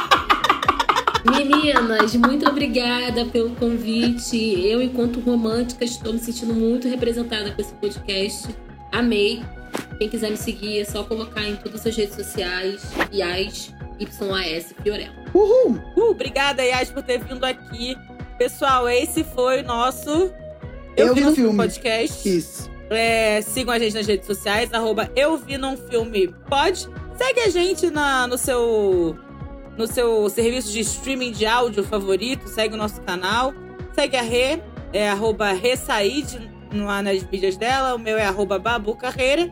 Meninas, 1.45 2.15
muito 2.17 2.49
obrigada 2.49 3.25
pelo 3.27 3.51
convite. 3.55 4.37
Eu, 4.67 4.83
enquanto 4.83 5.21
romântica, 5.21 5.85
estou 5.85 6.13
me 6.13 6.19
sentindo 6.19 6.53
muito 6.53 6.89
representada 6.89 7.53
com 7.53 7.61
esse 7.61 7.73
podcast. 7.75 8.49
Amei. 8.93 9.43
Quem 9.99 10.09
quiser 10.09 10.31
me 10.31 10.37
seguir, 10.37 10.81
é 10.81 10.85
só 10.85 11.05
colocar 11.05 11.47
em 11.47 11.55
todas 11.57 11.87
as 11.87 11.97
redes 11.97 12.17
sociais. 12.17 12.83
Yas, 13.13 13.73
YAS, 14.01 14.75
Fiorella. 14.83 15.15
Uhul! 15.33 15.81
Uh, 15.97 16.11
obrigada, 16.11 16.63
Yas, 16.65 16.91
por 16.91 17.03
ter 17.03 17.23
vindo 17.23 17.45
aqui. 17.45 17.97
Pessoal, 18.37 18.89
esse 18.89 19.23
foi 19.23 19.63
o 19.63 19.65
nosso 19.65 20.33
Eu, 20.97 21.09
Eu 21.09 21.15
Vi 21.15 21.21
Vi 21.21 21.27
Num 21.27 21.35
Filme. 21.35 21.57
podcast. 21.57 22.29
Isso. 22.29 22.71
É, 22.91 23.43
sigam 23.43 23.75
a 23.75 23.79
gente 23.79 23.95
nas 23.95 24.07
redes 24.07 24.27
sociais, 24.27 24.73
arroba 24.73 25.11
Eu 25.15 25.37
Vi 25.37 25.57
Num 25.57 25.77
Filme 25.77 26.29
Pod. 26.49 26.89
Segue 27.17 27.41
a 27.41 27.51
gente 27.51 27.91
na, 27.91 28.27
no 28.27 28.39
seu 28.39 29.17
no 29.79 29.87
seu 29.87 30.29
serviço 30.29 30.73
de 30.73 30.81
streaming 30.81 31.31
de 31.31 31.47
áudio 31.47 31.85
favorito, 31.85 32.49
segue 32.49 32.75
o 32.75 32.77
nosso 32.77 33.01
canal. 33.03 33.55
Segue 33.95 34.17
a 34.17 34.23
Rê, 34.23 34.61
é 34.93 35.09
arroba 35.09 35.53
Ressaid 35.53 36.51
lá 36.73 37.01
nas 37.03 37.23
mídias 37.23 37.57
dela, 37.57 37.95
o 37.95 37.99
meu 37.99 38.19
é 38.19 38.27
arroba 38.27 38.59
Babu 38.59 38.95
Carreira. 38.97 39.51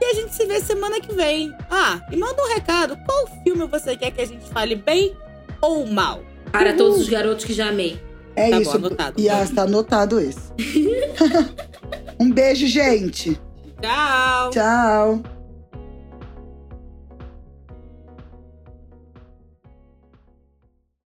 E 0.00 0.04
a 0.04 0.14
gente 0.14 0.34
se 0.34 0.44
vê 0.46 0.60
semana 0.60 1.00
que 1.00 1.14
vem. 1.14 1.52
Ah, 1.70 2.00
e 2.10 2.16
manda 2.16 2.40
um 2.42 2.54
recado, 2.54 2.96
qual 3.06 3.26
filme 3.42 3.66
você 3.66 3.96
quer 3.96 4.10
que 4.10 4.20
a 4.20 4.26
gente 4.26 4.48
fale 4.50 4.74
bem 4.76 5.16
ou 5.60 5.86
mal? 5.86 6.22
Para 6.52 6.74
todos 6.74 6.98
os 6.98 7.08
garotos 7.08 7.44
que 7.44 7.52
já 7.52 7.68
amei. 7.68 8.00
É 8.36 8.50
Tá 8.50 8.56
bom, 8.56 8.62
isso. 8.62 8.76
anotado. 8.76 9.20
E 9.20 9.28
ah, 9.28 9.42
está 9.42 9.62
anotado 9.62 10.20
esse. 10.20 10.52
um 12.18 12.30
beijo, 12.30 12.66
gente. 12.66 13.40
Tchau! 13.80 14.50
Tchau. 14.50 15.22